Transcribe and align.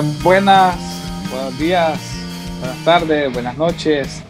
Buenas, 0.00 0.22
buenas, 0.22 1.30
buenos 1.30 1.58
días, 1.58 2.00
buenas 2.58 2.84
tardes, 2.86 3.32
buenas 3.34 3.58
noches. 3.58 4.24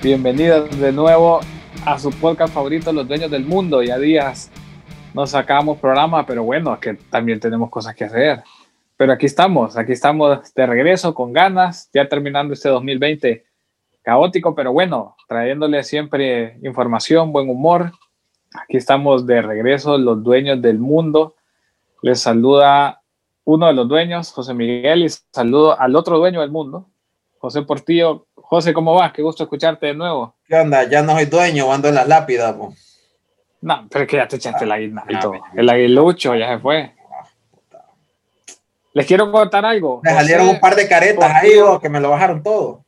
Bienvenidos 0.00 0.78
de 0.78 0.92
nuevo 0.92 1.40
a 1.84 1.98
su 1.98 2.10
podcast 2.10 2.54
favorito, 2.54 2.92
Los 2.92 3.08
Dueños 3.08 3.28
del 3.28 3.44
Mundo. 3.44 3.82
Ya 3.82 3.98
días 3.98 4.52
no 5.12 5.26
sacamos 5.26 5.80
programa, 5.80 6.24
pero 6.24 6.44
bueno, 6.44 6.78
que 6.78 6.94
también 6.94 7.40
tenemos 7.40 7.70
cosas 7.70 7.96
que 7.96 8.04
hacer. 8.04 8.44
Pero 8.96 9.12
aquí 9.12 9.26
estamos, 9.26 9.76
aquí 9.76 9.90
estamos 9.90 10.54
de 10.54 10.64
regreso 10.64 11.12
con 11.12 11.32
ganas, 11.32 11.90
ya 11.92 12.08
terminando 12.08 12.54
este 12.54 12.68
2020 12.68 13.44
caótico, 14.00 14.54
pero 14.54 14.72
bueno, 14.72 15.16
trayéndole 15.26 15.82
siempre 15.82 16.56
información, 16.62 17.32
buen 17.32 17.50
humor. 17.50 17.90
Aquí 18.62 18.76
estamos 18.76 19.26
de 19.26 19.42
regreso, 19.42 19.98
los 19.98 20.22
dueños 20.22 20.62
del 20.62 20.78
mundo. 20.78 21.34
Les 22.00 22.20
saluda 22.20 23.00
uno 23.44 23.66
de 23.66 23.74
los 23.74 23.88
dueños, 23.88 24.32
José 24.32 24.54
Miguel, 24.54 25.04
y 25.04 25.08
saludo 25.32 25.78
al 25.78 25.94
otro 25.96 26.18
dueño 26.18 26.40
del 26.40 26.50
mundo, 26.50 26.88
José 27.38 27.62
Portillo. 27.62 28.26
José, 28.34 28.72
¿cómo 28.72 28.94
vas? 28.94 29.12
Qué 29.12 29.22
gusto 29.22 29.42
escucharte 29.42 29.86
de 29.86 29.94
nuevo. 29.94 30.34
¿Qué 30.46 30.56
onda? 30.56 30.88
Ya 30.88 31.02
no 31.02 31.12
soy 31.12 31.26
dueño, 31.26 31.72
ando 31.72 31.88
en 31.88 31.94
las 31.94 32.08
lápidas. 32.08 32.56
No, 33.60 33.86
pero 33.90 34.04
es 34.04 34.10
que 34.10 34.16
ya 34.16 34.28
te 34.28 34.36
echaste 34.36 34.64
el 34.64 34.72
aguinaldo. 34.72 35.32
el 35.54 35.68
aguilucho 35.68 36.34
ya 36.34 36.48
se 36.54 36.58
fue. 36.58 36.94
Les 38.92 39.06
quiero 39.06 39.30
contar 39.30 39.64
algo. 39.64 40.00
Me 40.04 40.12
salieron 40.12 40.48
un 40.48 40.60
par 40.60 40.76
de 40.76 40.88
caretas 40.88 41.30
ahí, 41.34 41.50
que 41.82 41.88
me 41.88 42.00
lo 42.00 42.10
bajaron 42.10 42.42
todo. 42.42 42.84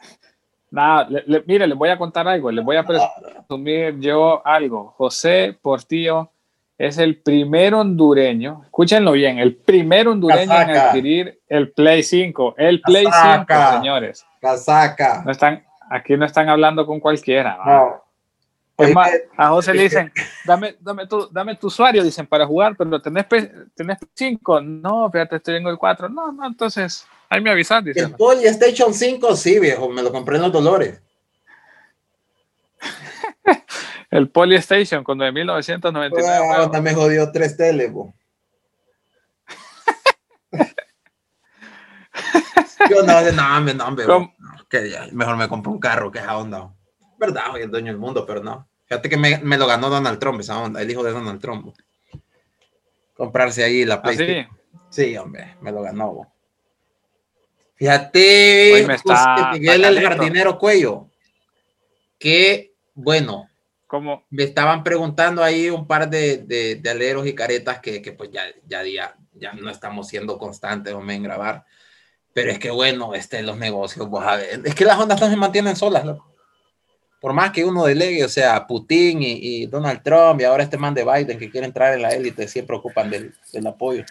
Nada, 0.70 1.08
mire, 1.46 1.66
les 1.66 1.76
voy 1.76 1.90
a 1.90 1.98
contar 1.98 2.26
algo, 2.26 2.50
les 2.50 2.64
voy 2.64 2.76
a 2.76 2.84
presumir 2.84 3.98
yo 4.00 4.44
algo. 4.46 4.94
José 4.96 5.56
Portillo 5.60 6.30
es 6.78 6.98
el 6.98 7.20
primer 7.20 7.74
hondureño, 7.74 8.62
escúchenlo 8.64 9.12
bien, 9.12 9.38
el 9.38 9.56
primer 9.56 10.08
hondureño 10.08 10.60
en 10.60 10.70
adquirir 10.70 11.40
el 11.48 11.72
Play 11.72 12.02
5, 12.02 12.54
el 12.58 12.80
Play 12.80 13.06
5, 13.06 13.46
señores. 13.72 14.26
Casaca. 14.40 15.22
No 15.24 15.32
están, 15.32 15.64
aquí 15.90 16.16
no 16.16 16.26
están 16.26 16.48
hablando 16.48 16.86
con 16.86 17.00
cualquiera. 17.00 17.58
Es 18.76 18.92
más, 18.92 19.08
a 19.36 19.48
José 19.50 19.72
le 19.72 19.84
dicen, 19.84 20.12
dame, 20.44 20.74
dame, 20.80 21.06
tu, 21.06 21.28
dame 21.30 21.54
tu 21.54 21.68
usuario, 21.68 22.02
dicen, 22.02 22.26
para 22.26 22.44
jugar, 22.44 22.74
pero 22.76 23.00
tenés, 23.00 23.26
tenés 23.74 23.98
5. 24.14 24.60
No, 24.60 25.08
fíjate, 25.10 25.36
estoy 25.36 25.56
en 25.56 25.66
el 25.68 25.78
4. 25.78 26.08
No, 26.08 26.32
no, 26.32 26.44
entonces 26.44 27.06
Ahí 27.34 27.40
me 27.40 27.50
avisas, 27.50 27.84
dice. 27.84 28.00
El 28.00 28.14
PlayStation 28.14 28.94
5, 28.94 29.34
sí, 29.34 29.58
viejo, 29.58 29.88
me 29.88 30.02
lo 30.02 30.12
compré 30.12 30.36
en 30.36 30.42
los 30.42 30.52
dolores. 30.52 31.00
El 34.14 34.30
Polystation 34.30 35.02
con 35.02 35.18
9.999. 35.18 36.70
Ah, 36.72 36.80
me 36.80 36.94
jodió 36.94 37.32
tres 37.32 37.56
teles, 37.56 37.92
Yo 42.90 43.02
no, 43.02 43.20
no, 43.32 43.60
no, 43.72 43.90
no, 43.90 43.96
que 44.68 44.94
mejor 45.12 45.36
me 45.36 45.48
compro 45.48 45.72
un 45.72 45.80
carro 45.80 46.12
que 46.12 46.20
esa 46.20 46.36
onda. 46.36 46.72
Verdad, 47.18 47.42
soy 47.50 47.62
el 47.62 47.70
dueño 47.70 47.90
del 47.90 47.98
mundo, 47.98 48.24
pero 48.24 48.40
no. 48.40 48.68
Fíjate 48.84 49.08
que 49.08 49.16
me, 49.16 49.38
me, 49.38 49.58
lo 49.58 49.66
ganó 49.66 49.90
Donald 49.90 50.20
Trump, 50.20 50.38
esa 50.40 50.60
onda, 50.60 50.80
el 50.80 50.88
hijo 50.88 51.02
de 51.02 51.10
Donald 51.10 51.40
Trump. 51.40 51.74
Comprarse 53.16 53.64
ahí 53.64 53.84
la 53.84 53.94
¿Ah, 53.96 54.02
PlayStation. 54.02 54.46
sí? 54.90 55.16
hombre, 55.16 55.56
me 55.60 55.72
lo 55.72 55.82
ganó. 55.82 56.32
Fíjate, 57.74 58.86
Miguel 59.54 59.84
el 59.84 60.00
jardinero 60.00 60.56
Cuello, 60.56 61.08
que 62.18 62.74
bueno, 62.94 63.48
¿Cómo? 63.94 64.24
me 64.30 64.42
estaban 64.42 64.82
preguntando 64.82 65.40
ahí 65.40 65.70
un 65.70 65.86
par 65.86 66.10
de, 66.10 66.38
de, 66.38 66.90
aleros 66.90 67.28
y 67.28 67.32
caretas 67.32 67.78
que, 67.78 68.02
que 68.02 68.10
pues 68.10 68.28
ya, 68.32 68.42
ya, 68.66 68.82
ya, 68.82 69.16
ya, 69.34 69.52
no 69.52 69.70
estamos 69.70 70.08
siendo 70.08 70.36
constantes 70.36 70.92
en 70.92 71.22
grabar. 71.22 71.64
Pero 72.32 72.50
es 72.50 72.58
que 72.58 72.72
bueno, 72.72 73.14
este, 73.14 73.40
los 73.44 73.56
negocios, 73.56 74.08
pues, 74.10 74.26
a 74.26 74.34
ver, 74.34 74.62
es 74.64 74.74
que 74.74 74.84
las 74.84 74.98
ondas 74.98 75.20
no 75.20 75.30
se 75.30 75.36
mantienen 75.36 75.76
solas, 75.76 76.04
Por 77.20 77.34
más 77.34 77.52
que 77.52 77.64
uno 77.64 77.84
delegue, 77.84 78.24
o 78.24 78.28
sea, 78.28 78.66
Putin 78.66 79.22
y, 79.22 79.38
y, 79.40 79.66
Donald 79.66 80.02
Trump 80.02 80.40
y 80.40 80.44
ahora 80.44 80.64
este 80.64 80.76
man 80.76 80.92
de 80.92 81.04
Biden 81.04 81.38
que 81.38 81.48
quiere 81.48 81.68
entrar 81.68 81.94
en 81.94 82.02
la 82.02 82.08
élite, 82.08 82.48
siempre 82.48 82.74
ocupan 82.74 83.08
del, 83.10 83.32
del 83.52 83.66
apoyo. 83.68 84.04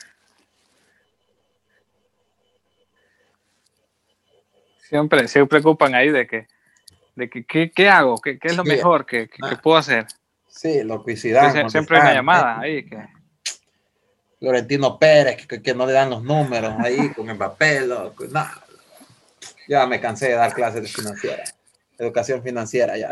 Siempre 4.78 5.28
se 5.28 5.46
preocupan 5.46 5.94
ahí 5.94 6.10
de 6.10 6.26
que, 6.26 6.48
de 7.16 7.30
que 7.30 7.46
¿qué, 7.46 7.72
qué 7.72 7.90
hago? 7.90 8.20
¿Qué, 8.20 8.40
¿Qué, 8.40 8.50
es 8.50 8.58
lo 8.58 8.64
mejor 8.64 9.06
que, 9.06 9.28
que, 9.28 9.38
ah. 9.42 9.60
puedo 9.62 9.78
hacer? 9.78 10.08
Sí, 10.48 10.84
locuicidad. 10.84 11.54
Sí, 11.54 11.70
siempre 11.70 11.98
hay 11.98 12.04
una 12.04 12.14
llamada 12.14 12.60
ahí 12.60 12.86
que... 12.86 12.98
Florentino 14.40 15.00
Pérez, 15.00 15.48
que, 15.48 15.62
que, 15.62 15.74
no 15.74 15.86
le 15.86 15.94
dan 15.94 16.10
los 16.10 16.22
números 16.22 16.74
ahí 16.80 17.14
con 17.14 17.30
el 17.30 17.38
papel. 17.38 17.90
No, 17.90 18.14
ya 19.68 19.86
me 19.86 20.02
cansé 20.02 20.30
de 20.30 20.34
dar 20.34 20.54
clases 20.54 20.82
de 20.82 20.90
financiera, 20.90 21.44
educación 21.98 22.44
financiera 22.44 22.98
ya. 22.98 23.10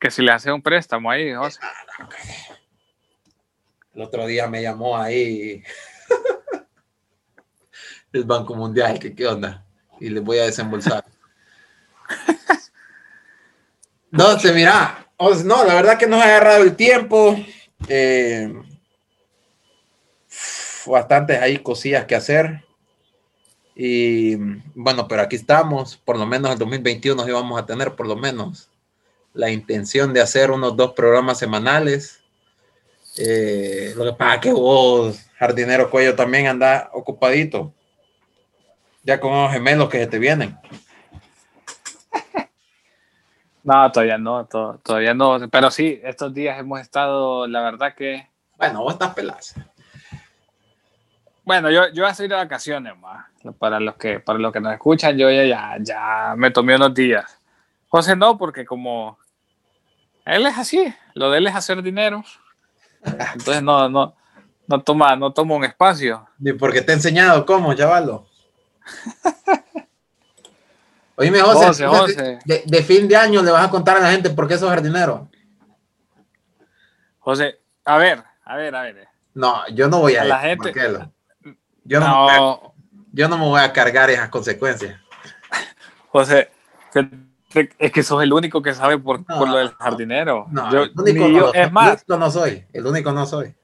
que 0.00 0.10
si 0.10 0.22
le 0.22 0.32
hace 0.32 0.50
un 0.50 0.62
préstamo 0.62 1.10
ahí, 1.10 1.34
José. 1.34 1.60
El 3.94 4.02
otro 4.02 4.26
día 4.26 4.46
me 4.46 4.62
llamó 4.62 4.96
ahí 4.96 5.62
el 8.12 8.24
Banco 8.24 8.54
Mundial, 8.54 8.98
que 8.98 9.14
qué 9.14 9.26
onda 9.26 9.64
y 10.00 10.10
les 10.10 10.22
voy 10.22 10.38
a 10.38 10.44
desembolsar. 10.44 11.04
no, 14.14 14.38
se 14.38 14.52
mira, 14.52 15.06
no, 15.18 15.64
la 15.64 15.74
verdad 15.74 15.98
que 15.98 16.06
nos 16.06 16.20
ha 16.20 16.24
agarrado 16.24 16.62
el 16.62 16.76
tiempo. 16.76 17.36
Eh, 17.88 18.52
bastantes 20.86 21.40
ahí 21.40 21.58
cosillas 21.58 22.04
que 22.04 22.14
hacer. 22.14 22.64
Y 23.74 24.36
bueno, 24.74 25.08
pero 25.08 25.22
aquí 25.22 25.36
estamos, 25.36 25.96
por 25.96 26.16
lo 26.16 26.26
menos 26.26 26.52
el 26.52 26.58
2021 26.58 27.16
nos 27.16 27.28
íbamos 27.28 27.60
a 27.60 27.66
tener 27.66 27.96
por 27.96 28.06
lo 28.06 28.16
menos 28.16 28.70
la 29.32 29.50
intención 29.50 30.12
de 30.12 30.20
hacer 30.20 30.50
unos 30.50 30.76
dos 30.76 30.92
programas 30.92 31.38
semanales. 31.38 32.20
Eh, 33.16 33.92
lo 33.96 34.04
que 34.04 34.12
pasa 34.12 34.40
que 34.40 34.52
vos, 34.52 35.18
jardinero 35.38 35.90
Cuello, 35.90 36.14
también 36.14 36.46
anda 36.46 36.88
ocupadito 36.92 37.72
ya 39.04 39.20
con 39.20 39.32
los 39.32 39.52
gemelos 39.52 39.88
que 39.88 39.98
se 39.98 40.06
te 40.06 40.18
vienen. 40.18 40.56
No, 43.64 43.90
todavía 43.90 44.18
no, 44.18 44.44
todavía 44.46 45.14
no. 45.14 45.48
Pero 45.50 45.70
sí, 45.70 45.98
estos 46.04 46.32
días 46.34 46.58
hemos 46.58 46.80
estado, 46.80 47.46
la 47.46 47.62
verdad 47.62 47.94
que. 47.94 48.28
Bueno, 48.58 48.82
vos 48.82 48.92
estás 48.92 49.14
peladas. 49.14 49.54
Bueno, 51.44 51.70
yo, 51.70 51.88
yo 51.88 52.02
voy 52.02 52.10
a 52.10 52.14
salir 52.14 52.30
de 52.30 52.36
vacaciones, 52.36 52.96
más. 52.98 53.26
Para 53.58 53.80
los 53.80 53.96
que, 53.96 54.20
para 54.20 54.38
los 54.38 54.52
que 54.52 54.60
nos 54.60 54.72
escuchan, 54.72 55.16
yo 55.16 55.30
ya, 55.30 55.76
ya 55.80 56.34
me 56.36 56.50
tomé 56.50 56.76
unos 56.76 56.94
días. 56.94 57.38
José 57.88 58.16
no, 58.16 58.36
porque 58.36 58.64
como 58.66 59.18
él 60.26 60.46
es 60.46 60.58
así, 60.58 60.94
lo 61.14 61.30
de 61.30 61.38
él 61.38 61.46
es 61.46 61.54
hacer 61.54 61.82
dinero. 61.82 62.22
Entonces 63.02 63.62
no, 63.62 63.88
no, 63.88 64.14
no 64.66 64.82
toma, 64.82 65.16
no 65.16 65.32
toma 65.32 65.54
un 65.56 65.64
espacio. 65.64 66.26
Ni 66.38 66.52
porque 66.52 66.82
te 66.82 66.92
he 66.92 66.94
enseñado 66.94 67.44
cómo, 67.44 67.74
chavalo. 67.74 68.26
Oíme, 71.16 71.40
José, 71.40 71.86
José, 71.86 72.38
De, 72.44 72.82
fin 72.82 73.06
de 73.06 73.16
año 73.16 73.42
le 73.42 73.50
vas 73.50 73.66
a 73.66 73.70
contar 73.70 73.96
a 73.96 74.00
la 74.00 74.10
gente 74.10 74.30
por 74.30 74.48
qué 74.48 74.58
sos 74.58 74.68
jardinero. 74.68 75.28
José, 77.20 77.60
a 77.84 77.98
ver, 77.98 78.22
a 78.44 78.56
ver, 78.56 78.74
a 78.74 78.82
ver. 78.82 79.08
No, 79.34 79.66
yo 79.68 79.88
no 79.88 80.00
voy 80.00 80.16
a, 80.16 80.24
la 80.24 80.40
gente. 80.40 80.72
Yo 81.84 82.00
no, 82.00 82.74
yo 83.12 83.28
no 83.28 83.38
me 83.38 83.44
voy 83.44 83.60
a 83.60 83.72
cargar 83.72 84.10
esas 84.10 84.28
consecuencias. 84.28 84.98
José, 86.08 86.50
es 87.78 87.92
que 87.92 88.02
sos 88.02 88.22
el 88.22 88.32
único 88.32 88.60
que 88.62 88.74
sabe 88.74 88.98
por, 88.98 89.24
por 89.24 89.48
lo 89.48 89.56
del 89.56 89.70
jardinero. 89.70 90.46
No, 90.50 90.68
el 90.70 90.92
único 90.96 91.28
no, 91.28 91.54
es 91.54 91.72
más, 91.72 92.04
no 92.08 92.30
soy, 92.30 92.66
el 92.72 92.86
único 92.86 93.12
no 93.12 93.24
soy. 93.26 93.54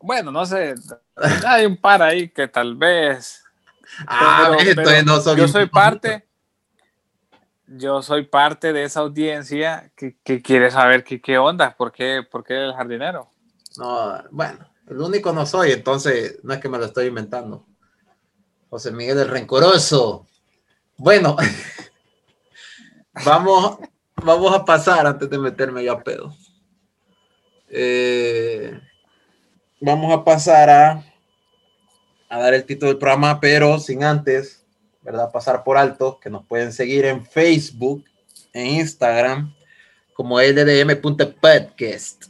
Bueno, 0.00 0.30
no 0.30 0.46
sé, 0.46 0.74
hay 1.46 1.66
un 1.66 1.76
par 1.76 2.02
ahí 2.02 2.28
que 2.28 2.48
tal 2.48 2.76
vez 2.76 3.41
Ah, 4.06 4.56
yo 5.36 5.48
soy 5.48 5.66
parte, 5.66 6.26
yo 7.66 8.02
soy 8.02 8.24
parte 8.26 8.72
de 8.72 8.84
esa 8.84 9.00
audiencia 9.00 9.90
que, 9.96 10.16
quiere 10.42 10.70
saber 10.70 11.04
qué, 11.04 11.20
qué 11.20 11.38
onda, 11.38 11.76
¿por 11.76 11.92
qué, 11.92 12.22
por 12.28 12.44
qué 12.44 12.64
el 12.64 12.74
jardinero. 12.74 13.30
No, 13.76 14.22
bueno, 14.30 14.58
el 14.88 15.00
único 15.00 15.32
no 15.32 15.46
soy, 15.46 15.72
entonces 15.72 16.38
no 16.42 16.52
es 16.54 16.60
que 16.60 16.68
me 16.68 16.78
lo 16.78 16.84
estoy 16.84 17.06
inventando. 17.06 17.66
José 18.68 18.90
Miguel 18.90 19.18
el 19.18 19.28
Rencoroso. 19.28 20.26
Bueno, 20.96 21.36
vamos, 23.24 23.78
vamos 24.16 24.54
a 24.54 24.64
pasar 24.64 25.06
antes 25.06 25.28
de 25.28 25.38
meterme 25.38 25.84
yo 25.84 25.92
a 25.92 26.02
pedo. 26.02 26.34
Eh, 27.68 28.78
vamos 29.80 30.12
a 30.12 30.24
pasar 30.24 30.70
a 30.70 31.11
a 32.32 32.38
dar 32.38 32.54
el 32.54 32.64
título 32.64 32.90
del 32.90 32.98
programa, 32.98 33.38
pero 33.40 33.78
sin 33.78 34.02
antes, 34.02 34.64
¿verdad? 35.02 35.30
Pasar 35.30 35.62
por 35.62 35.76
alto, 35.76 36.18
que 36.18 36.30
nos 36.30 36.46
pueden 36.46 36.72
seguir 36.72 37.04
en 37.04 37.26
Facebook, 37.26 38.06
en 38.54 38.68
Instagram, 38.68 39.54
como 40.14 40.40
LDM.podcast. 40.40 42.24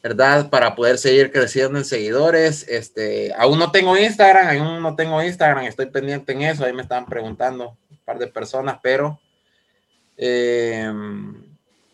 ¿verdad? 0.00 0.48
Para 0.48 0.76
poder 0.76 0.96
seguir 0.96 1.32
creciendo 1.32 1.76
en 1.76 1.84
seguidores. 1.84 2.68
Este, 2.68 3.34
aún 3.36 3.58
no 3.58 3.72
tengo 3.72 3.98
Instagram, 3.98 4.56
aún 4.56 4.80
no 4.80 4.94
tengo 4.94 5.20
Instagram, 5.20 5.64
estoy 5.64 5.86
pendiente 5.86 6.30
en 6.30 6.42
eso, 6.42 6.64
ahí 6.64 6.72
me 6.72 6.82
estaban 6.82 7.06
preguntando 7.06 7.76
un 7.90 7.98
par 8.04 8.16
de 8.16 8.28
personas, 8.28 8.78
pero, 8.80 9.18
eh, 10.16 10.88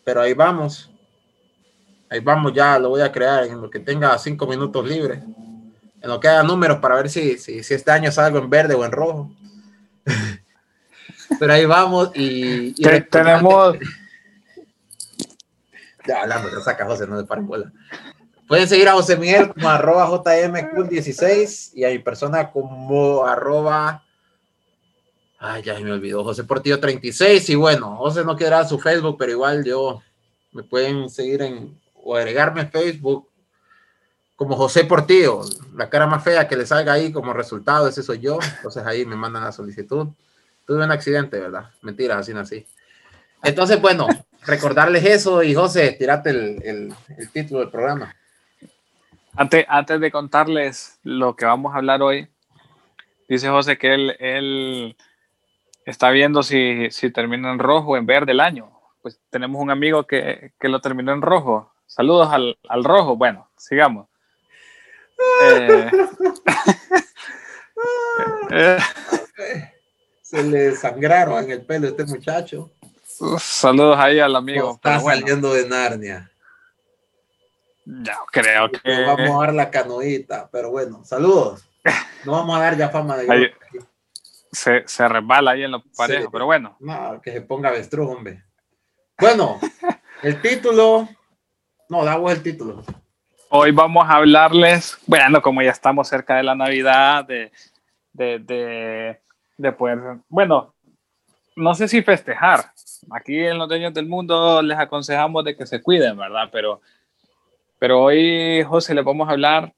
pero 0.04 0.20
ahí 0.20 0.34
vamos. 0.34 0.90
Ahí 2.10 2.20
vamos, 2.20 2.52
ya 2.52 2.78
lo 2.78 2.90
voy 2.90 3.00
a 3.00 3.10
crear 3.10 3.44
en 3.44 3.62
lo 3.62 3.70
que 3.70 3.80
tenga 3.80 4.18
cinco 4.18 4.46
minutos 4.46 4.86
libres. 4.86 5.22
En 6.04 6.10
lo 6.10 6.20
que 6.20 6.28
haga 6.28 6.42
números 6.42 6.80
para 6.80 6.96
ver 6.96 7.08
si, 7.08 7.38
si, 7.38 7.62
si 7.62 7.72
este 7.72 7.90
año 7.90 8.12
salgo 8.12 8.38
en 8.38 8.50
verde 8.50 8.74
o 8.74 8.84
en 8.84 8.92
rojo. 8.92 9.30
pero 11.40 11.54
ahí 11.54 11.64
vamos 11.64 12.10
y, 12.14 12.74
y 12.76 13.00
tenemos 13.10 13.78
ya 16.06 16.20
hablando, 16.20 16.50
te 16.50 16.60
saca 16.60 16.84
José, 16.84 17.06
no 17.06 17.22
de 17.22 17.40
bola. 17.40 17.72
Pueden 18.46 18.68
seguir 18.68 18.86
a 18.90 18.92
José 18.92 19.16
Miguel 19.16 19.48
como 19.48 19.70
arroba 19.70 20.10
JMQ16 20.10 21.70
y 21.72 21.84
a 21.84 21.88
mi 21.88 22.00
persona 22.00 22.50
como 22.50 23.24
arroba. 23.24 24.04
Ay, 25.38 25.62
ya 25.62 25.80
me 25.80 25.90
olvidó, 25.90 26.22
José 26.22 26.44
Portillo 26.44 26.80
36. 26.80 27.48
Y 27.48 27.54
bueno, 27.54 27.96
José 27.96 28.26
no 28.26 28.36
quedará 28.36 28.68
su 28.68 28.78
Facebook, 28.78 29.16
pero 29.18 29.32
igual 29.32 29.64
yo 29.64 30.02
me 30.52 30.64
pueden 30.64 31.08
seguir 31.08 31.40
en 31.40 31.80
o 31.94 32.14
agregarme 32.14 32.60
en 32.60 32.70
Facebook 32.70 33.30
como 34.36 34.56
José 34.56 34.84
Portillo. 34.84 35.42
La 35.74 35.88
cara 35.88 36.06
más 36.06 36.22
fea 36.24 36.48
que 36.48 36.56
le 36.56 36.66
salga 36.66 36.92
ahí 36.92 37.12
como 37.12 37.32
resultado, 37.32 37.88
ese 37.88 38.02
soy 38.02 38.20
yo. 38.20 38.38
Entonces 38.56 38.84
ahí 38.86 39.04
me 39.06 39.16
mandan 39.16 39.44
la 39.44 39.52
solicitud. 39.52 40.08
Tuve 40.66 40.84
un 40.84 40.90
accidente, 40.90 41.38
¿verdad? 41.38 41.70
Mentira, 41.82 42.18
así 42.18 42.32
nací. 42.32 42.66
Entonces, 43.42 43.80
bueno, 43.80 44.06
recordarles 44.46 45.04
eso 45.04 45.42
y 45.42 45.54
José, 45.54 45.92
tirate 45.92 46.30
el, 46.30 46.94
título 47.32 47.60
del 47.60 47.70
programa. 47.70 48.14
Antes, 49.36 49.66
antes 49.68 50.00
de 50.00 50.10
contarles 50.10 50.98
lo 51.02 51.34
que 51.36 51.44
vamos 51.44 51.74
a 51.74 51.78
hablar 51.78 52.02
hoy, 52.02 52.28
dice 53.28 53.48
José 53.48 53.76
que 53.76 53.92
él, 53.92 54.16
él 54.20 54.96
está 55.84 56.10
viendo 56.10 56.42
si, 56.42 56.88
si, 56.90 57.10
termina 57.10 57.52
en 57.52 57.58
rojo 57.58 57.92
o 57.92 57.96
en 57.96 58.06
verde 58.06 58.32
el 58.32 58.40
año. 58.40 58.70
Pues 59.02 59.20
tenemos 59.28 59.60
un 59.60 59.70
amigo 59.70 60.06
que, 60.06 60.52
que 60.58 60.68
lo 60.68 60.80
terminó 60.80 61.12
en 61.12 61.20
rojo. 61.20 61.72
Saludos 61.86 62.28
al, 62.32 62.56
al 62.68 62.84
rojo. 62.84 63.16
Bueno, 63.16 63.50
sigamos. 63.56 64.08
Eh, 65.42 65.90
eh, 68.50 68.78
Se 70.22 70.42
le 70.42 70.74
sangraron 70.74 71.44
en 71.44 71.50
el 71.50 71.66
pelo 71.66 71.86
a 71.86 71.90
este 71.90 72.04
muchacho. 72.04 72.70
Saludos 73.38 73.96
ahí 73.98 74.18
al 74.18 74.34
amigo. 74.34 74.74
está 74.74 74.98
saliendo 74.98 75.52
de 75.52 75.68
Narnia. 75.68 76.30
Ya 77.84 78.18
creo 78.32 78.70
que. 78.70 79.04
vamos 79.04 79.30
a 79.30 79.46
dar 79.46 79.54
la 79.54 79.70
canoita, 79.70 80.48
pero 80.50 80.70
bueno, 80.70 81.04
saludos. 81.04 81.68
No 82.24 82.32
vamos 82.32 82.56
a 82.56 82.60
dar 82.60 82.76
ya 82.76 82.88
fama 82.88 83.18
de. 83.18 83.54
se, 84.50 84.82
se 84.86 85.08
resbala 85.08 85.52
ahí 85.52 85.64
en 85.64 85.72
los 85.72 85.82
parejos, 85.94 86.30
pero 86.32 86.46
bueno. 86.46 86.76
No, 86.80 87.20
que 87.20 87.30
se 87.32 87.42
ponga 87.42 87.68
avestruz, 87.68 88.10
hombre. 88.10 88.42
Bueno, 89.18 89.60
el 90.22 90.40
título. 90.40 91.08
No, 91.88 92.04
damos 92.04 92.32
el 92.32 92.42
título. 92.42 92.82
Hoy 93.50 93.70
vamos 93.70 94.04
a 94.08 94.16
hablarles, 94.16 94.98
bueno, 95.06 95.40
como 95.40 95.62
ya 95.62 95.70
estamos 95.70 96.08
cerca 96.08 96.36
de 96.36 96.42
la 96.42 96.54
Navidad, 96.54 97.24
de, 97.24 97.52
de, 98.12 98.38
de, 98.40 99.20
de 99.56 99.72
poder, 99.72 100.18
bueno, 100.28 100.74
no 101.56 101.74
sé 101.74 101.86
si 101.86 102.02
festejar, 102.02 102.64
aquí 103.10 103.38
en 103.38 103.58
los 103.58 103.68
dueños 103.68 103.94
del 103.94 104.06
mundo 104.06 104.60
les 104.62 104.78
aconsejamos 104.78 105.44
de 105.44 105.56
que 105.56 105.66
se 105.66 105.82
cuiden, 105.82 106.16
¿verdad? 106.16 106.48
Pero, 106.50 106.80
pero 107.78 108.02
hoy, 108.02 108.64
José, 108.64 108.94
le 108.94 109.02
vamos 109.02 109.28
a 109.28 109.32
hablar 109.32 109.72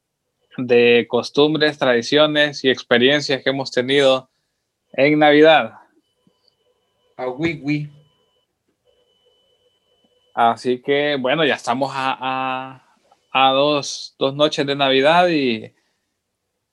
de 0.57 1.07
costumbres, 1.09 1.79
tradiciones 1.79 2.65
y 2.65 2.71
experiencias 2.71 3.43
que 3.43 3.51
hemos 3.51 3.71
tenido 3.71 4.31
en 4.93 5.19
Navidad. 5.19 5.75
A 7.17 7.29
oui, 7.29 7.91
Así 10.35 10.83
que, 10.83 11.17
bueno, 11.19 11.45
ya 11.47 11.55
estamos 11.55 11.91
a, 11.95 12.17
a, 12.21 12.86
dos, 13.53 14.15
dos, 14.19 14.35
noches 14.35 14.67
de 14.67 14.77
Navidad 14.77 15.29
y, 15.29 15.75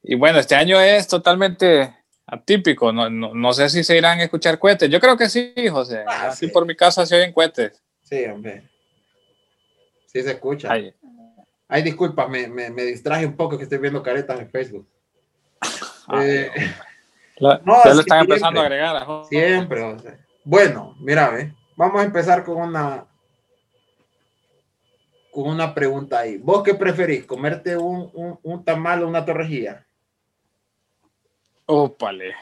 y 0.02 0.16
bueno, 0.16 0.40
este 0.40 0.56
año 0.56 0.80
es 0.80 1.08
totalmente 1.08 1.96
atípico. 2.26 2.92
No, 2.92 3.10
no, 3.10 3.34
no, 3.34 3.54
sé 3.54 3.70
si 3.70 3.84
se 3.84 3.98
irán 3.98 4.20
a 4.20 4.24
escuchar 4.24 4.60
cohetes. 4.60 4.90
Yo 4.90 5.00
creo 5.00 5.18
que 5.18 5.30
sí, 5.30 5.54
José. 5.70 6.04
Ah, 6.08 6.28
Así 6.28 6.48
por 6.48 6.66
mi 6.66 6.76
casa 6.76 7.06
se 7.06 7.16
oyen 7.16 7.34
cohetes. 7.34 7.82
Sí, 8.02 8.24
hombre. 8.26 8.70
Sí 10.08 10.22
se 10.22 10.32
escucha. 10.32 10.72
Ay, 10.72 10.94
Ay 11.68 11.82
disculpa, 11.82 12.28
me, 12.28 12.48
me, 12.48 12.70
me, 12.70 12.84
distraje 12.84 13.26
un 13.26 13.36
poco 13.36 13.58
que 13.58 13.64
estoy 13.64 13.80
viendo 13.80 14.04
caretas 14.04 14.40
en 14.40 14.50
Facebook. 14.50 14.88
eh, 16.20 16.52
no, 17.40 17.60
ya 17.84 17.94
lo 17.94 18.00
están 18.02 18.20
empezando 18.22 18.62
a 18.62 18.64
agregar. 18.64 19.06
Siempre. 19.28 19.98
Bueno, 20.44 20.96
mira, 21.00 21.30
ve. 21.30 21.54
vamos 21.76 22.02
a 22.02 22.06
empezar 22.06 22.44
con 22.44 22.58
una 22.58 23.06
con 25.34 25.50
una 25.50 25.74
pregunta 25.74 26.20
ahí. 26.20 26.38
¿Vos 26.38 26.64
qué 26.64 26.76
preferís? 26.76 27.26
¿Comerte 27.26 27.76
un, 27.76 28.10
un, 28.14 28.40
un 28.44 28.64
tamal 28.64 29.04
o 29.04 29.08
una 29.08 29.26
torrejilla? 29.26 29.84
Ópale. 31.66 32.36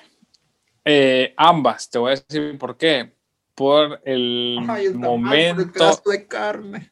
Eh, 0.84 1.34
ambas, 1.38 1.90
te 1.90 2.00
voy 2.00 2.12
a 2.12 2.16
decir 2.16 2.58
por 2.58 2.76
qué. 2.78 3.16
Por 3.56 4.02
el 4.04 4.58
momento. 4.96 6.02
de 6.06 6.28
carne. 6.28 6.92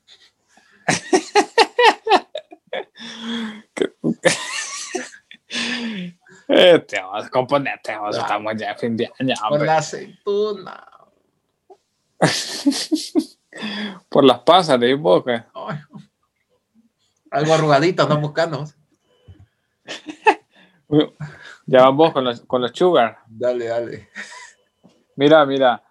eh, 6.47 6.79
te 6.87 7.01
vas 7.01 7.25
a 7.25 7.29
componerte, 7.29 7.91
estamos 8.11 8.53
ya 8.55 8.73
fin 8.75 8.95
de 8.95 9.11
año. 9.19 9.35
Por 9.49 9.65
la 9.65 9.77
aceituna. 9.77 10.87
por 14.09 14.23
las 14.23 14.39
pasas 14.39 14.79
de 14.79 14.93
boca. 14.95 15.49
Algo 17.31 17.53
arrugadito, 17.53 18.07
no 18.07 18.19
buscando. 18.19 18.65
Ya 21.71 21.83
vamos 21.83 22.13
con 22.13 22.23
los, 22.23 22.41
con 22.41 22.63
los 22.63 22.71
sugar. 22.71 23.19
Dale, 23.27 23.65
dale. 23.65 24.09
Mira, 25.15 25.45
mira. 25.45 25.83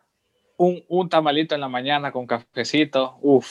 Un, 0.56 0.84
un 0.88 1.08
tamalito 1.08 1.54
en 1.54 1.60
la 1.60 1.68
mañana 1.68 2.10
con 2.10 2.26
cafecito. 2.26 3.16
Uf. 3.20 3.46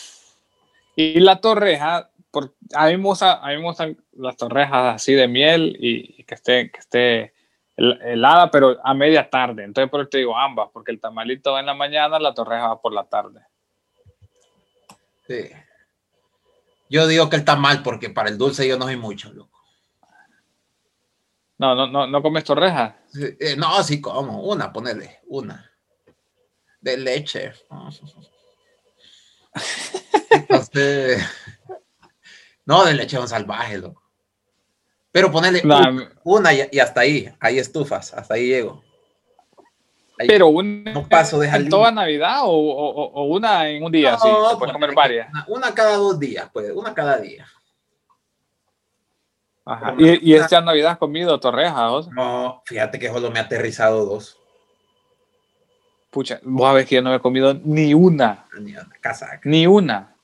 Y 0.98 1.22
la 1.22 1.40
torreja, 1.40 2.10
por, 2.32 2.54
a, 2.74 2.88
mí 2.88 2.98
me 2.98 3.10
a 3.22 3.48
mí 3.48 3.58
me 3.58 3.64
gustan 3.64 3.98
las 4.12 4.36
torrejas 4.36 4.96
así 4.96 5.14
de 5.14 5.30
miel 5.30 5.78
y, 5.80 6.22
que 6.26 6.36
esté, 6.36 6.70
que 6.70 6.80
esté 6.80 7.34
helada, 7.78 8.52
pero 8.52 8.78
a 8.84 8.94
media 8.94 9.30
tarde. 9.30 9.64
Entonces, 9.64 9.90
por 9.90 10.02
eso 10.02 10.10
te 10.10 10.18
digo 10.18 10.36
ambas, 10.36 10.70
porque 10.74 10.92
el 10.92 11.00
tamalito 11.00 11.54
va 11.54 11.62
en 11.62 11.68
la 11.68 11.76
mañana, 11.76 12.20
la 12.20 12.34
torreja 12.34 12.68
va 12.68 12.82
por 12.82 12.94
la 12.94 13.06
tarde. 13.06 13.40
Sí. 15.28 15.50
Yo 16.90 17.08
digo 17.08 17.30
que 17.30 17.36
el 17.36 17.46
tamal, 17.46 17.84
porque 17.84 18.10
para 18.10 18.30
el 18.30 18.38
dulce 18.38 18.68
yo 18.68 18.78
no 18.78 18.86
soy 18.86 18.96
mucho, 18.96 19.32
loco. 19.34 19.58
No, 21.58 21.76
no, 21.76 21.88
no, 21.88 22.08
no 22.08 22.22
comes 22.22 22.44
torrejas. 22.44 22.94
Eh, 23.40 23.56
no, 23.58 23.84
sí 23.84 24.00
como, 24.00 24.44
una, 24.44 24.72
ponele, 24.72 25.20
una. 25.28 25.72
De 26.80 26.98
leche. 26.98 27.52
no, 32.66 32.86
de 32.86 32.94
leche 32.94 33.20
un 33.20 33.28
salvaje, 33.28 33.80
loco. 33.80 34.04
Pero 35.12 35.32
ponele 35.32 35.64
una, 36.24 36.54
y, 36.54 36.80
hasta 36.80 37.02
ahí, 37.02 37.34
ahí 37.40 37.58
estufas, 37.58 38.14
hasta 38.14 38.36
ahí 38.36 38.50
llego. 38.50 38.84
Pero 40.18 40.52
no 40.62 41.08
paso 41.08 41.40
de 41.40 41.48
en 41.48 41.70
toda 41.70 41.92
Navidad 41.92 42.42
o, 42.44 42.50
o, 42.50 43.24
una 43.26 43.68
en 43.70 43.84
un 43.84 43.92
día, 43.92 44.18
sí, 44.18 44.28
puedes 44.58 44.74
comer 44.74 44.96
varias. 44.96 45.30
una, 45.48 45.74
cada 45.74 45.98
dos 45.98 46.20
días, 46.20 46.50
pues, 46.52 46.72
una 46.74 46.94
cada 46.94 47.18
día. 47.18 47.46
¿Y, 49.98 50.32
¿Y, 50.32 50.34
esta 50.34 50.62
Navidad 50.62 50.92
has 50.94 50.98
comido 50.98 51.40
torrejas? 51.40 52.08
No, 52.08 52.62
fíjate 52.66 52.98
que 52.98 53.10
solo 53.10 53.30
me 53.30 53.40
ha 53.40 53.44
aterrizado 53.44 54.06
dos. 54.06 54.40
Pucha, 56.10 56.40
vos 56.44 56.68
sabés 56.70 56.86
que 56.88 56.96
yo 56.96 57.02
no 57.02 57.14
he 57.14 57.20
comido 57.20 57.54
ni 57.54 57.94
una. 57.94 58.46
Ni 58.60 58.72
una, 58.72 58.90
casaca. 59.02 59.42
Ni 59.44 59.68
una. 59.68 60.16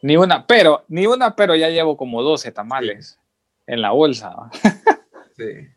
Ni 0.00 0.16
una, 0.16 0.46
pero, 0.46 0.84
ni 0.88 1.06
una, 1.06 1.36
pero 1.36 1.54
ya 1.54 1.68
llevo 1.68 1.96
como 1.96 2.22
12 2.22 2.50
tamales 2.52 3.18
en 3.66 3.82
la 3.82 3.90
bolsa. 3.90 4.34
sí. 5.36 5.68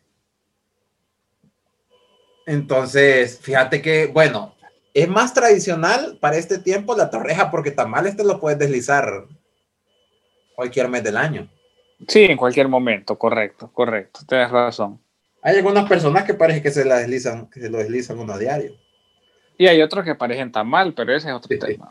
Entonces, 2.46 3.40
fíjate 3.40 3.82
que, 3.82 4.06
bueno, 4.06 4.54
es 4.94 5.08
más 5.08 5.34
tradicional 5.34 6.16
para 6.20 6.36
este 6.36 6.58
tiempo 6.58 6.96
la 6.96 7.10
torreja 7.10 7.50
porque 7.50 7.72
tamales 7.72 8.16
te 8.16 8.24
lo 8.24 8.40
puedes 8.40 8.58
deslizar 8.58 9.26
cualquier 10.54 10.88
mes 10.88 11.02
del 11.04 11.16
año. 11.16 11.50
Sí, 12.08 12.24
en 12.24 12.36
cualquier 12.36 12.68
momento, 12.68 13.18
correcto, 13.18 13.70
correcto, 13.72 14.20
tienes 14.26 14.50
razón. 14.50 15.00
Hay 15.42 15.56
algunas 15.56 15.88
personas 15.88 16.24
que 16.24 16.34
parece 16.34 16.62
que 16.62 16.70
se 16.70 16.84
la 16.84 16.98
deslizan, 16.98 17.48
que 17.50 17.60
se 17.60 17.68
lo 17.68 17.78
deslizan 17.78 18.18
uno 18.18 18.32
a 18.32 18.38
diario. 18.38 18.76
Y 19.58 19.66
hay 19.66 19.82
otros 19.82 20.04
que 20.04 20.14
parecen 20.14 20.52
tan 20.52 20.68
mal, 20.68 20.94
pero 20.94 21.14
ese 21.14 21.28
es 21.28 21.34
otro 21.34 21.58
tema. 21.58 21.88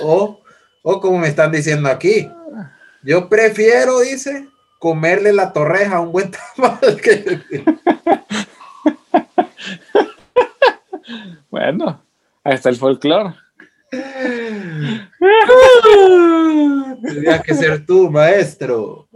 O 0.00 0.40
O 0.82 1.00
como 1.00 1.18
me 1.18 1.28
están 1.28 1.52
diciendo 1.52 1.88
aquí, 1.88 2.30
yo 3.02 3.28
prefiero, 3.28 4.00
dice, 4.00 4.48
comerle 4.78 5.32
la 5.32 5.52
torreja 5.52 5.96
a 5.96 6.00
un 6.00 6.12
buen 6.12 6.30
tamal 6.56 7.00
que... 7.00 7.40
bueno, 11.50 12.02
ahí 12.44 12.54
está 12.54 12.68
el 12.68 12.76
folclore. 12.76 13.34
Tendrías 17.02 17.42
que 17.42 17.54
ser 17.54 17.84
tú, 17.84 18.10
maestro. 18.10 19.08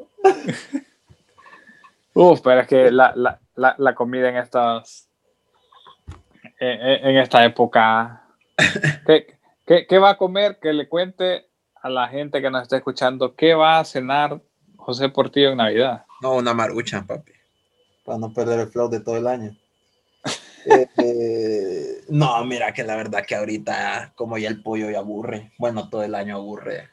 Uf, 2.13 2.41
pero 2.43 2.61
es 2.61 2.67
que 2.67 2.91
la, 2.91 3.13
la, 3.15 3.41
la, 3.55 3.75
la 3.79 3.95
comida 3.95 4.29
en 4.29 4.37
estas 4.37 5.07
en, 6.59 7.11
en 7.11 7.17
esta 7.19 7.45
época. 7.45 8.23
¿Qué, 9.07 9.39
qué, 9.67 9.87
qué 9.87 9.99
va 9.99 10.11
a 10.11 10.19
comer? 10.19 10.59
Que 10.61 10.73
le 10.73 10.89
cuente 10.89 11.47
a 11.75 11.89
la 11.89 12.09
gente 12.09 12.41
que 12.41 12.51
nos 12.51 12.63
está 12.63 12.77
escuchando 12.77 13.35
qué 13.35 13.55
va 13.55 13.79
a 13.79 13.85
cenar 13.85 14.41
José 14.77 15.09
Portillo 15.09 15.51
en 15.51 15.59
Navidad. 15.59 16.05
No, 16.21 16.35
una 16.35 16.55
marucha, 16.55 17.05
papi. 17.07 17.33
Para 18.05 18.19
no 18.19 18.33
perder 18.33 18.61
el 18.61 18.69
flow 18.69 18.89
de 18.89 19.01
todo 19.01 19.17
el 19.17 19.27
año. 19.27 19.57
Eh, 20.69 20.89
eh, 20.97 22.05
no, 22.09 22.45
mira 22.45 22.73
que 22.73 22.83
la 22.83 22.97
verdad 22.97 23.25
que 23.25 23.37
ahorita, 23.37 24.13
como 24.17 24.37
ya 24.37 24.49
el 24.49 24.63
pollo 24.63 24.91
ya 24.91 24.99
aburre, 24.99 25.53
bueno, 25.59 25.89
todo 25.89 26.03
el 26.03 26.15
año 26.15 26.35
aburre. 26.35 26.91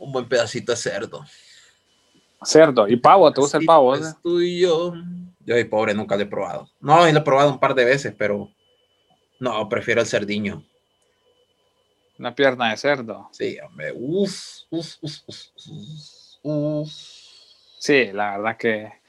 Un 0.00 0.10
buen 0.10 0.28
pedacito 0.28 0.72
de 0.72 0.76
cerdo. 0.76 1.24
Cerdo 2.42 2.88
y 2.88 2.96
pavo, 2.96 3.32
¿te 3.32 3.40
gusta 3.40 3.58
el 3.58 3.66
pavo? 3.66 3.94
Es 3.94 4.16
tuyo. 4.20 4.94
Yo, 5.46 5.58
y 5.58 5.64
pobre, 5.64 5.94
nunca 5.94 6.16
lo 6.16 6.22
he 6.22 6.26
probado. 6.26 6.68
No, 6.80 7.06
lo 7.06 7.18
he 7.18 7.22
probado 7.22 7.52
un 7.52 7.60
par 7.60 7.74
de 7.74 7.84
veces, 7.84 8.14
pero 8.18 8.50
no, 9.38 9.68
prefiero 9.68 10.00
el 10.00 10.06
cerdiño. 10.06 10.64
Una 12.18 12.34
pierna 12.34 12.70
de 12.70 12.76
cerdo. 12.76 13.28
Sí, 13.30 13.58
hombre. 13.64 13.92
Uf, 13.94 14.62
uf, 14.70 14.96
uf, 15.00 15.18
uf, 15.26 15.38
uf. 16.42 16.90
Sí, 17.78 18.10
la 18.12 18.36
verdad 18.36 18.56
que. 18.56 18.99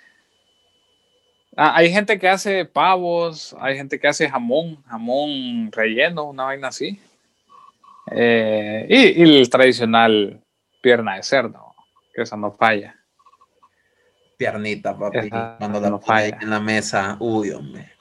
Ah, 1.55 1.75
hay 1.75 1.91
gente 1.91 2.17
que 2.17 2.29
hace 2.29 2.65
pavos, 2.65 3.55
hay 3.59 3.75
gente 3.75 3.99
que 3.99 4.07
hace 4.07 4.29
jamón, 4.29 4.81
jamón 4.83 5.69
relleno, 5.71 6.23
una 6.25 6.45
vaina 6.45 6.69
así. 6.69 6.99
Eh, 8.11 8.85
y, 8.89 9.21
y 9.23 9.37
el 9.39 9.49
tradicional 9.49 10.41
pierna 10.81 11.15
de 11.17 11.23
cerdo, 11.23 11.73
que 12.13 12.21
esa 12.23 12.37
no 12.37 12.51
falla. 12.51 12.95
Piernita, 14.37 14.97
papi. 14.97 15.19
Esa 15.19 15.55
Cuando 15.59 15.79
la 15.79 15.89
no 15.89 15.99
falla. 15.99 16.37
en 16.41 16.49
la 16.49 16.59
mesa. 16.59 17.17
Uy, 17.19 17.51
hombre. 17.51 17.91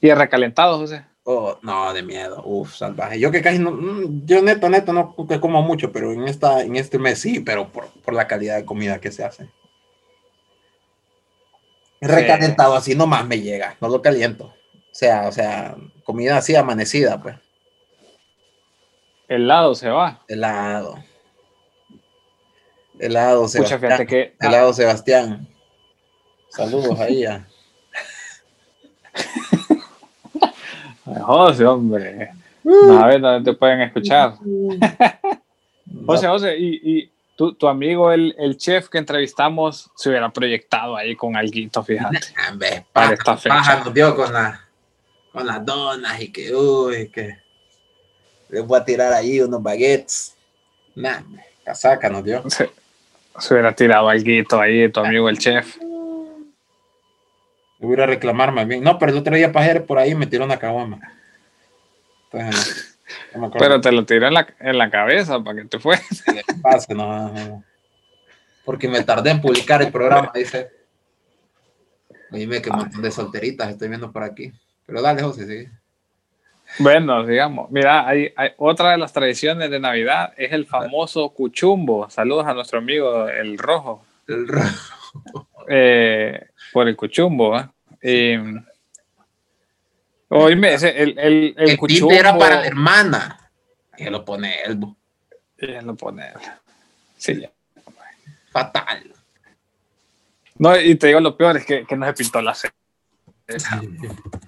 Y 0.00 0.08
el 0.08 0.16
recalentado, 0.18 0.78
José. 0.78 1.04
Oh, 1.24 1.58
no, 1.62 1.92
de 1.92 2.02
miedo. 2.02 2.42
Uf, 2.44 2.74
salvaje. 2.74 3.20
Yo 3.20 3.30
que 3.30 3.42
casi 3.42 3.58
no, 3.58 3.70
mm, 3.70 4.24
yo 4.26 4.42
neto, 4.42 4.68
neto, 4.70 4.92
no 4.92 5.14
que 5.28 5.38
como 5.38 5.62
mucho, 5.62 5.92
pero 5.92 6.12
en 6.12 6.26
esta, 6.26 6.62
en 6.62 6.74
este 6.76 6.98
mes 6.98 7.20
sí, 7.20 7.40
pero 7.40 7.68
por, 7.70 7.88
por 8.02 8.14
la 8.14 8.26
calidad 8.26 8.56
de 8.56 8.64
comida 8.64 8.98
que 9.00 9.12
se 9.12 9.24
hace. 9.24 9.48
Recalentado 12.00 12.74
así 12.74 12.94
nomás 12.94 13.26
me 13.26 13.40
llega, 13.40 13.76
no 13.80 13.88
lo 13.88 14.00
caliento. 14.02 14.44
O 14.46 14.94
sea, 14.98 15.28
o 15.28 15.32
sea, 15.32 15.76
comida 16.04 16.36
así 16.36 16.54
amanecida, 16.54 17.20
pues. 17.20 17.36
El 19.28 19.46
lado 19.48 19.74
se 19.74 19.88
va. 19.88 20.22
Helado. 20.28 21.02
Helado, 22.98 23.42
Pucha, 23.42 23.48
Sebastián. 23.48 23.80
fíjate 23.80 24.06
que. 24.06 24.34
ah, 24.40 24.46
Helado, 24.46 24.72
Sebastián. 24.72 25.48
Saludos 26.48 26.98
ahí 26.98 27.24
a. 27.24 27.46
Ay, 31.06 31.22
José, 31.22 31.64
hombre. 31.64 32.30
No, 32.64 32.98
a 32.98 33.06
ver 33.06 33.20
dónde 33.20 33.50
te 33.52 33.56
pueden 33.56 33.80
escuchar. 33.82 34.34
José, 36.06 36.26
José, 36.26 36.56
y, 36.58 36.98
y 36.98 37.12
tu, 37.38 37.54
tu 37.54 37.68
amigo, 37.68 38.10
el, 38.10 38.34
el 38.36 38.56
chef 38.56 38.88
que 38.88 38.98
entrevistamos, 38.98 39.92
se 39.94 40.08
hubiera 40.08 40.28
proyectado 40.28 40.96
ahí 40.96 41.14
con 41.14 41.36
alguito, 41.36 41.84
fíjate. 41.84 42.18
Hombre, 42.50 42.84
Para 42.92 43.14
esta 43.14 43.36
fecha. 43.36 43.54
paja 43.54 43.84
nos 43.84 43.94
dio 43.94 44.16
con, 44.16 44.32
la, 44.32 44.60
con 45.30 45.46
las 45.46 45.64
donas 45.64 46.20
y 46.20 46.32
que, 46.32 46.52
uy, 46.52 47.08
que 47.10 47.38
les 48.48 48.66
voy 48.66 48.80
a 48.80 48.84
tirar 48.84 49.12
ahí 49.12 49.40
unos 49.40 49.62
baguettes. 49.62 50.36
Nah, 50.96 51.20
casaca 51.64 52.08
nos 52.10 52.24
dio. 52.24 52.42
Se, 52.50 52.72
se 53.38 53.54
hubiera 53.54 53.72
tirado 53.72 54.08
alguito 54.08 54.60
ahí, 54.60 54.90
tu 54.90 54.98
amigo, 54.98 55.28
el 55.28 55.38
chef. 55.38 55.76
Le 55.76 55.86
voy 57.86 57.92
a 57.92 57.94
ir 57.98 58.00
a 58.00 58.06
reclamar 58.06 58.50
más 58.50 58.66
bien. 58.66 58.82
No, 58.82 58.98
pero 58.98 59.12
el 59.12 59.18
otro 59.18 59.36
día 59.36 59.52
Pajere 59.52 59.82
por 59.82 60.00
ahí 60.00 60.12
me 60.12 60.26
tiró 60.26 60.44
una 60.44 60.58
caguama. 60.58 60.98
Entonces, 62.32 62.87
me 63.38 63.50
Pero 63.50 63.80
te 63.80 63.92
lo 63.92 64.04
tiró 64.04 64.26
en 64.28 64.34
la, 64.34 64.46
en 64.60 64.78
la 64.78 64.90
cabeza 64.90 65.40
para 65.40 65.62
que 65.62 65.68
te 65.68 65.78
pase, 66.62 66.94
no, 66.94 67.28
no, 67.28 67.32
no. 67.32 67.64
Porque 68.64 68.88
me 68.88 69.02
tardé 69.02 69.30
en 69.30 69.40
publicar 69.40 69.80
el 69.82 69.90
programa, 69.90 70.30
dice. 70.34 70.70
Dime 72.30 72.60
que 72.60 72.70
montón 72.70 73.00
de 73.00 73.10
solteritas 73.10 73.70
estoy 73.70 73.88
viendo 73.88 74.12
por 74.12 74.22
aquí. 74.22 74.52
Pero 74.84 75.00
dale, 75.00 75.22
José, 75.22 75.46
sí. 75.46 75.70
Bueno, 76.78 77.24
digamos, 77.24 77.70
mira, 77.70 78.06
hay, 78.06 78.30
hay 78.36 78.50
otra 78.58 78.90
de 78.90 78.98
las 78.98 79.12
tradiciones 79.12 79.70
de 79.70 79.80
Navidad 79.80 80.34
es 80.36 80.52
el 80.52 80.66
famoso 80.66 81.30
cuchumbo. 81.30 82.10
Saludos 82.10 82.46
a 82.46 82.52
nuestro 82.52 82.78
amigo 82.78 83.26
el 83.26 83.56
rojo. 83.56 84.04
El 84.26 84.46
ra- 84.46 84.74
eh, 85.68 86.48
por 86.72 86.86
el 86.86 86.94
cuchumbo. 86.94 87.58
¿eh? 87.58 87.66
Y, 88.02 88.36
oíme, 90.28 90.74
ese, 90.74 90.90
el, 91.02 91.18
el, 91.18 91.54
el, 91.56 91.70
El 91.70 91.78
cuchumbo. 91.78 92.12
era 92.12 92.36
para 92.36 92.60
la 92.60 92.66
hermana. 92.66 93.50
Y 93.96 94.04
lo 94.04 94.24
pone 94.24 94.62
él. 94.62 94.76
bo. 94.76 94.96
Ella 95.56 95.82
lo 95.82 95.94
pone. 95.96 96.32
Sí, 97.16 97.40
ya. 97.40 97.50
Fatal. 98.52 99.12
No, 100.56 100.78
y 100.78 100.94
te 100.96 101.08
digo 101.08 101.20
lo 101.20 101.36
peor 101.36 101.56
es 101.56 101.64
que, 101.66 101.84
que 101.86 101.96
no 101.96 102.06
se 102.06 102.12
pintó 102.14 102.40
la 102.42 102.54
ceja. 102.54 102.74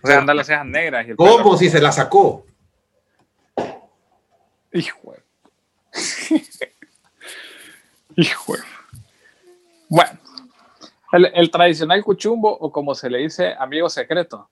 O 0.02 0.06
sea, 0.06 0.18
anda 0.18 0.34
las 0.34 0.46
cejas 0.46 0.66
negras. 0.66 1.06
Y 1.06 1.10
el 1.10 1.16
¿Cómo 1.16 1.38
pelo- 1.54 1.56
si 1.58 1.68
se 1.70 1.80
la 1.80 1.90
sacó? 1.92 2.46
Hijo. 4.72 5.14
Hijo. 8.16 8.54
Bueno, 9.88 10.18
el, 11.12 11.26
el 11.34 11.50
tradicional 11.50 12.02
cuchumbo, 12.04 12.50
o 12.56 12.70
como 12.70 12.94
se 12.94 13.10
le 13.10 13.18
dice, 13.18 13.54
amigo 13.58 13.88
secreto. 13.88 14.48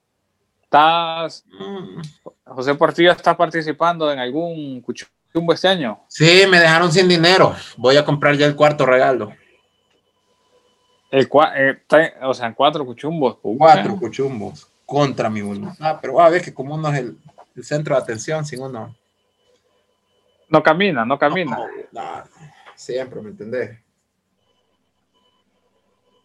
¿Estás, 0.73 1.47
Mm. 1.49 2.03
José 2.45 2.75
Portillo 2.75 3.11
está 3.13 3.35
participando 3.35 4.13
en 4.13 4.19
algún 4.19 4.83
cuchumbo 4.83 5.55
este 5.55 5.67
año? 5.67 6.01
Sí, 6.09 6.43
me 6.47 6.61
dejaron 6.61 6.93
sin 6.93 7.09
dinero. 7.09 7.55
Voy 7.79 7.97
a 7.97 8.05
comprar 8.05 8.37
ya 8.37 8.45
el 8.45 8.55
cuarto 8.55 8.85
regalo. 8.85 9.33
El 11.11 11.27
cua- 11.27 11.53
eh, 11.57 11.83
o 12.21 12.35
sea, 12.35 12.55
cuatro 12.55 12.85
cuchumbos. 12.85 13.37
pucha. 13.37 13.57
Cuatro 13.59 13.97
cuchumbos 13.97 14.71
contra 14.85 15.31
mi 15.31 15.41
uno. 15.41 15.75
Ah, 15.81 15.99
pero 16.03 16.21
a 16.21 16.29
ver 16.29 16.43
que 16.43 16.53
como 16.53 16.75
uno 16.75 16.91
es 16.93 16.99
el, 16.99 17.17
el 17.57 17.65
centro 17.65 17.95
de 17.97 18.03
atención, 18.03 18.45
sin 18.45 18.61
uno. 18.61 18.95
No 20.51 20.63
camina, 20.63 21.03
no 21.07 21.19
camina. 21.19 21.57
No, 21.57 22.03
no, 22.03 22.25
siempre, 22.75 23.23
¿me 23.23 23.31
entendés? 23.31 23.79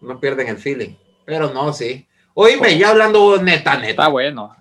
No 0.01 0.19
pierden 0.19 0.49
el 0.49 0.57
feeling. 0.57 0.95
Pero 1.23 1.49
no, 1.53 1.71
sí. 1.71 2.05
Oíme, 2.35 2.77
ya 2.77 2.89
hablando 2.89 3.37
neta, 3.37 3.73
Está 3.73 3.77
neta, 3.77 4.07
bueno. 4.07 4.55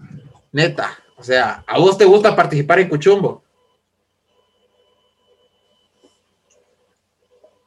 neta. 0.52 0.98
O 1.16 1.22
sea, 1.22 1.62
¿a 1.66 1.78
vos 1.78 1.96
te 1.96 2.04
gusta 2.04 2.34
participar 2.36 2.80
en 2.80 2.88
Cuchumbo? 2.88 3.42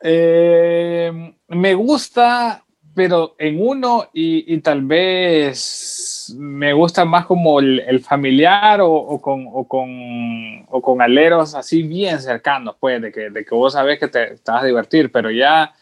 Eh, 0.01 1.33
me 1.47 1.74
gusta, 1.74 2.63
pero 2.93 3.35
en 3.39 3.59
uno 3.65 4.09
y, 4.13 4.53
y 4.53 4.59
tal 4.59 4.83
vez 4.83 6.35
me 6.38 6.74
gusta 6.74 7.05
más 7.05 7.25
como 7.25 7.59
el, 7.59 7.79
el 7.79 8.00
familiar 8.01 8.81
o, 8.81 8.91
o 8.91 9.19
con, 9.21 9.47
o, 9.51 9.67
con, 9.67 10.65
o 10.69 10.81
con 10.81 11.01
aleros 11.01 11.55
así 11.55 11.81
bien 11.83 12.19
cercanos, 12.19 12.75
pues, 12.79 13.01
de 13.01 13.12
que, 13.12 13.29
de 13.31 13.45
que 13.45 13.55
vos 13.55 13.74
sabés 13.74 14.00
que 14.00 14.07
te, 14.07 14.38
te 14.38 14.51
vas 14.51 14.62
a 14.62 14.65
divertir, 14.65 15.12
pero 15.12 15.31
ya 15.31 15.74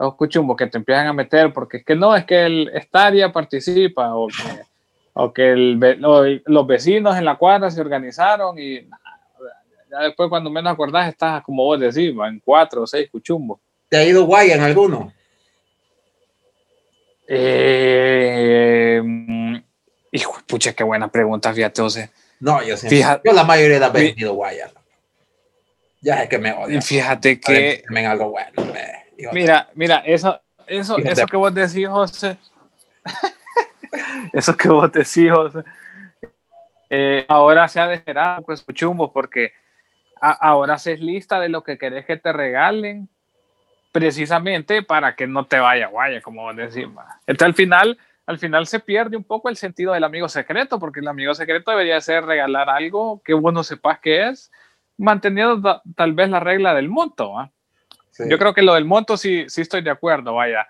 los 0.00 0.14
cuchumbos 0.16 0.56
que 0.56 0.66
te 0.66 0.78
empiezan 0.78 1.06
a 1.06 1.12
meter, 1.12 1.52
porque 1.52 1.76
es 1.76 1.84
que 1.84 1.94
no, 1.94 2.16
es 2.16 2.24
que 2.24 2.44
el 2.46 2.70
Estadia 2.74 3.30
participa 3.30 4.14
o 4.14 4.26
que, 4.28 4.60
o 5.12 5.32
que 5.32 5.50
el 5.52 5.76
ve- 5.76 5.96
lo- 5.96 6.24
los 6.46 6.66
vecinos 6.66 7.16
en 7.16 7.24
la 7.26 7.36
cuadra 7.36 7.70
se 7.70 7.80
organizaron 7.80 8.58
y 8.58 8.80
ya 9.90 9.98
después 10.04 10.28
cuando 10.30 10.48
menos 10.50 10.72
acordás 10.72 11.06
estás 11.08 11.42
como 11.42 11.64
vos 11.64 11.78
decís, 11.78 12.14
en 12.26 12.40
cuatro 12.44 12.82
o 12.82 12.86
seis 12.86 13.10
cuchumbos. 13.10 13.60
¿Te 13.88 13.98
ha 13.98 14.04
ido 14.04 14.24
guay 14.24 14.52
en 14.52 14.60
alguno? 14.62 15.12
Eh, 17.32 19.00
mm, 19.04 19.56
hijo, 20.12 20.38
pucha, 20.46 20.72
qué 20.72 20.82
buena 20.82 21.08
pregunta, 21.08 21.52
fíjate, 21.52 21.82
José. 21.82 22.10
No, 22.40 22.62
yo 22.62 22.76
siempre. 22.76 22.96
Fíjate- 22.98 23.28
yo 23.28 23.32
la 23.34 23.44
mayoría 23.44 23.74
de 23.74 23.80
las 23.80 23.92
veces 23.92 24.16
he 24.16 24.20
ido 24.20 24.34
guay. 24.34 24.58
ya. 26.00 26.22
Es 26.22 26.28
que 26.28 26.38
me 26.38 26.52
odio. 26.52 26.80
Fíjate 26.80 27.38
que, 27.38 27.82
Me 27.90 28.06
algo 28.06 28.30
bueno. 28.30 28.50
me- 28.72 28.99
mira, 29.32 29.68
mira, 29.74 29.98
eso, 29.98 30.40
eso, 30.66 30.96
Fíjate. 30.96 31.12
eso 31.12 31.26
que 31.26 31.36
vos 31.36 31.54
decís, 31.54 31.88
José, 31.88 32.38
eso 34.32 34.56
que 34.56 34.68
vos 34.68 34.90
decís, 34.92 35.30
José, 35.32 35.64
eh, 36.88 37.24
ahora 37.28 37.68
se 37.68 37.80
ha 37.80 37.86
desesperado 37.86 38.42
pues 38.42 38.64
chumbos 38.74 39.10
porque 39.12 39.52
ahora 40.20 40.74
haces 40.74 41.00
lista 41.00 41.40
de 41.40 41.48
lo 41.48 41.62
que 41.62 41.78
querés 41.78 42.04
que 42.04 42.16
te 42.16 42.32
regalen, 42.32 43.08
precisamente 43.92 44.82
para 44.82 45.14
que 45.14 45.26
no 45.26 45.46
te 45.46 45.58
vaya 45.58 45.88
guaya, 45.88 46.20
como 46.20 46.52
decimos. 46.52 47.04
Entonces 47.26 47.46
al 47.46 47.54
final, 47.54 47.98
al 48.26 48.38
final 48.38 48.66
se 48.66 48.80
pierde 48.80 49.16
un 49.16 49.24
poco 49.24 49.48
el 49.48 49.56
sentido 49.56 49.92
del 49.92 50.04
amigo 50.04 50.28
secreto, 50.28 50.78
porque 50.78 51.00
el 51.00 51.08
amigo 51.08 51.34
secreto 51.34 51.70
debería 51.70 52.00
ser 52.00 52.24
regalar 52.24 52.68
algo 52.68 53.22
que 53.24 53.34
vos 53.34 53.52
no 53.52 53.64
sepas 53.64 53.98
qué 54.00 54.28
es, 54.28 54.52
manteniendo 54.98 55.82
tal 55.96 56.12
vez 56.12 56.28
la 56.28 56.40
regla 56.40 56.74
del 56.74 56.88
monto. 56.88 57.50
Yo 58.28 58.38
creo 58.38 58.54
que 58.54 58.62
lo 58.62 58.74
del 58.74 58.84
monto 58.84 59.16
sí, 59.16 59.44
sí 59.48 59.60
estoy 59.60 59.82
de 59.82 59.90
acuerdo, 59.90 60.34
vaya, 60.34 60.66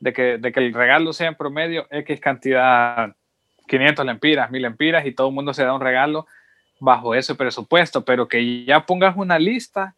de 0.00 0.12
que, 0.12 0.38
de 0.38 0.52
que 0.52 0.60
el 0.60 0.74
regalo 0.74 1.12
sea 1.12 1.28
en 1.28 1.36
promedio 1.36 1.86
X 1.90 2.20
cantidad, 2.20 3.14
500 3.68 4.04
lempiras, 4.04 4.50
1000 4.50 4.62
lempiras, 4.62 5.06
y 5.06 5.12
todo 5.12 5.28
el 5.28 5.34
mundo 5.34 5.54
se 5.54 5.64
da 5.64 5.74
un 5.74 5.80
regalo 5.80 6.26
bajo 6.80 7.14
ese 7.14 7.34
presupuesto, 7.34 8.04
pero 8.04 8.26
que 8.26 8.64
ya 8.64 8.84
pongas 8.84 9.16
una 9.16 9.38
lista, 9.38 9.94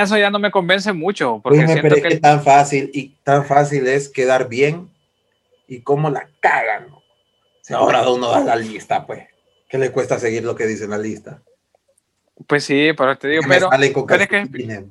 eso 0.00 0.16
ya 0.16 0.30
no 0.30 0.38
me 0.38 0.50
convence 0.50 0.92
mucho. 0.92 1.40
Porque 1.42 1.66
siento 1.66 1.94
que, 1.96 2.18
tan 2.18 2.42
fácil 2.42 2.90
y 2.92 3.10
tan 3.22 3.44
fácil 3.44 3.86
es 3.86 4.08
quedar 4.08 4.48
bien 4.48 4.90
y 5.68 5.82
cómo 5.82 6.10
la 6.10 6.28
cagan. 6.40 6.88
Si 7.62 7.74
ahora 7.74 8.08
uno 8.10 8.30
da 8.30 8.40
la 8.40 8.56
lista, 8.56 9.06
pues, 9.06 9.28
¿qué 9.68 9.78
le 9.78 9.92
cuesta 9.92 10.18
seguir 10.18 10.44
lo 10.44 10.56
que 10.56 10.66
dice 10.66 10.88
la 10.88 10.98
lista? 10.98 11.42
Pues 12.46 12.64
sí, 12.64 12.90
pero 12.96 13.16
te 13.16 13.28
digo, 13.28 13.42
pero, 13.46 13.68
pero 14.08 14.22
es 14.22 14.28
que, 14.28 14.88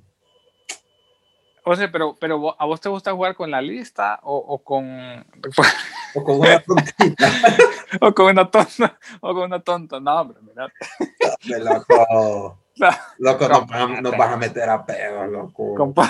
o 1.63 1.75
sea, 1.75 1.92
pero, 1.92 2.16
pero 2.20 2.56
¿a 2.60 2.66
vos 2.66 2.82
te 2.82 2.89
gusta 2.89 3.12
jugar 3.12 3.36
con 3.36 3.51
la 3.51 3.62
lista 3.62 4.20
o, 4.24 4.38
o 4.38 4.63
con... 4.63 5.25
O 6.16 6.24
con 6.24 6.39
una 6.39 6.60
tontita. 6.60 7.28
o 8.01 8.13
con 8.13 8.25
una 8.28 8.50
tonta. 8.50 8.98
O 9.22 9.34
con 9.34 9.44
una 9.44 9.60
tonta. 9.60 10.00
No, 10.00 10.22
hombre, 10.22 10.39
mira. 10.42 10.68
loco. 11.60 12.58
Loco, 13.18 13.50
nos, 13.50 14.01
nos, 14.01 14.18
vas 14.18 14.32
a 14.32 14.38
meter 14.38 14.70
a 14.70 14.86
pedo, 14.86 15.28
loco. 15.28 15.75
Compa 15.75 16.10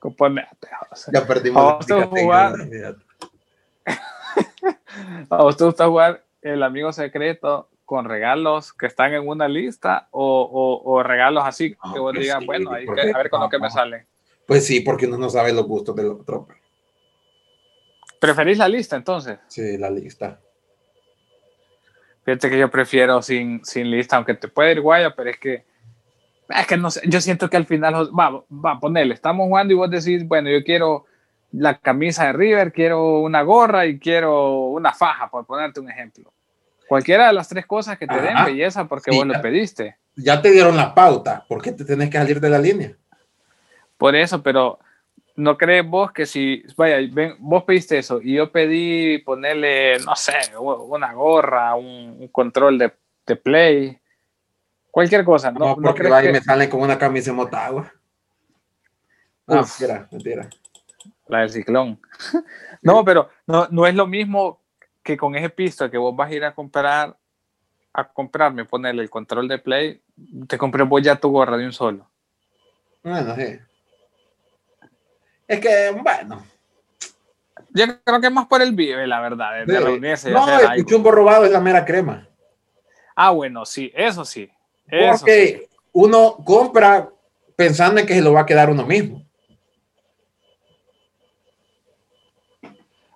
Componete. 0.00 0.68
O 0.90 0.96
sea, 0.96 1.14
ya 1.14 1.24
perdimos 1.24 1.62
¿A 1.62 1.76
vos 1.76 1.86
te 1.86 1.94
gusta 1.94 2.20
jugar? 2.20 2.54
¿A 5.30 5.36
vos 5.36 5.56
te 5.56 5.64
gusta 5.64 5.86
jugar 5.86 6.24
el 6.42 6.60
amigo 6.60 6.92
secreto 6.92 7.68
con 7.84 8.06
regalos 8.06 8.72
que 8.72 8.86
están 8.86 9.14
en 9.14 9.28
una 9.28 9.46
lista 9.46 10.08
o, 10.10 10.42
o, 10.42 10.92
o 10.92 11.02
regalos 11.04 11.44
así 11.46 11.76
que 11.92 12.00
vos 12.00 12.12
digas, 12.14 12.44
bueno, 12.44 12.72
hay 12.72 12.86
que, 12.86 13.12
a 13.12 13.18
ver 13.18 13.30
con 13.30 13.40
lo 13.40 13.48
que 13.48 13.60
me 13.60 13.70
sale? 13.70 14.08
Pues 14.46 14.66
sí, 14.66 14.80
porque 14.80 15.06
uno 15.06 15.18
no 15.18 15.30
sabe 15.30 15.52
los 15.52 15.66
gustos 15.66 15.96
del 15.96 16.08
otro. 16.08 16.48
¿Preferís 18.20 18.58
la 18.58 18.68
lista 18.68 18.96
entonces? 18.96 19.38
Sí, 19.48 19.76
la 19.78 19.90
lista. 19.90 20.40
Fíjate 22.24 22.48
que 22.50 22.58
yo 22.58 22.70
prefiero 22.70 23.20
sin, 23.20 23.64
sin 23.64 23.90
lista, 23.90 24.16
aunque 24.16 24.34
te 24.34 24.48
puede 24.48 24.72
ir 24.72 24.80
guaya, 24.80 25.14
pero 25.14 25.30
es 25.30 25.38
que 25.38 25.64
es 26.48 26.66
que 26.66 26.76
no 26.76 26.90
sé, 26.90 27.00
yo 27.06 27.20
siento 27.20 27.48
que 27.48 27.56
al 27.56 27.66
final 27.66 28.10
va, 28.18 28.44
va 28.50 28.72
a 28.72 28.80
ponerle, 28.80 29.14
estamos 29.14 29.46
jugando 29.46 29.72
y 29.72 29.76
vos 29.76 29.90
decís, 29.90 30.26
bueno, 30.26 30.50
yo 30.50 30.62
quiero 30.62 31.06
la 31.52 31.78
camisa 31.78 32.26
de 32.26 32.32
River, 32.32 32.72
quiero 32.72 33.20
una 33.20 33.42
gorra 33.42 33.86
y 33.86 33.98
quiero 33.98 34.66
una 34.68 34.92
faja, 34.92 35.30
por 35.30 35.46
ponerte 35.46 35.80
un 35.80 35.90
ejemplo. 35.90 36.32
Cualquiera 36.88 37.28
de 37.28 37.32
las 37.32 37.48
tres 37.48 37.64
cosas 37.66 37.96
que 37.96 38.06
te 38.06 38.20
den 38.20 38.44
belleza 38.44 38.86
porque 38.86 39.10
vos 39.10 39.26
lo 39.26 39.40
pediste. 39.40 39.96
Ya 40.16 40.42
te 40.42 40.50
dieron 40.50 40.76
la 40.76 40.94
pauta, 40.94 41.44
¿por 41.48 41.62
qué 41.62 41.72
te 41.72 41.84
tenés 41.84 42.10
que 42.10 42.18
salir 42.18 42.40
de 42.40 42.50
la 42.50 42.58
línea? 42.58 42.94
Por 43.96 44.16
eso, 44.16 44.42
pero 44.42 44.78
¿no 45.36 45.56
crees 45.56 45.86
vos 45.86 46.12
que 46.12 46.26
si, 46.26 46.64
vaya, 46.76 46.96
ven, 47.12 47.36
vos 47.38 47.64
pediste 47.64 47.98
eso 47.98 48.20
y 48.22 48.34
yo 48.34 48.50
pedí 48.52 49.18
ponerle, 49.18 49.98
no 50.00 50.14
sé, 50.16 50.34
una 50.58 51.12
gorra, 51.12 51.74
un, 51.74 52.28
control 52.28 52.78
de, 52.78 52.92
de, 53.26 53.36
play, 53.36 53.98
cualquier 54.90 55.24
cosa? 55.24 55.50
No, 55.50 55.76
no, 55.76 55.94
porque 55.94 56.04
¿no 56.04 56.32
me 56.32 56.40
salen 56.40 56.70
con 56.70 56.80
una 56.80 56.98
camisa 56.98 57.30
de 57.30 57.36
Motagua. 57.36 57.92
No, 59.46 59.56
mentira, 59.56 60.08
mentira. 60.10 60.48
La 61.26 61.40
del 61.40 61.50
ciclón. 61.50 62.00
no, 62.82 63.04
pero 63.04 63.28
no, 63.46 63.68
no 63.70 63.86
es 63.86 63.94
lo 63.94 64.06
mismo 64.06 64.60
que 65.02 65.16
con 65.16 65.34
ese 65.36 65.50
pisto 65.50 65.90
que 65.90 65.98
vos 65.98 66.14
vas 66.16 66.30
a 66.30 66.34
ir 66.34 66.44
a 66.44 66.54
comprar, 66.54 67.16
a 67.92 68.08
comprarme, 68.08 68.64
ponerle 68.64 69.02
el 69.02 69.10
control 69.10 69.48
de 69.48 69.58
play, 69.58 70.02
te 70.48 70.56
compré 70.56 70.82
vos 70.84 71.02
ya 71.02 71.16
tu 71.16 71.30
gorra 71.30 71.56
de 71.56 71.66
un 71.66 71.72
solo. 71.72 72.08
Bueno, 73.02 73.34
sí. 73.36 73.58
Es 75.54 75.60
que, 75.60 75.90
bueno. 76.02 76.44
Yo 77.70 77.84
creo 78.02 78.20
que 78.20 78.26
es 78.26 78.32
más 78.32 78.46
por 78.46 78.62
el 78.62 78.72
vive, 78.72 79.06
la 79.06 79.20
verdad. 79.20 79.64
De, 79.66 79.80
reunirse 79.80 80.30
no, 80.30 80.46
el 80.72 80.84
chumbo 80.84 81.10
robado 81.10 81.44
es 81.44 81.52
la 81.52 81.60
mera 81.60 81.84
crema. 81.84 82.28
Ah, 83.14 83.30
bueno, 83.30 83.64
sí, 83.64 83.92
eso 83.94 84.24
sí. 84.24 84.50
Porque 84.88 85.68
uno 85.92 86.36
compra 86.44 87.08
pensando 87.56 88.00
en 88.00 88.06
que 88.06 88.14
se 88.14 88.20
lo 88.20 88.32
va 88.32 88.40
a 88.40 88.46
quedar 88.46 88.70
uno 88.70 88.84
mismo. 88.84 89.24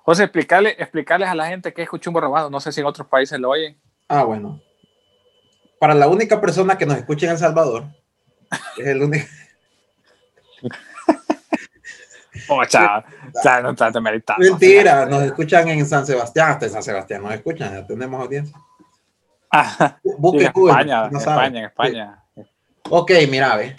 José, 0.03 0.24
explicarle, 0.24 0.70
explicarles 0.79 1.29
a 1.29 1.35
la 1.35 1.46
gente 1.46 1.72
qué 1.74 1.83
es 1.83 1.88
chumbo 2.01 2.20
robado. 2.20 2.51
No 2.51 2.61
sé 2.61 2.72
si 2.72 2.81
en 2.81 2.87
otros 2.87 3.07
países 3.09 3.38
lo 3.38 3.51
oyen. 3.51 3.77
Ah, 4.09 4.24
bueno. 4.24 4.61
Para 5.79 5.94
la 5.94 6.09
única 6.09 6.40
persona 6.40 6.79
que 6.79 6.87
nos 6.87 6.96
escucha 6.96 7.27
en 7.27 7.33
El 7.33 7.38
Salvador, 7.38 7.85
es 8.79 8.87
el 8.87 9.03
único. 9.03 9.27
Oh, 12.50 12.64
chao, 12.64 13.04
no 13.62 13.74
te 13.74 14.00
Mentira, 14.38 15.04
nos 15.04 15.22
escuchan 15.22 15.68
en 15.68 15.84
San 15.87 16.06
Sebastián, 16.06 16.52
hasta 16.52 16.66
en 16.66 16.72
San 16.72 16.82
Sebastián 16.82 17.22
nos 17.22 17.34
escuchan, 17.34 17.72
ya 17.72 17.87
tenemos 17.87 18.20
audiencia. 18.20 18.56
Ah, 19.50 19.98
en 20.02 20.40
España, 20.40 21.08
no 21.11 21.18
España, 21.18 21.58
en 21.58 21.64
España. 21.66 22.24
Ok, 22.90 23.12
mira, 23.30 23.56
ve. 23.56 23.76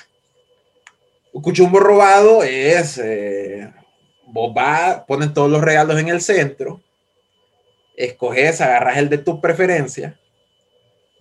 Cuchumbo 1.31 1.79
robado 1.79 2.43
es, 2.43 2.97
eh, 2.97 3.71
vos 4.27 4.53
vas, 4.53 5.03
pones 5.07 5.33
todos 5.33 5.49
los 5.49 5.61
regalos 5.61 5.99
en 5.99 6.09
el 6.09 6.21
centro, 6.21 6.81
escoges, 7.95 8.61
agarras 8.61 8.97
el 8.97 9.09
de 9.09 9.19
tu 9.19 9.39
preferencia, 9.41 10.19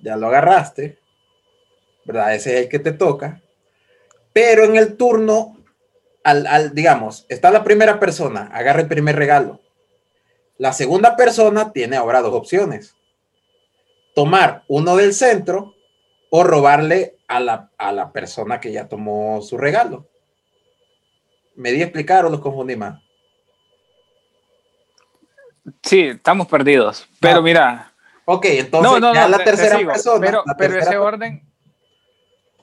ya 0.00 0.16
lo 0.16 0.28
agarraste, 0.28 0.98
¿verdad? 2.04 2.34
Ese 2.34 2.56
es 2.56 2.62
el 2.64 2.68
que 2.68 2.78
te 2.78 2.92
toca, 2.92 3.40
pero 4.32 4.64
en 4.64 4.76
el 4.76 4.96
turno 4.96 5.58
al, 6.28 6.74
digamos, 6.74 7.26
está 7.28 7.50
la 7.50 7.64
primera 7.64 7.98
persona, 7.98 8.50
agarra 8.52 8.82
el 8.82 8.88
primer 8.88 9.16
regalo. 9.16 9.60
La 10.58 10.72
segunda 10.72 11.16
persona 11.16 11.72
tiene 11.72 11.96
ahora 11.96 12.20
dos 12.20 12.34
opciones. 12.34 12.96
Tomar 14.14 14.64
uno 14.68 14.96
del 14.96 15.14
centro 15.14 15.74
o 16.30 16.44
robarle 16.44 17.16
a 17.28 17.40
la, 17.40 18.12
persona 18.12 18.60
que 18.60 18.72
ya 18.72 18.88
tomó 18.88 19.40
su 19.40 19.56
regalo. 19.56 20.08
¿Me 21.54 21.72
di 21.72 21.80
a 21.80 21.84
explicar 21.84 22.24
o 22.24 22.30
los 22.30 22.40
confundí 22.40 22.76
más? 22.76 23.00
Sí, 25.82 26.02
estamos 26.02 26.46
perdidos. 26.48 27.08
Pero 27.20 27.42
mira. 27.42 27.92
Ok, 28.24 28.44
entonces 28.46 29.00
ya 29.14 29.28
la 29.28 29.38
tercera 29.38 29.78
persona. 29.78 30.42
pero 30.58 30.78
ese 30.78 30.98
orden, 30.98 31.47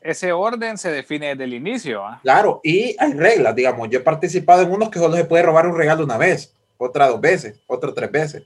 ese 0.05 0.31
orden 0.31 0.77
se 0.77 0.91
define 0.91 1.29
desde 1.29 1.45
el 1.45 1.55
inicio. 1.55 2.05
¿ah? 2.05 2.19
Claro, 2.21 2.61
y 2.63 2.95
hay 2.99 3.13
reglas, 3.13 3.55
digamos, 3.55 3.89
yo 3.89 3.99
he 3.99 4.03
participado 4.03 4.61
en 4.61 4.71
unos 4.71 4.89
que 4.89 4.99
solo 4.99 5.15
se 5.15 5.25
puede 5.25 5.43
robar 5.43 5.67
un 5.67 5.75
regalo 5.75 6.03
una 6.03 6.17
vez, 6.17 6.55
otra 6.77 7.07
dos 7.07 7.19
veces, 7.19 7.59
otra 7.67 7.93
tres 7.93 8.11
veces. 8.11 8.43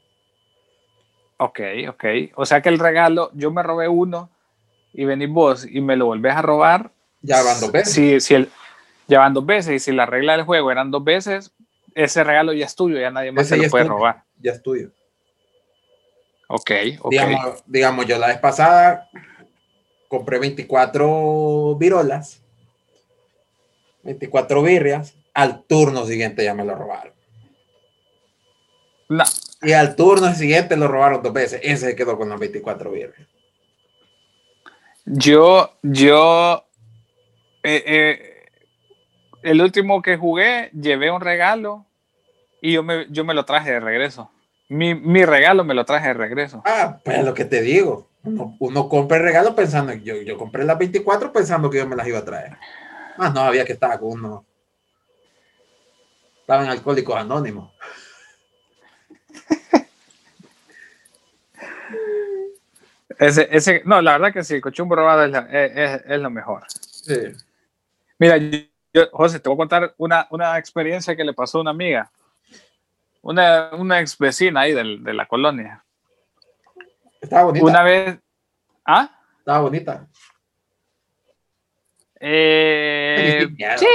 Ok, 1.38 1.60
ok. 1.90 2.06
O 2.36 2.46
sea 2.46 2.62
que 2.62 2.70
el 2.70 2.80
regalo, 2.80 3.32
yo 3.34 3.52
me 3.52 3.62
robé 3.62 3.88
uno 3.88 4.30
y 4.94 5.06
venís 5.06 5.30
vos 5.30 5.68
y 5.70 5.82
me 5.82 5.96
lo 5.96 6.06
volvés 6.06 6.34
a 6.34 6.42
robar. 6.42 6.92
Ya 7.22 7.44
van 7.44 7.60
dos 7.60 7.72
veces. 7.72 7.94
Si, 7.94 8.20
si 8.22 8.36
el, 8.36 8.50
ya 9.08 9.20
van 9.20 9.34
dos 9.34 9.46
veces 9.46 9.76
y 9.76 9.80
si 9.80 9.92
la 9.92 10.06
regla 10.06 10.38
del 10.38 10.46
juego 10.46 10.72
eran 10.72 10.92
dos 10.92 11.04
veces, 11.04 11.54
ese 11.94 12.24
regalo 12.24 12.54
ya 12.54 12.66
es 12.66 12.76
tuyo, 12.76 13.00
ya 13.00 13.12
nadie 13.12 13.32
más 13.32 13.48
se 13.48 13.58
lo 13.58 13.70
puede 13.70 13.84
robar. 13.86 14.24
Ya 14.38 14.54
es 14.54 14.62
tuyo. 14.62 14.92
Ok, 16.48 16.72
ok. 17.02 17.12
Digamos, 17.12 17.64
digamos, 17.66 18.06
yo 18.06 18.18
la 18.18 18.28
vez 18.28 18.38
pasada 18.38 19.10
compré 20.10 20.40
24 20.40 21.76
virolas, 21.76 22.42
24 24.04 24.62
birrias, 24.62 25.16
al 25.34 25.64
turno 25.64 26.06
siguiente 26.06 26.44
ya 26.44 26.54
me 26.54 26.66
lo 26.66 26.76
robaron. 26.76 27.14
No. 29.08 29.24
Y 29.62 29.72
al 29.72 29.96
turno 29.96 30.34
siguiente 30.34 30.76
lo 30.76 30.88
robaron 30.88 31.22
dos 31.22 31.32
veces. 31.32 31.62
Ese 31.64 31.88
se 31.92 31.96
quedó 31.96 32.18
con 32.18 32.30
las 32.30 32.40
24 32.40 32.92
birrias. 32.92 33.28
Yo, 35.06 35.78
yo, 35.82 36.66
eh, 37.64 37.84
eh, 37.86 38.46
el 39.44 39.62
último 39.62 40.02
que 40.02 40.18
jugué, 40.18 40.70
llevé 40.72 41.12
un 41.12 41.22
regalo 41.22 41.86
y 42.62 42.74
yo 42.74 42.84
me, 42.84 43.08
yo 43.10 43.24
me 43.24 43.34
lo 43.34 43.46
traje 43.46 43.72
de 43.72 43.80
regreso. 43.80 44.32
Mi, 44.70 44.96
mi 44.96 45.24
regalo 45.26 45.64
me 45.64 45.74
lo 45.74 45.86
traje 45.86 46.10
de 46.10 46.14
regreso. 46.14 46.62
Ah, 46.66 47.00
pues 47.04 47.24
lo 47.24 47.34
que 47.34 47.46
te 47.46 47.62
digo. 47.62 48.09
Uno, 48.24 48.90
compra 48.90 49.18
el 49.18 49.24
regalo 49.24 49.56
pensando, 49.56 49.94
yo, 49.94 50.16
yo 50.22 50.38
compré 50.38 50.64
las 50.66 50.78
24 50.78 51.32
pensando 51.32 51.70
que 51.70 51.78
yo 51.78 51.88
me 51.88 51.96
las 51.96 52.08
iba 52.08 52.20
a 52.20 52.26
traer. 52.26 52.58
Más 53.18 53.34
no 53.34 53.42
había 53.42 53.66
que 53.66 53.74
estar 53.74 53.98
con 54.00 54.12
uno. 54.12 54.46
Estaban 56.42 56.68
alcohólicos 56.68 57.16
anónimos. 57.16 57.72
Ese, 63.18 63.48
ese, 63.52 63.82
no, 63.86 64.02
la 64.02 64.14
verdad 64.14 64.32
que 64.34 64.44
sí, 64.44 64.56
el 64.56 64.62
cochumbo 64.62 64.96
robado 64.96 65.26
es, 65.26 65.32
la- 65.32 65.48
es- 65.52 66.02
es- 66.06 66.20
lo 66.22 66.30
mejor. 66.30 66.64
Sí. 66.70 67.16
Mira, 68.18 68.38
yo, 68.38 68.62
José, 69.12 69.40
te 69.40 69.50
voy 69.50 69.56
a 69.56 69.58
contar 69.58 69.94
una, 69.98 70.28
una 70.30 70.58
experiencia 70.58 71.16
que 71.16 71.24
le 71.24 71.34
pasó 71.34 71.58
a 71.58 71.62
una 71.62 71.72
amiga, 71.72 72.12
una, 73.22 73.72
una 73.74 74.00
ex 74.00 74.18
vecina 74.18 74.62
ahí 74.62 74.74
del- 74.74 75.04
de 75.04 75.14
la 75.14 75.26
colonia. 75.28 75.84
Estaba 77.22 77.44
bonita. 77.46 77.66
Una 77.66 77.84
vez, 77.84 78.20
¿ah? 78.86 79.10
Estaba 79.40 79.60
bonita. 79.62 80.08
Eh, 82.22 83.48
sí, 83.78 83.86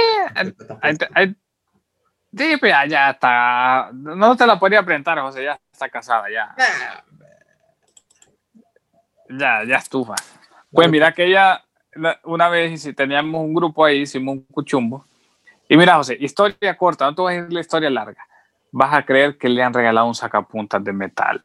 sí, 2.35 2.57
pues 2.57 2.71
ya, 2.71 2.85
ya 2.87 3.09
está, 3.11 3.89
no 3.93 4.35
te 4.35 4.47
la 4.47 4.59
podría 4.59 4.83
presentar, 4.83 5.19
José, 5.19 5.43
ya 5.43 5.59
está 5.71 5.89
casada, 5.89 6.25
ya, 6.31 6.55
Nah, 9.29 9.35
ya, 9.39 9.63
ya 9.67 9.75
estufa. 9.77 10.15
Pues 10.71 10.89
mira 10.89 11.11
que 11.13 11.25
ella, 11.25 11.63
la- 11.93 12.19
una 12.23 12.49
vez 12.49 12.71
hici- 12.71 12.95
teníamos 12.95 13.41
un 13.41 13.53
grupo 13.53 13.85
ahí, 13.85 14.01
hicimos 14.01 14.33
un 14.37 14.43
cuchumbo. 14.45 15.05
Y 15.69 15.77
mira, 15.77 15.95
José, 15.95 16.17
historia 16.19 16.75
corta, 16.77 17.05
no 17.05 17.15
te 17.15 17.21
voy 17.21 17.33
a 17.33 17.37
decir 17.37 17.53
la 17.53 17.59
historia 17.61 17.89
larga. 17.89 18.23
Vas 18.71 18.93
a 18.93 19.03
creer 19.05 19.37
que 19.37 19.47
le 19.49 19.63
han 19.63 19.73
regalado 19.73 20.05
un 20.07 20.15
sacapuntas 20.15 20.83
de 20.83 20.93
metal. 20.93 21.43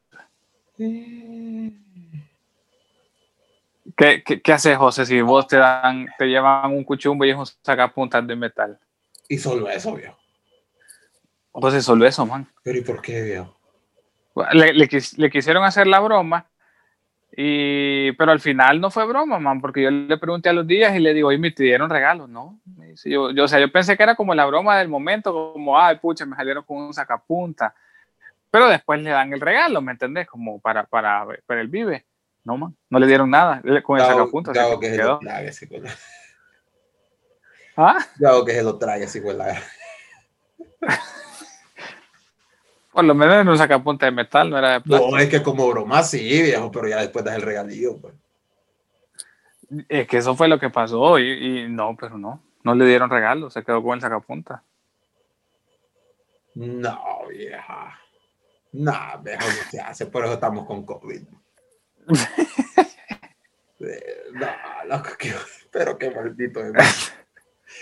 ¿Qué, 3.97 4.23
qué, 4.25 4.41
qué 4.41 4.53
haces, 4.53 4.77
José, 4.79 5.05
si 5.05 5.21
vos 5.21 5.47
te 5.47 5.57
dan, 5.57 6.07
te 6.19 6.27
llevan 6.27 6.73
un 6.73 6.85
cuchumbo 6.85 7.25
y 7.25 7.31
es 7.31 7.37
un 7.37 7.47
sacapuntas 7.47 8.27
de 8.27 8.37
metal? 8.37 8.79
Y 9.29 9.39
solo 9.39 9.69
eso, 9.69 9.95
viejo. 9.95 10.17
José, 11.53 11.83
solo 11.83 12.07
eso, 12.07 12.25
man. 12.25 12.47
Pero 12.63 12.79
¿y 12.79 12.83
por 12.83 13.03
qué, 13.03 13.23
viejo? 13.23 13.57
Le, 14.53 14.73
le 14.73 14.89
quis- 14.89 15.17
le 15.19 15.29
quisieron 15.31 15.65
hacer 15.65 15.87
la 15.87 16.01
broma, 16.01 16.47
y, 17.37 18.13
pero 18.13 18.33
al 18.33 18.41
final 18.41 18.81
no 18.81 18.91
fue 18.91 19.05
broma, 19.07 19.39
man, 19.39 19.61
porque 19.61 19.83
yo 19.83 19.91
le 19.91 20.17
pregunté 20.19 20.49
a 20.49 20.53
los 20.53 20.67
días 20.67 20.95
y 20.97 21.01
le 21.01 21.13
digo, 21.13 21.31
¿y 21.33 21.39
me 21.39 21.51
dieron 21.51 21.91
regalos? 21.91 22.29
No. 22.29 22.61
Me 22.77 22.89
dice, 22.89 23.11
yo, 23.11 23.33
yo, 23.33 23.45
o 23.45 23.49
sea, 23.49 23.61
yo 23.61 23.71
pensé 23.71 23.97
que 23.97 24.03
era 24.03 24.15
como 24.15 24.35
la 24.35 24.47
broma 24.47 24.79
del 24.79 24.89
momento, 24.89 25.53
como, 25.53 25.79
ay, 25.79 25.97
pucha, 25.99 26.25
me 26.25 26.37
salieron 26.37 26.65
con 26.65 26.79
un 26.79 26.95
sacapunta. 26.95 27.75
Pero 28.51 28.69
después 28.69 29.01
le 29.01 29.11
dan 29.11 29.33
el 29.33 29.41
regalo, 29.41 29.81
¿me 29.81 29.93
entendés? 29.93 30.27
Como 30.29 30.61
para, 30.61 30.85
para, 30.85 31.27
para 31.47 31.61
el 31.61 31.69
vive. 31.69 32.05
No, 32.43 32.57
man, 32.57 32.75
no 32.89 32.99
le 32.99 33.07
dieron 33.07 33.31
nada 33.31 33.61
con 33.83 33.99
el 33.99 34.05
Gabo- 34.05 34.19
sacapunta. 34.19 34.53
se 34.53 34.59
Gabo 34.59 34.81
que 34.81 34.91
se 34.91 35.05
lo 35.05 35.19
trague, 35.19 35.49
ese 35.49 35.67
güey. 35.67 35.83
¿Ah? 37.77 37.99
Que 38.47 38.53
se 38.53 38.63
lo 38.63 38.79
trague, 38.79 39.05
ese 39.05 39.21
Por 42.93 43.05
lo 43.05 43.15
menos 43.15 43.37
en 43.37 43.49
un 43.49 43.57
sacapunta 43.59 44.07
de 44.07 44.13
metal, 44.13 44.51
no 44.51 44.59
era 44.59 44.73
de 44.73 44.81
plástico. 44.81 45.13
No, 45.13 45.19
es 45.19 45.29
que 45.29 45.43
como 45.43 45.69
broma 45.69 46.03
sí, 46.03 46.43
viejo, 46.43 46.71
pero 46.73 46.89
ya 46.89 46.97
después 47.01 47.25
das 47.25 47.37
el 47.37 47.43
regalillo, 47.43 47.99
pues. 47.99 48.15
Es 49.89 50.09
que 50.09 50.17
eso 50.17 50.35
fue 50.35 50.49
lo 50.49 50.59
que 50.59 50.71
pasó 50.71 51.19
y, 51.21 51.31
y 51.65 51.69
no, 51.69 51.97
pero 51.97 52.19
no, 52.19 52.43
no 52.65 52.75
le 52.75 52.85
dieron 52.87 53.09
regalo, 53.09 53.49
se 53.51 53.63
quedó 53.63 53.81
con 53.83 53.95
el 53.95 54.01
sacapunta. 54.01 54.65
No, 56.55 57.29
vieja. 57.29 57.97
No, 58.73 58.93
viejo, 59.23 59.43
no 59.47 59.71
se 59.71 59.81
hace, 59.81 60.07
por 60.07 60.25
eso 60.25 60.35
estamos 60.35 60.67
con 60.67 60.85
COVID. 60.85 61.23
No, 64.35 64.47
loco, 64.87 65.11
qué- 65.19 65.35
pero 65.71 65.97
qué 65.99 66.11
maldito 66.11 66.61
es. 66.65 67.13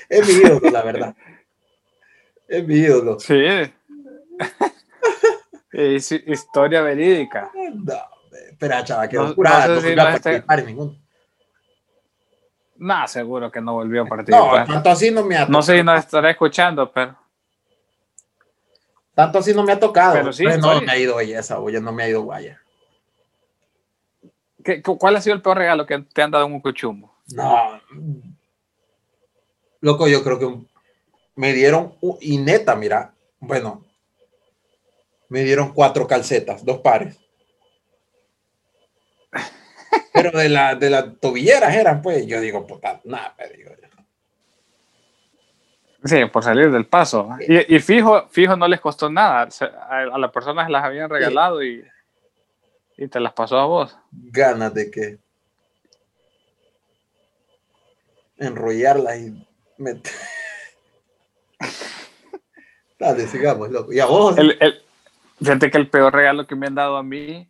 Es 0.08 0.26
mi 0.28 0.34
ídolo, 0.34 0.70
la 0.70 0.82
verdad. 0.82 1.14
Es 2.46 2.66
mi 2.66 2.74
ídolo. 2.76 3.18
Sí. 3.18 3.34
es 5.72 6.12
historia 6.12 6.82
verídica. 6.82 7.50
No, 7.74 7.94
espera, 8.50 8.84
chaval, 8.84 9.08
que 9.08 9.16
No- 9.16 9.28
no, 9.28 9.34
curada, 9.34 9.66
no 9.66 9.74
no, 9.74 9.80
sé 9.80 9.88
si 9.88 9.94
volvió 9.94 10.02
a 10.02 10.10
no 10.10 10.16
esté- 10.16 10.22
participar 10.22 10.58
en 10.60 10.66
ninguno. 10.66 10.96
Nah, 12.76 13.06
seguro 13.08 13.50
que 13.50 13.60
no 13.60 13.72
volvió 13.72 14.02
a 14.02 14.04
No, 14.04 14.08
participar. 14.08 14.66
tanto 14.68 14.90
así 14.90 15.10
no 15.10 15.24
me 15.24 15.36
ha 15.36 15.46
No, 15.46 15.62
sé 15.62 15.78
si 15.78 15.82
nos 15.82 15.98
estará 15.98 16.30
escuchando, 16.30 16.92
pero 16.92 17.16
Tanto 19.18 19.40
así 19.40 19.52
no 19.52 19.64
me 19.64 19.72
ha 19.72 19.80
tocado. 19.80 20.12
Pero 20.14 20.32
sí, 20.32 20.44
Pues 20.44 20.60
no 20.60 20.80
me 20.80 20.92
ha 20.92 20.96
ido 20.96 21.16
oye, 21.16 21.80
no 21.80 21.90
me 21.90 22.04
ha 22.04 22.08
ido 22.08 22.22
guaya. 22.22 22.62
¿qué- 24.62 24.80
cu- 24.80 24.96
¿cuál 24.96 25.16
ha 25.16 25.20
sido 25.20 25.34
el 25.34 25.42
peor 25.42 25.58
regalo 25.58 25.84
que 25.86 25.98
te 26.14 26.22
han 26.22 26.30
dado 26.30 26.46
en 26.46 26.52
un 26.52 26.60
cuchumbo? 26.60 27.12
No. 27.34 27.80
Loco, 29.80 30.06
yo 30.06 30.22
creo 30.22 30.38
que 30.38 30.56
me 31.34 31.52
dieron, 31.52 31.96
y 32.20 32.38
neta, 32.38 32.76
mira, 32.76 33.12
bueno, 33.40 33.84
me 35.28 35.42
dieron 35.42 35.72
cuatro 35.72 36.06
calcetas, 36.06 36.64
dos 36.64 36.78
pares. 36.78 37.18
Pero 40.12 40.30
de 40.30 40.48
la 40.48 40.76
de 40.76 40.90
las 40.90 41.18
tobilleras 41.18 41.74
eran, 41.74 42.02
pues, 42.02 42.24
yo 42.24 42.40
digo, 42.40 42.64
puta, 42.68 43.00
nada, 43.02 43.34
pero 43.36 43.56
digo, 43.56 43.70
Sí, 46.04 46.24
por 46.26 46.44
salir 46.44 46.70
del 46.70 46.86
paso. 46.86 47.28
Y, 47.46 47.74
y 47.76 47.80
fijo, 47.80 48.28
fijo, 48.28 48.54
no 48.56 48.68
les 48.68 48.80
costó 48.80 49.10
nada. 49.10 49.48
A, 49.90 49.98
a 50.14 50.18
las 50.18 50.30
personas 50.30 50.66
se 50.66 50.72
las 50.72 50.84
habían 50.84 51.10
regalado 51.10 51.62
y, 51.62 51.84
y 52.96 53.08
te 53.08 53.18
las 53.20 53.32
pasó 53.32 53.58
a 53.58 53.64
vos. 53.66 53.96
ganas 54.12 54.72
de 54.74 54.90
que 54.90 55.18
enrollarlas 58.38 59.18
y 59.18 59.46
meter. 59.78 60.12
Dale, 62.98 63.26
sigamos, 63.26 63.70
loco. 63.70 63.92
Y 63.92 64.00
a 64.00 64.06
vos, 64.06 64.36
El, 64.38 64.56
el- 64.60 64.82
fíjate 65.40 65.70
que 65.70 65.78
el 65.78 65.88
peor 65.88 66.12
regalo 66.14 66.46
que 66.46 66.54
me 66.54 66.66
han 66.68 66.74
dado 66.74 66.96
a 66.96 67.02
mí 67.02 67.48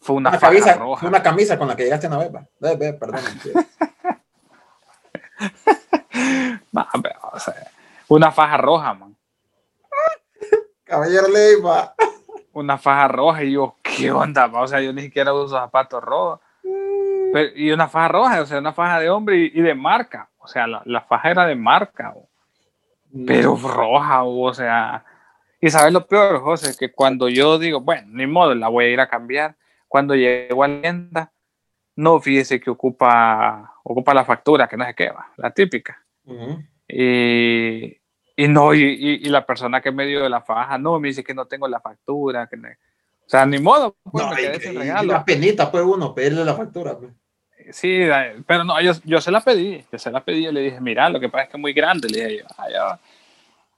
fue 0.00 0.16
una, 0.16 0.30
una, 0.30 0.38
camisa, 0.38 0.74
roja. 0.74 1.06
una 1.06 1.22
camisa 1.22 1.58
con 1.58 1.68
la 1.68 1.76
que 1.76 1.84
llegaste 1.84 2.06
una 2.08 2.18
vez, 2.18 2.34
va. 2.34 2.46
Ve, 2.60 2.76
ve, 2.76 2.92
perdón. 2.94 3.20
No, 6.72 6.86
pero, 7.02 7.14
o 7.32 7.38
sea, 7.38 7.54
una 8.08 8.30
faja 8.30 8.56
roja, 8.56 8.94
man. 8.94 9.16
Caballero 10.84 11.28
Leiva. 11.28 11.94
Una 12.52 12.78
faja 12.78 13.08
roja 13.08 13.42
y 13.44 13.52
yo, 13.52 13.76
¿qué 13.82 14.10
onda? 14.10 14.46
ma? 14.48 14.60
O 14.62 14.66
sea, 14.68 14.80
yo 14.80 14.92
ni 14.92 15.02
siquiera 15.02 15.32
uso 15.34 15.56
zapatos 15.56 16.02
rojos. 16.02 16.40
Pero- 17.32 17.50
y 17.56 17.70
una 17.72 17.88
faja 17.88 18.08
roja, 18.08 18.40
o 18.40 18.46
sea, 18.46 18.58
una 18.58 18.72
faja 18.72 19.00
de 19.00 19.10
hombre 19.10 19.36
y, 19.36 19.50
y 19.54 19.60
de 19.62 19.74
marca. 19.74 20.30
O 20.38 20.46
sea, 20.46 20.66
la, 20.66 20.80
la 20.84 21.00
faja 21.02 21.30
era 21.30 21.44
de 21.46 21.56
marca, 21.56 22.14
o- 22.16 22.28
pero 23.26 23.56
roja, 23.56 24.22
o 24.24 24.54
sea. 24.54 25.04
Y 25.60 25.70
sabes 25.70 25.92
lo 25.92 26.06
peor, 26.06 26.40
José, 26.40 26.76
que 26.78 26.92
cuando 26.92 27.28
yo 27.28 27.58
digo, 27.58 27.80
bueno, 27.80 28.06
ni 28.10 28.26
modo, 28.26 28.54
la 28.54 28.68
voy 28.68 28.84
a 28.86 28.88
ir 28.90 29.00
a 29.00 29.08
cambiar. 29.08 29.56
Cuando 29.88 30.14
llego 30.14 30.62
a 30.62 30.68
la 30.68 30.80
tienda, 30.82 31.32
no, 31.96 32.20
fíjese 32.20 32.60
que 32.60 32.70
ocupa, 32.70 33.74
ocupa 33.82 34.14
la 34.14 34.24
factura, 34.24 34.68
que 34.68 34.76
no 34.76 34.84
sé 34.84 34.94
qué 34.94 35.10
va, 35.10 35.28
la 35.36 35.50
típica. 35.50 36.00
Ujú. 36.24 36.62
Y, 36.88 37.96
y 38.36 38.48
no, 38.48 38.74
y, 38.74 38.82
y- 39.22 39.28
la 39.28 39.44
persona 39.44 39.80
que 39.80 39.90
me 39.90 40.06
dio 40.06 40.28
la 40.28 40.40
faja, 40.42 40.78
no, 40.78 41.00
me 41.00 41.08
dice 41.08 41.24
que 41.24 41.34
no 41.34 41.46
tengo 41.46 41.66
la 41.68 41.80
factura, 41.80 42.46
que 42.46 42.56
no- 42.56 42.68
o 42.68 43.28
sea, 43.28 43.44
ni 43.44 43.58
modo, 43.58 43.96
pues 44.10 44.24
No, 44.24 44.30
me 44.30 44.36
quedé 44.36 44.60
sin 44.60 44.74
regalo. 44.78 45.12
la 45.12 45.24
penita, 45.24 45.70
pues 45.70 45.82
uno, 45.84 46.14
pedirle 46.14 46.44
la 46.44 46.54
factura. 46.54 46.96
pues. 46.96 47.12
Sí, 47.72 48.00
pero 48.46 48.62
no, 48.62 48.80
yo, 48.80 48.92
yo 49.04 49.20
se 49.20 49.32
la 49.32 49.40
pedí, 49.40 49.84
yo 49.90 49.98
se 49.98 50.10
la 50.12 50.22
pedí, 50.24 50.44
yo 50.44 50.52
le 50.52 50.60
dije, 50.60 50.80
mira, 50.80 51.08
lo 51.10 51.18
que 51.18 51.28
pasa 51.28 51.44
es 51.44 51.50
que 51.50 51.56
es 51.56 51.60
muy 51.60 51.72
grande, 51.72 52.08
le 52.08 52.18
dije 52.28 52.38
yo, 52.42 52.44
"Ah, 52.58 52.68
ya". 52.70 53.00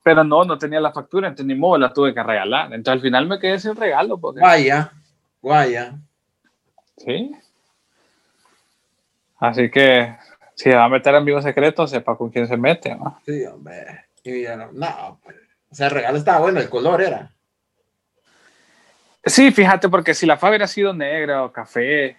pero 0.02 0.22
no, 0.24 0.44
no 0.44 0.58
tenía 0.58 0.80
la 0.80 0.92
factura, 0.92 1.28
entonces 1.28 1.46
ni 1.46 1.54
modo, 1.54 1.78
la 1.78 1.92
tuve 1.92 2.12
que 2.12 2.22
regalar. 2.22 2.66
Entonces 2.72 2.92
al 2.92 3.00
final 3.00 3.26
me 3.26 3.38
quedé 3.38 3.58
sin 3.58 3.74
regalo, 3.76 4.18
porque, 4.18 4.40
Guaya, 4.40 4.92
guaya. 5.40 5.94
sí. 6.98 7.32
Así 9.38 9.70
que, 9.70 10.16
si 10.58 10.70
va 10.70 10.84
a 10.84 10.88
meter 10.88 11.14
amigos 11.14 11.44
secretos, 11.44 11.90
sepa 11.90 12.16
con 12.16 12.30
quién 12.30 12.48
se 12.48 12.56
mete, 12.56 12.92
¿no? 12.96 13.20
Sí, 13.24 13.44
hombre. 13.46 14.06
Y 14.24 14.42
no, 14.42 14.72
no, 14.72 15.20
pues. 15.22 15.36
O 15.70 15.74
sea, 15.74 15.86
el 15.86 15.92
regalo 15.92 16.18
estaba 16.18 16.40
bueno, 16.40 16.58
el 16.58 16.68
color 16.68 17.00
era. 17.00 17.32
Sí, 19.24 19.52
fíjate, 19.52 19.88
porque 19.88 20.14
si 20.14 20.26
la 20.26 20.36
faja 20.36 20.50
hubiera 20.50 20.66
sido 20.66 20.92
negra 20.92 21.44
o 21.44 21.52
café, 21.52 22.16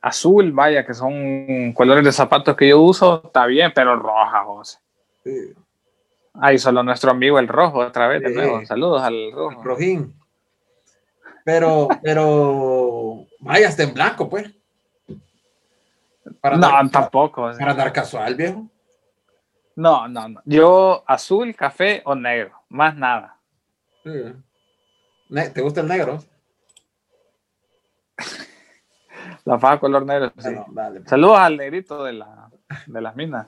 azul, 0.00 0.50
vaya, 0.50 0.84
que 0.84 0.92
son 0.92 1.72
colores 1.72 2.04
de 2.04 2.10
zapatos 2.10 2.56
que 2.56 2.68
yo 2.68 2.80
uso, 2.80 3.22
está 3.26 3.46
bien, 3.46 3.70
pero 3.72 3.94
roja, 3.94 4.42
José. 4.44 4.78
Sí. 5.22 5.52
Ahí 6.40 6.58
solo 6.58 6.82
nuestro 6.82 7.12
amigo 7.12 7.38
el 7.38 7.46
rojo, 7.46 7.78
otra 7.78 8.08
vez, 8.08 8.22
de 8.22 8.30
Sí. 8.30 8.34
nuevo. 8.34 8.66
Saludos 8.66 9.02
al 9.02 9.30
rojo. 9.32 9.62
Rojín. 9.62 10.14
Pero, 11.44 11.86
pero, 12.02 13.24
vaya, 13.38 13.68
está 13.68 13.84
en 13.84 13.94
blanco, 13.94 14.28
pues. 14.28 14.50
Para 16.40 16.56
No, 16.56 16.90
tampoco. 16.90 17.50
para 17.58 17.70
andar 17.72 17.92
casual, 17.92 18.34
viejo. 18.34 18.66
No, 19.76 20.08
no, 20.08 20.28
no. 20.28 20.40
Yo 20.44 21.04
azul, 21.06 21.54
café 21.54 22.02
o 22.04 22.14
negro, 22.14 22.60
más 22.68 22.96
nada. 22.96 23.36
Sí. 24.04 24.10
Ne- 25.28 25.50
¿Te 25.50 25.60
gusta 25.60 25.80
el 25.82 25.88
negro? 25.88 26.18
La 29.44 29.58
faja 29.58 29.78
color 29.78 30.04
negro, 30.04 30.32
sí. 30.38 30.50
Dale. 30.68 31.02
Saludos 31.06 31.38
al 31.38 31.56
negrito 31.56 32.02
de, 32.04 32.12
la, 32.14 32.50
de 32.86 33.00
las 33.00 33.14
minas. 33.16 33.46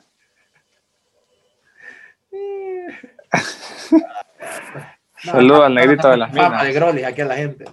No, 3.93 4.01
Saludos 5.33 5.65
al 5.65 5.75
negrito 5.75 6.09
de 6.09 6.17
las 6.17 6.31
fama 6.35 6.49
minas. 6.49 6.65
de 6.65 6.73
Grolis 6.73 7.05
aquí 7.05 7.21
a 7.21 7.25
la 7.27 7.37
gente. 7.37 7.65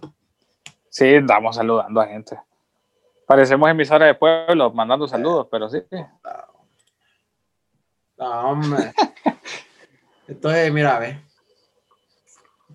Sí, 0.90 1.06
estamos 1.14 1.56
saludando 1.56 2.02
a 2.02 2.08
gente. 2.08 2.38
Parecemos 3.28 3.70
emisora 3.70 4.08
de 4.08 4.16
pueblo 4.16 4.72
mandando 4.72 5.08
saludos, 5.08 5.48
pero 5.52 5.70
sí. 5.70 5.84
No, 8.18 8.50
hombre. 8.50 8.94
Entonces, 10.28 10.74
mira, 10.74 10.98
ve. 10.98 11.20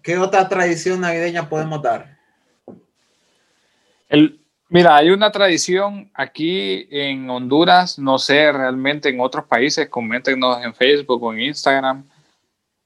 ¿Qué 0.03 0.19
otra 0.19 0.49
tradición 0.49 1.01
navideña 1.01 1.49
podemos 1.49 1.83
dar? 1.83 2.19
El, 4.09 4.41
mira, 4.69 4.95
hay 4.95 5.11
una 5.11 5.33
tradición 5.33 6.11
aquí 6.15 6.87
en 6.91 7.29
Honduras, 7.31 7.99
no 7.99 8.19
sé 8.19 8.53
realmente 8.53 9.09
en 9.09 9.21
otros 9.21 9.47
países, 9.47 9.89
coméntenos 9.89 10.63
en 10.63 10.75
Facebook 10.75 11.23
o 11.23 11.33
en 11.33 11.41
Instagram 11.41 12.07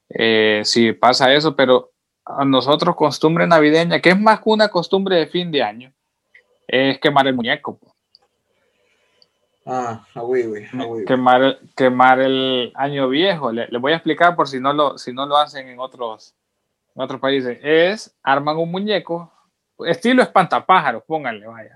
eh, 0.09 0.61
si 0.63 0.93
pasa 0.93 1.33
eso, 1.33 1.55
pero 1.55 1.91
a 2.25 2.45
nosotros 2.45 2.95
costumbre 2.95 3.45
navideña, 3.45 3.99
que 3.99 4.09
es 4.09 4.19
más 4.19 4.39
que 4.39 4.49
una 4.49 4.69
costumbre 4.69 5.17
de 5.17 5.27
fin 5.27 5.51
de 5.51 5.63
año, 5.63 5.93
es 6.67 6.99
quemar 6.99 7.27
el 7.27 7.35
muñeco. 7.35 7.79
Ah, 9.69 10.01
oui, 10.21 10.45
Quemar, 11.05 11.59
quemar 11.75 12.21
el 12.21 12.71
año 12.73 13.09
viejo. 13.09 13.51
Le, 13.51 13.67
voy 13.79 13.91
a 13.91 13.97
explicar 13.97 14.33
por 14.33 14.47
si 14.47 14.61
no 14.61 14.71
lo, 14.71 14.97
si 14.97 15.11
no 15.11 15.25
lo 15.25 15.35
hacen 15.35 15.67
en 15.67 15.77
otros, 15.77 16.33
en 16.95 17.01
otros 17.01 17.19
países. 17.19 17.59
Es, 17.61 18.15
arman 18.23 18.55
un 18.55 18.71
muñeco, 18.71 19.29
estilo 19.85 20.23
espantapájaros, 20.23 21.03
pónganle, 21.03 21.47
vaya. 21.47 21.71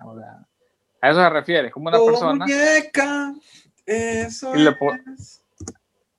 a 1.01 1.09
eso 1.09 1.21
se 1.21 1.29
refiere, 1.29 1.69
como 1.69 1.89
una 1.89 1.99
persona. 1.99 2.45
Muñeca, 2.45 3.33
eso 3.85 4.53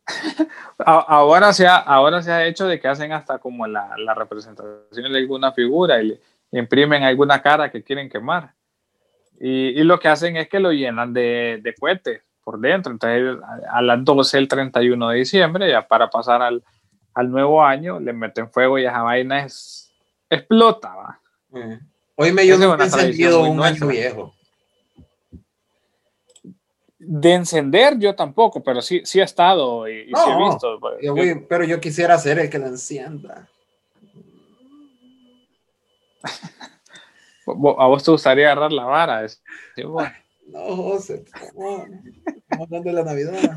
ahora, 0.84 1.54
se 1.54 1.66
ha, 1.66 1.76
ahora 1.76 2.22
se 2.22 2.32
ha 2.32 2.44
hecho 2.44 2.66
de 2.66 2.78
que 2.78 2.88
hacen 2.88 3.12
hasta 3.12 3.38
como 3.38 3.66
la, 3.66 3.94
la 3.96 4.12
representación 4.12 5.10
de 5.10 5.18
alguna 5.18 5.52
figura 5.52 6.02
y 6.02 6.08
le 6.08 6.60
imprimen 6.60 7.02
alguna 7.02 7.40
cara 7.40 7.70
que 7.70 7.82
quieren 7.82 8.10
quemar. 8.10 8.52
Y, 9.44 9.82
lo 9.82 9.98
que 9.98 10.06
hacen 10.06 10.36
es 10.36 10.48
que 10.48 10.60
lo 10.60 10.70
llenan 10.70 11.12
de, 11.12 11.58
de 11.60 11.74
cohetes 11.74 12.22
por 12.44 12.60
dentro. 12.60 12.92
Entonces, 12.92 13.38
a, 13.68 13.82
las 13.82 14.04
12 14.04 14.38
el 14.38 14.46
31 14.46 15.08
de 15.08 15.18
diciembre, 15.18 15.68
ya 15.68 15.86
para 15.88 16.08
pasar 16.08 16.42
al, 16.42 16.62
al 17.12 17.28
nuevo 17.28 17.64
año, 17.64 17.98
le 17.98 18.12
meten 18.12 18.48
fuego 18.48 18.78
y 18.78 18.84
esa 18.84 19.02
vaina 19.02 19.44
es, 19.44 19.92
explota. 20.30 20.94
¿va? 20.94 21.20
Hoy 22.14 22.32
me 22.32 22.46
yo 22.46 22.56
no 22.56 22.78
he 22.78 22.84
encendido 22.84 23.42
un 23.42 23.60
año 23.60 23.88
viejo. 23.88 24.32
De 27.00 27.32
encender 27.32 27.98
yo 27.98 28.14
tampoco, 28.14 28.62
pero 28.62 28.80
sí, 28.80 29.02
sí 29.04 29.18
he 29.18 29.24
estado 29.24 29.88
y, 29.88 30.04
sí 30.04 30.30
he 30.30 30.36
visto. 30.36 30.78
Pues, 30.78 30.98
pero 31.48 31.64
yo 31.64 31.80
quisiera 31.80 32.14
hacer 32.14 32.38
el 32.38 32.48
que 32.48 32.60
lo 32.60 32.66
encienda. 32.66 33.48
¿A 37.52 37.86
vos 37.86 38.04
te 38.04 38.10
gustaría 38.10 38.46
agarrar 38.46 38.72
la 38.72 38.84
vara? 38.84 39.26
no, 40.46 40.76
José. 40.76 41.24
Estamos 41.24 41.86
hablando 42.50 42.90
de 42.90 42.92
la 42.92 43.04
Navidad. 43.04 43.56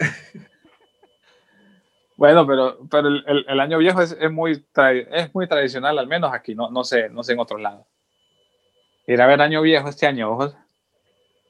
Bueno, 2.16 2.46
pero, 2.46 2.78
pero 2.88 3.08
el, 3.08 3.44
el, 3.48 3.60
año 3.60 3.78
viejo 3.78 4.00
es, 4.00 4.16
es, 4.18 4.30
muy 4.30 4.64
es 5.10 5.34
muy 5.34 5.48
tradicional, 5.48 5.98
al 5.98 6.06
menos 6.06 6.32
aquí, 6.32 6.54
no, 6.54 6.70
no, 6.70 6.84
sé, 6.84 7.08
no 7.08 7.24
sé 7.24 7.32
en 7.32 7.40
otros 7.40 7.60
lados. 7.60 7.86
Ir 9.06 9.20
a 9.20 9.26
ver 9.26 9.42
año 9.42 9.60
viejo 9.62 9.88
este 9.88 10.06
año, 10.06 10.36
José. 10.36 10.56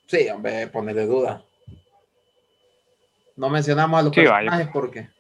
Sí, 0.07 0.29
hombre, 0.31 0.67
ponerle 0.69 1.07
duda. 1.07 1.45
No 3.37 3.51
mencionamos 3.51 4.01
a 4.01 4.03
los 4.05 4.15
personajes 4.15 4.69
porque 4.73 5.11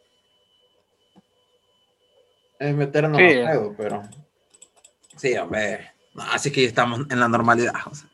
es 2.58 2.74
meternos 2.74 3.18
sí. 3.18 3.40
a 3.40 3.48
juego, 3.48 3.74
pero 3.76 4.02
Sí, 5.16 5.36
hombre. 5.36 5.92
así 6.32 6.50
que 6.50 6.64
estamos 6.64 7.00
en 7.10 7.20
la 7.20 7.28
normalidad, 7.28 7.74
José. 7.74 8.06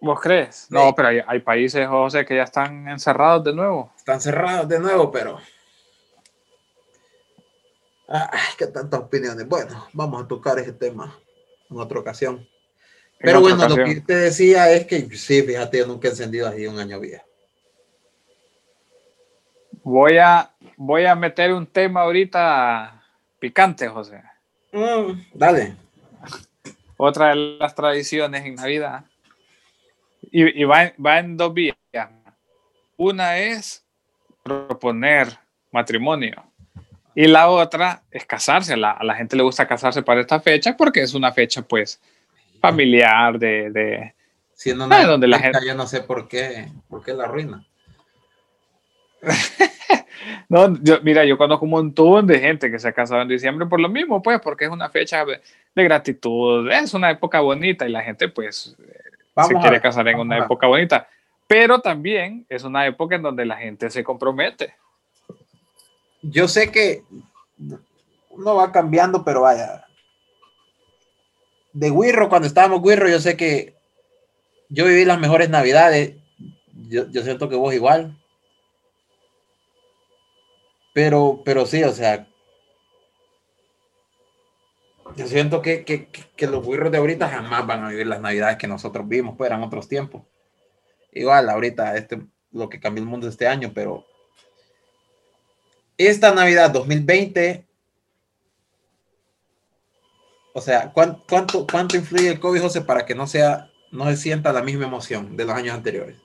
¿Vos 0.00 0.18
crees? 0.20 0.66
No, 0.70 0.94
pero 0.94 1.08
hay, 1.26 1.40
países, 1.40 1.86
José, 1.86 2.24
que 2.24 2.36
ya 2.36 2.44
están 2.44 2.88
encerrados 2.88 3.44
de 3.44 3.52
nuevo. 3.52 3.92
Están 3.96 4.20
cerrados 4.20 4.66
de 4.66 4.78
nuevo, 4.78 5.10
pero. 5.10 5.38
Ay, 8.08 8.54
qué 8.56 8.66
tantas 8.66 9.00
opiniones. 9.00 9.46
Bueno, 9.46 9.88
vamos 9.92 10.24
a 10.24 10.26
tocar 10.26 10.58
ese 10.58 10.72
tema 10.72 11.16
en 11.70 11.78
otra 11.78 12.00
ocasión. 12.00 12.48
pero 13.18 13.40
bueno, 13.40 13.68
lo 13.68 13.76
que 13.76 14.00
te 14.00 14.14
decía 14.16 14.72
es 14.72 14.86
que 14.86 15.02
sí, 15.16 15.42
fíjate, 15.42 15.78
yo 15.78 15.86
nunca 15.86 16.08
he 16.08 16.10
encendido 16.10 16.48
así 16.48 16.66
un 16.66 16.78
año 16.78 16.98
viejo. 16.98 17.24
Voy 19.82 20.16
a, 20.16 20.50
voy 20.76 21.04
a 21.04 21.14
meter 21.14 21.52
un 21.52 21.66
tema 21.66 22.02
ahorita 22.02 22.99
Picante, 23.40 23.88
José. 23.88 24.22
Mm, 24.70 25.12
dale. 25.34 25.74
Otra 26.96 27.30
de 27.30 27.56
las 27.58 27.74
tradiciones 27.74 28.44
en 28.44 28.54
Navidad. 28.54 29.04
Y, 30.30 30.62
va, 30.64 31.18
en 31.18 31.36
dos 31.36 31.52
vías. 31.52 31.76
Una 32.96 33.38
es 33.38 33.84
proponer 34.42 35.38
matrimonio. 35.72 36.44
Y 37.14 37.26
la 37.26 37.48
otra 37.48 38.02
es 38.10 38.26
casarse. 38.26 38.74
a 38.74 38.76
la 38.76 39.14
gente 39.14 39.36
le 39.36 39.42
gusta 39.42 39.66
casarse 39.66 40.02
para 40.02 40.20
esta 40.20 40.38
fecha 40.40 40.76
porque 40.76 41.02
es 41.02 41.14
una 41.14 41.32
fecha, 41.32 41.62
pues, 41.62 42.00
familiar 42.60 43.38
de... 43.38 43.70
de 43.70 44.14
Siendo 44.52 44.84
una 44.84 45.06
donde 45.06 45.26
la 45.26 45.38
gente... 45.38 45.58
Yo 45.66 45.74
no 45.74 45.86
sé 45.86 46.02
por 46.02 46.28
qué, 46.28 46.68
por 46.88 47.02
qué 47.02 47.14
la 47.14 47.24
arruina. 47.24 47.66
No, 50.48 50.76
yo, 50.82 51.00
mira, 51.02 51.24
yo 51.24 51.38
conozco 51.38 51.64
un 51.64 51.70
montón 51.70 52.26
de 52.26 52.38
gente 52.38 52.70
que 52.70 52.78
se 52.78 52.88
ha 52.88 52.92
casado 52.92 53.22
en 53.22 53.28
diciembre 53.28 53.66
por 53.66 53.80
lo 53.80 53.88
mismo, 53.88 54.22
pues, 54.22 54.40
porque 54.40 54.66
es 54.66 54.70
una 54.70 54.88
fecha 54.90 55.24
de, 55.24 55.40
gratitud, 55.74 56.70
es 56.70 56.92
una 56.94 57.10
época 57.10 57.40
bonita 57.40 57.88
y 57.88 57.92
la 57.92 58.02
gente, 58.02 58.28
pues, 58.28 58.76
eh, 58.78 59.42
se 59.46 59.54
quiere 59.54 59.80
casar 59.80 60.06
en 60.08 60.18
una 60.18 60.38
época 60.38 60.66
bonita. 60.66 61.08
Pero 61.46 61.80
también 61.80 62.46
es 62.48 62.62
una 62.64 62.86
época 62.86 63.16
en 63.16 63.22
donde 63.22 63.44
la 63.44 63.56
gente 63.56 63.90
se 63.90 64.04
compromete. 64.04 64.74
Yo 66.22 66.46
sé 66.46 66.70
que 66.70 67.02
uno 68.30 68.54
va 68.54 68.70
cambiando, 68.70 69.24
pero 69.24 69.42
vaya. 69.42 69.84
De 71.72 71.90
Wirro, 71.90 72.28
cuando 72.28 72.46
estábamos 72.46 72.80
Wirro, 72.82 73.08
yo 73.08 73.18
sé 73.20 73.36
que 73.36 73.74
yo 74.68 74.86
viví 74.86 75.04
las 75.04 75.18
mejores 75.18 75.50
navidades. 75.50 76.14
Yo, 76.88 77.08
yo 77.10 77.22
siento 77.22 77.48
que 77.48 77.56
vos 77.56 77.74
igual. 77.74 78.19
Pero, 80.92 81.42
pero 81.44 81.66
sí, 81.66 81.82
o 81.84 81.92
sea, 81.92 82.26
yo 85.16 85.26
siento 85.26 85.62
que, 85.62 85.84
que, 85.84 86.08
que 86.08 86.46
los 86.46 86.64
burros 86.64 86.90
de 86.90 86.98
ahorita 86.98 87.28
jamás 87.28 87.66
van 87.66 87.84
a 87.84 87.88
vivir 87.88 88.06
las 88.06 88.20
navidades 88.20 88.56
que 88.56 88.66
nosotros 88.66 89.06
vimos, 89.08 89.36
pues 89.36 89.48
eran 89.48 89.62
otros 89.62 89.88
tiempos. 89.88 90.22
Igual, 91.12 91.48
ahorita, 91.48 91.96
este, 91.96 92.22
lo 92.52 92.68
que 92.68 92.80
cambió 92.80 93.02
el 93.02 93.08
mundo 93.08 93.28
este 93.28 93.46
año, 93.46 93.72
pero 93.74 94.06
esta 95.96 96.32
Navidad 96.32 96.70
2020, 96.70 97.66
o 100.54 100.60
sea, 100.60 100.92
¿cuánto, 100.92 101.24
cuánto, 101.28 101.66
cuánto 101.66 101.96
influye 101.96 102.28
el 102.28 102.40
COVID, 102.40 102.62
José, 102.62 102.80
para 102.80 103.04
que 103.04 103.14
no 103.14 103.26
sea, 103.26 103.70
no 103.90 104.06
se 104.06 104.16
sienta 104.16 104.52
la 104.52 104.62
misma 104.62 104.86
emoción 104.86 105.36
de 105.36 105.44
los 105.44 105.54
años 105.54 105.74
anteriores? 105.74 106.16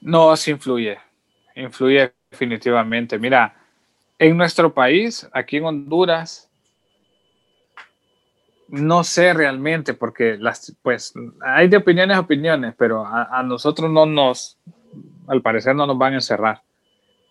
No, 0.00 0.36
sí 0.36 0.52
influye 0.52 0.98
influye 1.56 2.12
definitivamente. 2.30 3.18
Mira, 3.18 3.54
en 4.18 4.36
nuestro 4.36 4.72
país, 4.72 5.28
aquí 5.32 5.56
en 5.56 5.64
Honduras, 5.64 6.50
no 8.68 9.04
sé 9.04 9.32
realmente, 9.32 9.94
porque 9.94 10.36
las, 10.38 10.76
pues, 10.82 11.14
hay 11.40 11.68
de 11.68 11.76
opiniones 11.76 12.16
a 12.16 12.20
opiniones, 12.20 12.74
pero 12.76 13.04
a, 13.06 13.42
nosotros 13.42 13.90
no 13.90 14.06
nos, 14.06 14.58
al 15.28 15.42
parecer 15.42 15.74
no 15.74 15.86
nos 15.86 15.98
van 15.98 16.14
a 16.14 16.16
encerrar. 16.16 16.62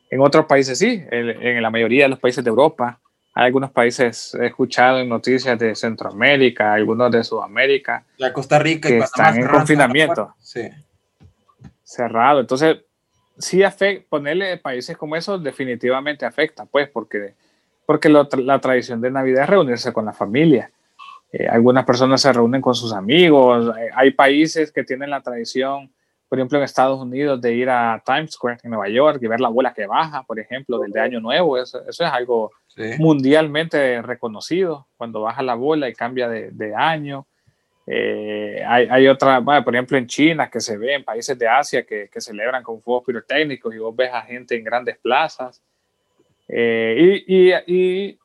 En 0.10 0.22
otros 0.22 0.46
países 0.46 0.78
sí, 0.78 1.04
en, 1.12 1.62
la 1.62 1.70
mayoría 1.70 2.04
de 2.04 2.10
los 2.10 2.20
países 2.20 2.44
de 2.44 2.50
Europa, 2.50 3.00
hay 3.34 3.48
algunos 3.48 3.72
países, 3.72 4.34
he 4.36 4.46
escuchado 4.46 5.00
en 5.00 5.10
noticias 5.10 5.60
de 5.60 5.76
Centroamérica, 5.76 6.74
algunos 6.74 7.12
de 7.12 7.24
Sudamérica. 7.24 8.06
La 8.18 8.32
Costa 8.32 8.60
Rica 8.60 8.88
que 8.88 9.00
están 9.00 9.38
en 9.38 9.48
confinamiento. 9.48 10.36
Sí. 10.40 10.70
Cerrado. 11.84 12.40
Entonces, 12.40 12.85
sí 13.38 13.64
afecta, 13.64 14.06
ponerle 14.10 14.58
países 14.58 14.98
como 14.98 15.16
esos 15.16 15.44
definitivamente 15.44 16.26
afecta, 16.26 16.66
pues, 16.66 16.90
porque, 16.90 17.34
porque 17.86 18.10
la 18.10 18.60
tradición 18.60 19.02
de 19.02 19.12
Navidad 19.12 19.44
es 19.44 19.50
reunirse 19.50 19.94
con 19.94 20.06
la 20.06 20.14
familia. 20.14 20.72
Eh, 21.38 21.48
algunas 21.48 21.84
personas 21.84 22.22
se 22.22 22.32
reúnen 22.32 22.62
con 22.62 22.76
sus 22.76 22.94
amigos. 22.94 23.76
Eh, 23.78 23.90
hay 23.94 24.12
países 24.12 24.72
que 24.72 24.84
tienen 24.84 25.10
la 25.10 25.22
tradición, 25.22 25.92
por 26.30 26.40
ejemplo, 26.40 26.58
en 26.58 26.64
Estados 26.64 27.02
Unidos, 27.02 27.42
de 27.42 27.54
ir 27.54 27.70
a 27.70 28.02
Times 28.06 28.32
Square 28.32 28.60
en 28.64 28.72
Nueva 28.72 28.88
York 28.88 29.20
y 29.22 29.28
ver 29.28 29.42
la 29.42 29.50
bola 29.50 29.74
que 29.74 29.86
baja, 29.86 30.24
por 30.24 30.40
ejemplo, 30.40 30.80
del 30.80 30.92
de 30.92 31.02
Año 31.02 31.20
Nuevo. 31.20 31.58
Eso, 31.58 31.82
eso 31.88 32.06
es 32.06 32.10
algo 32.10 32.52
mundialmente 33.00 34.02
reconocido, 34.02 34.88
cuando 34.98 35.22
baja 35.22 35.42
la 35.42 35.56
bola 35.56 35.90
y 35.90 35.94
cambia 35.94 36.30
de, 36.30 36.52
de 36.52 36.74
año. 36.74 37.28
Eh, 37.88 38.64
hay, 38.66 38.88
hay 38.90 39.08
otra, 39.08 39.42
por 39.42 39.76
ejemplo, 39.76 39.98
en 39.98 40.08
China, 40.08 40.50
que 40.50 40.60
se 40.60 40.78
ve 40.78 40.96
en 40.96 41.04
países 41.04 41.38
de 41.38 41.48
Asia 41.48 41.86
que, 41.86 42.10
que 42.12 42.20
celebran 42.20 42.64
con 42.64 42.82
fuegos 42.82 43.04
pirotécnicos 43.06 43.74
y 43.76 43.78
vos 43.78 43.96
ves 43.96 44.12
a 44.12 44.22
gente 44.22 44.56
en 44.56 44.64
grandes 44.64 44.98
plazas. 44.98 45.62
Eh, 46.48 47.24
y, 47.28 47.52
y, 47.68 48.20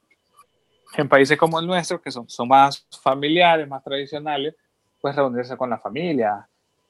en 0.96 1.08
países 1.08 1.38
como 1.38 1.60
el 1.60 1.66
nuestro, 1.66 2.00
que 2.00 2.10
son, 2.10 2.28
son 2.28 2.48
más 2.48 2.86
familiares, 3.02 3.68
más 3.68 3.82
tradicionales, 3.84 4.54
pues 5.00 5.14
reunirse 5.14 5.56
con 5.56 5.70
la 5.70 5.78
familia. 5.78 6.46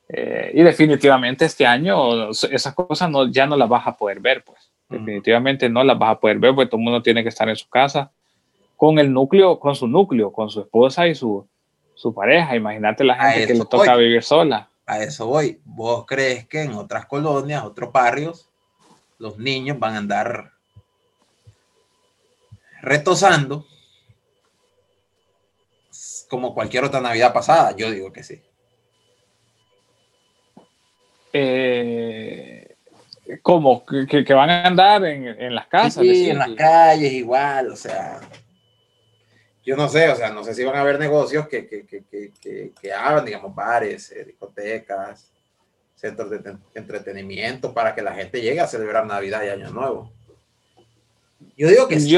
Eh, 0.09 0.53
y 0.55 0.63
definitivamente 0.63 1.45
este 1.45 1.67
año 1.67 2.31
esas 2.31 2.75
cosas 2.75 3.11
no, 3.11 3.29
ya 3.31 3.47
no 3.47 3.57
las 3.57 3.69
vas 3.69 3.87
a 3.87 3.97
poder 3.97 4.21
ver, 4.21 4.43
pues. 4.45 4.71
Definitivamente 4.89 5.69
no 5.69 5.85
las 5.85 5.97
vas 5.97 6.17
a 6.17 6.19
poder 6.21 6.39
ver, 6.41 6.53
porque 6.53 6.69
todo 6.69 6.79
el 6.79 6.85
mundo 6.85 7.03
tiene 7.03 7.23
que 7.23 7.29
estar 7.29 7.49
en 7.49 7.55
su 7.55 7.69
casa 7.69 8.11
con 8.77 8.99
el 8.99 9.13
núcleo, 9.13 9.61
con 9.61 9.77
su 9.77 9.87
núcleo, 9.87 10.33
con 10.33 10.49
su 10.49 10.63
esposa 10.63 11.07
y 11.07 11.15
su, 11.15 11.47
su 12.01 12.15
pareja. 12.15 12.57
Imagínate 12.57 13.05
la 13.05 13.15
gente 13.17 13.47
que 13.47 13.59
le 13.59 13.65
toca 13.67 13.95
vivir 13.95 14.23
sola. 14.23 14.71
A 14.87 15.01
eso 15.01 15.27
voy. 15.27 15.61
¿Vos 15.65 16.07
crees 16.07 16.47
que 16.47 16.63
en 16.63 16.73
otras 16.73 17.05
colonias, 17.05 17.63
otros 17.63 17.93
barrios, 17.93 18.49
los 19.19 19.39
niños 19.39 19.79
van 19.79 19.95
a 19.95 19.99
andar 19.99 20.53
retosando 22.81 23.67
como 26.29 26.55
cualquier 26.55 26.85
otra 26.85 27.03
Navidad 27.03 27.35
pasada? 27.35 27.77
Yo 27.77 27.91
digo 27.91 28.11
que 28.11 28.23
sí. 28.23 28.41
Eh, 31.35 32.77
¿Cómo? 33.43 33.85
¿Que, 33.85 34.35
van 34.35 34.51
a 34.51 34.67
andar 34.67 35.05
en, 35.05 35.55
las 35.55 35.67
casas? 35.67 36.03
Sí, 36.03 36.31
en 36.31 36.39
las 36.39 36.51
calles 36.53 37.13
igual, 37.13 37.71
o 37.71 37.77
sea. 37.77 38.21
Yo 39.65 39.77
no 39.77 39.89
sé, 39.89 40.09
o 40.09 40.17
sea, 40.17 40.31
no 40.31 40.43
sé 40.43 40.55
si 40.55 40.65
van 40.65 40.77
a 40.77 40.81
haber 40.81 40.99
negocios 40.99 41.47
que, 41.47 41.67
que, 41.67 41.87
que, 41.87 42.73
que 42.81 42.93
hagan, 42.93 43.25
digamos, 43.25 43.55
bares, 43.55 44.11
eh, 44.13 44.25
discotecas, 44.25 45.33
centros 46.01 46.31
de 46.31 46.57
entretenimiento 46.75 47.75
para 47.75 47.95
que 47.95 48.01
la 48.01 48.15
gente 48.15 48.41
llegue 48.41 48.61
a 48.61 48.67
celebrar 48.67 49.07
Navidad 49.07 49.45
y 49.45 49.49
Año 49.49 49.71
Nuevo. 49.71 50.11
Yo 51.57 51.69
digo 51.69 51.89
que 51.89 52.01
sí, 52.01 52.17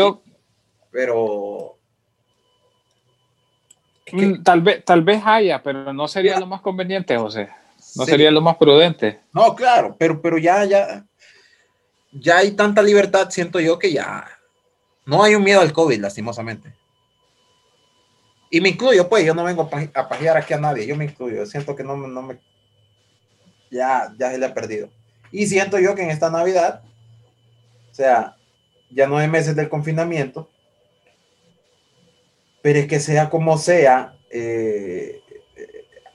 pero 0.90 1.78
mm, 4.12 4.42
tal 4.44 4.60
vez 4.60 4.84
tal 4.84 5.02
vez 5.02 5.20
haya, 5.24 5.62
pero 5.62 5.92
no 5.92 6.06
sería 6.06 6.38
lo 6.38 6.46
más 6.46 6.60
conveniente, 6.60 7.16
José. 7.16 7.48
No 7.96 8.04
sería 8.04 8.30
lo 8.30 8.40
más 8.40 8.56
prudente. 8.56 9.20
No, 9.32 9.54
claro, 9.56 9.96
pero 9.98 10.22
pero 10.22 10.38
ya 10.38 10.64
ya 10.64 11.04
ya 12.12 12.38
hay 12.38 12.52
tanta 12.52 12.82
libertad, 12.82 13.30
siento 13.30 13.58
yo 13.58 13.78
que 13.78 13.92
ya 13.92 14.28
no 15.06 15.24
hay 15.24 15.34
un 15.34 15.42
miedo 15.42 15.60
al 15.60 15.72
COVID, 15.72 16.00
lastimosamente. 16.00 16.72
Y 18.54 18.60
me 18.60 18.68
incluyo, 18.68 19.08
pues, 19.08 19.24
yo 19.24 19.34
no 19.34 19.44
vengo 19.44 19.70
a 19.94 20.08
pajear 20.10 20.36
aquí 20.36 20.52
a 20.52 20.58
nadie, 20.58 20.86
yo 20.86 20.94
me 20.94 21.06
incluyo, 21.06 21.46
siento 21.46 21.74
que 21.74 21.82
no, 21.82 21.96
no 21.96 22.20
me 22.20 22.38
ya, 23.70 24.12
ya 24.18 24.30
se 24.30 24.36
le 24.36 24.44
ha 24.44 24.52
perdido. 24.52 24.90
Y 25.30 25.46
siento 25.46 25.78
yo 25.78 25.94
que 25.94 26.02
en 26.02 26.10
esta 26.10 26.28
Navidad, 26.28 26.82
o 27.90 27.94
sea, 27.94 28.36
ya 28.90 29.06
nueve 29.06 29.26
meses 29.26 29.56
del 29.56 29.70
confinamiento, 29.70 30.50
pero 32.60 32.80
es 32.80 32.86
que 32.88 33.00
sea 33.00 33.30
como 33.30 33.56
sea, 33.56 34.18
eh, 34.28 35.22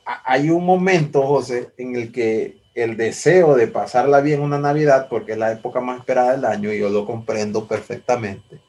hay 0.05 0.51
un 0.51 0.63
momento, 0.63 1.25
José, 1.25 1.71
en 1.79 1.95
el 1.95 2.11
que 2.11 2.61
el 2.75 2.97
deseo 2.97 3.55
de 3.55 3.65
pasarla 3.65 4.21
bien 4.21 4.41
una 4.41 4.59
Navidad, 4.59 5.07
porque 5.09 5.31
es 5.31 5.39
la 5.39 5.53
época 5.53 5.81
más 5.81 6.01
esperada 6.01 6.33
del 6.33 6.45
año, 6.45 6.71
y 6.71 6.77
yo 6.77 6.89
lo 6.89 7.03
comprendo 7.03 7.67
perfectamente, 7.67 8.61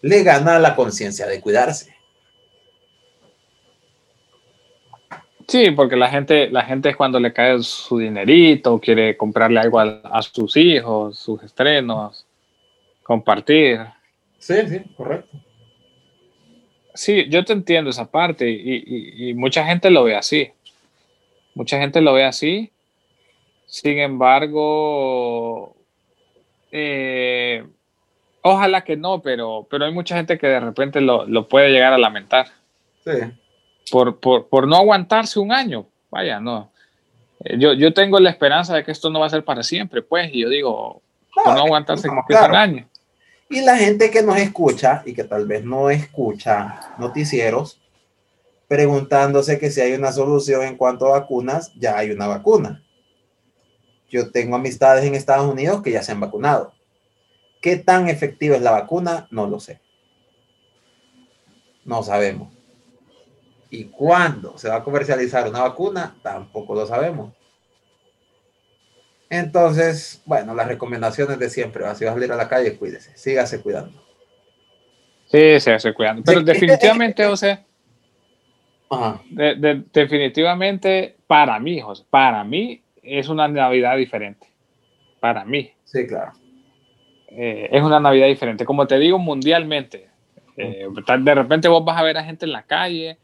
le 0.00 0.22
gana 0.22 0.58
la 0.58 0.74
conciencia 0.74 1.26
de 1.26 1.42
cuidarse. 1.42 1.95
Sí, 5.48 5.70
porque 5.70 5.94
la 5.94 6.08
gente, 6.08 6.50
la 6.50 6.62
gente 6.62 6.88
es 6.88 6.96
cuando 6.96 7.20
le 7.20 7.32
cae 7.32 7.62
su 7.62 7.98
dinerito, 7.98 8.80
quiere 8.80 9.16
comprarle 9.16 9.60
algo 9.60 9.78
a, 9.78 10.22
sus 10.22 10.56
hijos, 10.56 11.18
sus 11.18 11.40
estrenos, 11.44 12.26
compartir. 13.04 13.80
Sí, 14.38 14.54
sí, 14.66 14.80
correcto. 14.96 15.38
Sí, 16.94 17.26
yo 17.28 17.44
te 17.44 17.52
entiendo 17.52 17.90
esa 17.90 18.10
parte 18.10 18.48
y, 18.50 19.34
mucha 19.34 19.64
gente 19.64 19.90
lo 19.90 20.02
ve 20.02 20.16
así. 20.16 20.50
Mucha 21.54 21.78
gente 21.78 22.00
lo 22.00 22.14
ve 22.14 22.24
así. 22.24 22.72
Sin 23.66 23.98
embargo, 23.98 25.76
eh, 26.72 27.64
ojalá 28.42 28.82
que 28.82 28.96
no, 28.96 29.22
pero, 29.22 29.66
pero 29.70 29.84
hay 29.84 29.92
mucha 29.92 30.16
gente 30.16 30.38
que 30.38 30.46
de 30.48 30.60
repente 30.60 31.00
lo, 31.00 31.24
lo 31.26 31.48
puede 31.48 31.70
llegar 31.70 31.92
a 31.92 31.98
lamentar. 31.98 32.48
Sí 33.04 33.12
por, 33.90 34.18
por, 34.20 34.48
por 34.48 34.66
no 34.66 34.76
aguantarse 34.76 35.38
un 35.38 35.52
año. 35.52 35.86
Vaya, 36.10 36.40
no. 36.40 36.70
Eh, 37.40 37.56
yo, 37.58 37.72
yo 37.74 37.92
tengo 37.92 38.18
la 38.20 38.30
esperanza 38.30 38.74
de 38.74 38.84
que 38.84 38.92
esto 38.92 39.10
no 39.10 39.20
va 39.20 39.26
a 39.26 39.30
ser 39.30 39.44
para 39.44 39.62
siempre, 39.62 40.02
pues, 40.02 40.30
y 40.32 40.42
yo 40.42 40.48
digo, 40.48 41.02
por 41.34 41.54
no 41.54 41.64
aguantarse 41.64 42.08
un 42.08 42.54
año. 42.54 42.88
Y 43.48 43.60
la 43.60 43.76
gente 43.76 44.10
que 44.10 44.22
nos 44.22 44.38
escucha 44.38 45.02
y 45.04 45.14
que 45.14 45.24
tal 45.24 45.46
vez 45.46 45.64
no 45.64 45.90
escucha 45.90 46.94
noticieros, 46.98 47.80
preguntándose 48.66 49.58
que 49.58 49.70
si 49.70 49.80
hay 49.80 49.92
una 49.92 50.10
solución 50.10 50.62
en 50.62 50.76
cuanto 50.76 51.06
a 51.06 51.20
vacunas, 51.20 51.72
ya 51.76 51.96
hay 51.96 52.10
una 52.10 52.26
vacuna. 52.26 52.82
Yo 54.10 54.30
tengo 54.30 54.56
amistades 54.56 55.04
en 55.04 55.14
Estados 55.14 55.48
Unidos 55.48 55.82
que 55.82 55.92
ya 55.92 56.02
se 56.02 56.12
han 56.12 56.20
vacunado. 56.20 56.72
¿Qué 57.60 57.76
tan 57.76 58.08
efectiva 58.08 58.56
es 58.56 58.62
la 58.62 58.72
vacuna? 58.72 59.28
No 59.30 59.46
lo 59.46 59.60
sé. 59.60 59.80
No 61.84 62.02
sabemos. 62.02 62.55
¿Y 63.76 63.84
cuándo 63.84 64.56
se 64.56 64.70
va 64.70 64.76
a 64.76 64.82
comercializar 64.82 65.46
una 65.46 65.60
vacuna? 65.60 66.14
Tampoco 66.22 66.74
lo 66.74 66.86
sabemos. 66.86 67.34
Entonces, 69.28 70.22
bueno, 70.24 70.54
las 70.54 70.66
recomendaciones 70.66 71.38
de 71.38 71.50
siempre, 71.50 71.82
si 71.94 72.04
vas 72.04 72.12
a 72.12 72.14
salir 72.14 72.32
a 72.32 72.36
la 72.36 72.48
calle, 72.48 72.78
cuídese, 72.78 73.14
sígase 73.18 73.60
cuidando. 73.60 74.02
Sí, 75.26 75.60
sígase 75.60 75.92
cuidando. 75.92 76.22
Pero 76.24 76.40
definitivamente, 76.40 77.26
o 77.26 77.36
sea, 77.36 77.62
definitivamente 79.92 81.16
para 81.26 81.60
mí, 81.60 81.78
José, 81.78 82.04
para 82.08 82.44
mí 82.44 82.82
es 83.02 83.28
una 83.28 83.46
Navidad 83.46 83.98
diferente. 83.98 84.46
Para 85.20 85.44
mí. 85.44 85.70
Sí, 85.84 86.06
claro. 86.06 86.32
Eh, 87.28 87.68
es 87.70 87.82
una 87.82 88.00
Navidad 88.00 88.28
diferente. 88.28 88.64
Como 88.64 88.86
te 88.86 88.98
digo, 88.98 89.18
mundialmente. 89.18 90.08
Eh, 90.56 90.86
de 91.18 91.34
repente 91.34 91.68
vos 91.68 91.84
vas 91.84 91.98
a 91.98 92.02
ver 92.02 92.16
a 92.16 92.24
gente 92.24 92.46
en 92.46 92.52
la 92.52 92.62
calle 92.62 93.18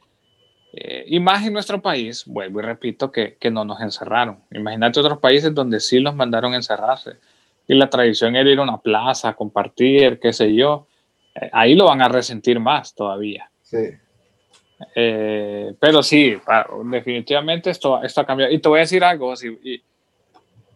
eh, 0.73 1.05
y 1.07 1.21
más 1.21 1.47
en 1.47 1.53
nuestro 1.53 1.83
país, 1.83 2.25
vuelvo 2.27 2.61
y 2.61 2.63
repito, 2.63 3.13
que, 3.13 3.37
que, 3.39 3.51
no 3.51 3.65
nos 3.65 3.81
encerraron. 3.81 4.39
Imagínate 4.51 5.01
otros 5.01 5.19
países 5.19 5.55
donde 5.55 5.81
sí 5.81 6.01
los 6.01 6.15
mandaron 6.15 6.55
a 6.55 6.57
encerrarse. 6.57 7.17
Y 7.69 7.75
la 7.75 7.91
tradición 7.91 8.37
era 8.37 8.51
ir 8.51 8.59
a 8.59 8.63
una 8.63 8.79
plaza, 8.79 9.35
compartir, 9.35 10.19
qué 10.19 10.33
sé 10.33 10.55
yo. 10.55 10.87
Eh, 11.35 11.51
ahí 11.53 11.75
lo 11.75 11.87
van 11.87 12.01
a 12.01 12.09
resentir 12.09 12.59
más 12.59 12.95
todavía. 12.95 13.51
Sí. 13.61 13.91
Eh, 14.97 15.75
pero 15.79 16.03
sí, 16.03 16.37
definitivamente 16.87 17.71
esto, 17.71 18.03
esto 18.03 18.23
ha 18.23 18.27
cambiado. 18.27 18.51
Y 18.51 18.59
te 18.59 18.69
voy 18.69 18.79
a 18.79 18.81
decir 18.81 19.05
algo, 19.05 19.35
y, 19.35 19.83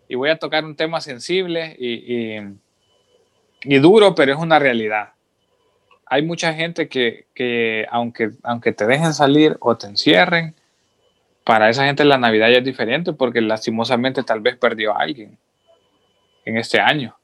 y 0.09 0.15
voy 0.15 0.29
a 0.29 0.39
tocar 0.39 0.65
un 0.65 0.77
tema 0.77 1.01
sensible 1.01 1.75
y 1.79 2.39
duro, 3.79 4.15
pero 4.15 4.35
es 4.35 4.39
una 4.39 4.59
realidad 4.59 5.16
hay 6.07 6.23
mucha 6.23 6.55
gente 6.55 6.89
que, 6.89 7.87
aunque, 7.91 8.31
aunque 8.43 8.73
te 8.73 8.87
dejen 8.87 9.13
salir 9.13 9.57
o 9.61 9.77
te 9.77 9.89
encierren, 9.89 10.55
para 11.45 11.69
esa 11.69 11.85
gente 11.85 12.05
la 12.05 12.19
Navidad 12.19 12.49
ya 12.49 12.59
es 12.59 12.65
diferente 12.65 13.13
porque 13.13 13.41
lastimosamente 13.41 14.23
tal 14.23 14.41
vez 14.41 14.57
perdió 14.57 14.97
a 14.97 15.01
alguien 15.01 15.37
en 16.45 16.57
este 16.57 16.81
año. 16.81 17.17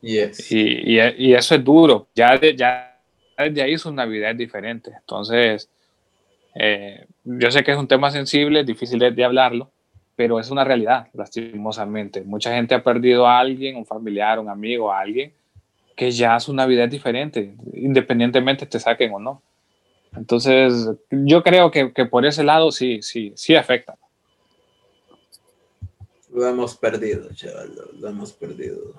Y, 0.00 0.18
y, 0.20 1.34
eso 1.34 1.54
es 1.54 1.64
duro. 1.64 2.06
Ya, 2.14 2.40
ya 2.40 2.98
desde 3.36 3.62
ahí 3.62 3.76
su 3.78 3.92
Navidad 3.92 4.32
es 4.32 4.38
diferente. 4.38 4.92
Entonces, 5.00 5.68
eh, 6.54 7.06
yo 7.24 7.50
sé 7.50 7.64
que 7.64 7.72
es 7.72 7.78
un 7.78 7.88
tema 7.88 8.10
sensible, 8.10 8.62
difícil 8.62 8.98
de, 8.98 9.10
de, 9.10 9.24
hablarlo, 9.24 9.70
pero 10.16 10.38
es 10.38 10.50
una 10.50 10.64
realidad, 10.64 11.08
lastimosamente. 11.14 12.22
Mucha 12.22 12.54
gente 12.54 12.74
ha 12.74 12.82
perdido 12.82 13.26
a 13.26 13.38
alguien, 13.38 13.76
un 13.76 13.86
familiar, 13.86 14.38
un 14.38 14.48
amigo, 14.48 14.92
a 14.92 15.00
alguien, 15.00 15.32
que 15.98 16.12
ya 16.12 16.38
su 16.38 16.54
Navidad 16.54 16.84
es 16.84 16.92
diferente, 16.92 17.56
independientemente 17.74 18.66
te 18.66 18.78
saquen 18.78 19.12
o 19.12 19.18
no. 19.18 19.42
Entonces, 20.16 20.90
yo 21.10 21.42
creo 21.42 21.72
que, 21.72 21.92
que 21.92 22.06
por 22.06 22.24
ese 22.24 22.44
lado 22.44 22.70
sí, 22.70 23.02
sí, 23.02 23.32
sí 23.34 23.56
afecta. 23.56 23.96
Lo 26.32 26.46
hemos 26.46 26.76
perdido, 26.76 27.28
chaval, 27.34 27.74
lo 27.98 28.08
hemos 28.08 28.32
perdido. 28.32 28.94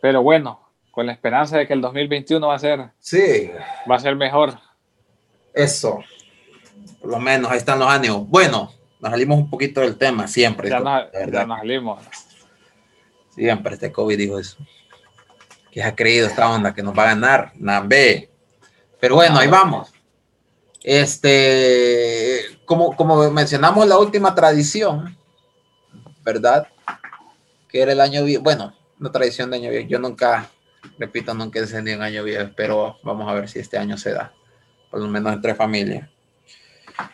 Pero 0.00 0.22
bueno, 0.22 0.60
con 0.92 1.06
la 1.06 1.12
esperanza 1.12 1.58
de 1.58 1.66
que 1.66 1.72
el 1.72 1.80
2021 1.80 2.46
va 2.46 2.54
a 2.54 2.58
ser, 2.60 2.90
sí. 3.00 3.50
va 3.90 3.96
a 3.96 3.98
ser 3.98 4.14
mejor. 4.14 4.54
Eso, 5.52 6.04
por 7.00 7.10
lo 7.10 7.18
menos 7.18 7.50
ahí 7.50 7.58
están 7.58 7.80
los 7.80 7.88
ánimos. 7.88 8.28
Bueno, 8.28 8.70
nos 9.00 9.10
salimos 9.10 9.38
un 9.38 9.50
poquito 9.50 9.80
del 9.80 9.98
tema, 9.98 10.28
siempre. 10.28 10.70
Ya, 10.70 11.10
ya 11.12 11.46
nos 11.46 11.58
salimos. 11.58 12.04
Siempre 13.30 13.74
este 13.74 13.90
COVID 13.90 14.16
dijo 14.16 14.38
eso 14.38 14.58
que 15.72 15.82
ha 15.82 15.96
creído 15.96 16.26
esta 16.26 16.50
onda 16.50 16.74
que 16.74 16.82
nos 16.82 16.96
va 16.96 17.04
a 17.04 17.14
ganar, 17.14 17.52
Nambe. 17.56 18.30
Pero 19.00 19.14
bueno, 19.14 19.38
ahí 19.38 19.48
vamos. 19.48 19.90
Este, 20.84 22.42
como, 22.66 22.94
como 22.94 23.30
mencionamos 23.30 23.88
la 23.88 23.98
última 23.98 24.34
tradición, 24.34 25.16
¿verdad? 26.22 26.68
Que 27.68 27.80
era 27.80 27.92
el 27.92 28.00
año 28.02 28.22
viejo. 28.22 28.42
Bueno, 28.42 28.76
una 29.00 29.10
tradición 29.10 29.50
de 29.50 29.56
año 29.56 29.70
viejo. 29.70 29.88
Yo 29.88 29.98
nunca, 29.98 30.50
repito, 30.98 31.32
nunca 31.32 31.58
encendí 31.58 31.94
un 31.94 32.02
año 32.02 32.22
viejo, 32.22 32.50
pero 32.54 32.98
vamos 33.02 33.28
a 33.28 33.32
ver 33.32 33.48
si 33.48 33.58
este 33.58 33.78
año 33.78 33.96
se 33.96 34.12
da. 34.12 34.32
por 34.90 35.00
lo 35.00 35.08
menos 35.08 35.32
entre 35.32 35.54
familias. 35.54 36.06